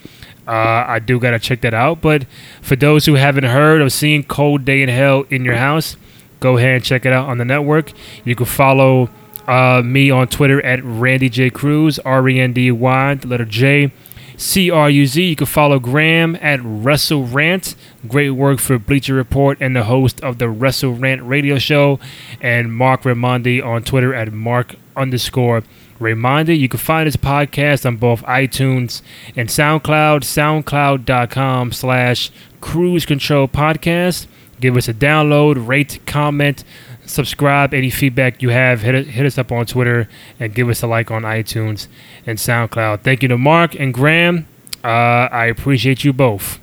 Uh, 0.47 0.85
I 0.87 0.99
do 0.99 1.19
gotta 1.19 1.39
check 1.39 1.61
that 1.63 1.75
out. 1.75 2.01
But 2.01 2.27
for 2.61 2.77
those 2.77 3.07
who 3.07 3.15
haven't 3.15 3.45
heard 3.45 3.81
of 3.81 3.93
seeing 3.93 4.23
Cold 4.23 4.65
Day 4.65 4.83
in 4.83 4.89
Hell 4.89 5.25
in 5.31 5.45
your 5.45 5.57
house, 5.57 5.97
go 6.41 6.57
ahead 6.57 6.77
and 6.77 6.85
check 6.85 7.05
it 7.07 7.13
out 7.13 7.29
on 7.29 7.39
the 7.39 7.45
network. 7.45 7.93
You 8.25 8.35
can 8.35 8.47
follow 8.47 9.11
uh, 9.47 9.83
me 9.85 10.11
on 10.11 10.29
Twitter 10.29 10.65
at 10.65 10.83
Randy 10.83 11.29
J 11.29 11.51
Cruz, 11.51 11.99
R 12.01 12.29
E 12.29 12.41
N 12.41 12.53
D 12.53 12.71
Y, 12.71 13.15
the 13.15 13.27
letter 13.27 13.45
J. 13.45 13.93
C 14.37 14.69
R 14.69 14.91
U 14.91 15.07
Z. 15.07 15.23
You 15.23 15.37
can 15.37 15.47
follow 15.47 15.79
Graham 15.79 16.37
at 16.41 16.61
Wrestle 16.63 17.25
Rant. 17.25 17.77
Great 18.09 18.31
work 18.31 18.59
for 18.59 18.79
Bleacher 18.81 19.15
Report 19.15 19.59
and 19.61 19.77
the 19.77 19.85
host 19.85 20.21
of 20.23 20.39
the 20.39 20.49
Wrestle 20.49 20.95
Rant 20.95 21.23
radio 21.23 21.59
show. 21.59 22.01
And 22.41 22.75
Marc 22.75 23.03
Raimondi 23.03 23.65
on 23.65 23.85
Twitter 23.85 24.13
at 24.13 24.33
Marc 24.33 24.75
underscore 24.97 25.63
Raimondi. 26.01 26.59
You 26.59 26.69
can 26.69 26.81
find 26.81 27.07
his 27.07 27.17
podcast 27.17 27.87
on 27.87 27.97
both 27.97 28.23
iTunes 28.23 29.03
and 29.37 29.49
SoundCloud, 29.49 30.23
soundcloud.com 30.25 31.73
slash 31.73 32.31
cruzcontrol 32.61 33.51
podcast. 33.51 34.27
Give 34.61 34.77
us 34.77 34.89
a 34.89 34.95
download, 34.95 35.67
rate, 35.67 36.01
comment, 36.07 36.65
subscribe. 37.07 37.75
Any 37.75 37.91
feedback 37.91 38.43
you 38.43 38.51
have, 38.51 38.81
hit, 38.83 39.07
hit 39.07 39.27
us 39.27 39.39
up 39.39 39.53
on 39.53 39.67
Twitter 39.67 40.09
and 40.41 40.55
give 40.55 40.69
us 40.69 40.83
a 40.83 40.87
like 40.87 41.11
on 41.11 41.23
iTunes 41.23 41.89
and 42.27 42.39
SoundCloud. 42.39 43.03
Thank 43.03 43.23
you 43.23 43.29
to 43.29 43.39
Marc 43.39 43.75
and 43.75 43.93
Graham. 43.93 44.47
Uh, 44.83 45.29
I 45.31 45.47
appreciate 45.47 46.05
you 46.05 46.13
both. 46.13 46.59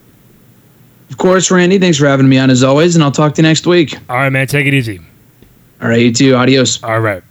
Of 1.10 1.18
course, 1.18 1.52
Randy. 1.52 1.78
Thanks 1.78 1.98
for 1.98 2.06
having 2.06 2.30
me 2.30 2.38
on 2.38 2.50
as 2.50 2.64
always, 2.64 2.96
and 2.96 3.04
I'll 3.04 3.12
talk 3.12 3.34
to 3.36 3.42
you 3.42 3.48
next 3.48 3.68
week. 3.68 3.94
All 4.10 4.16
right, 4.16 4.30
man. 4.30 4.48
Take 4.48 4.66
it 4.66 4.74
easy. 4.74 5.02
All 5.82 5.90
right, 5.90 6.00
you 6.00 6.14
too. 6.14 6.36
Adios. 6.36 6.82
All 6.84 7.00
right. 7.02 7.24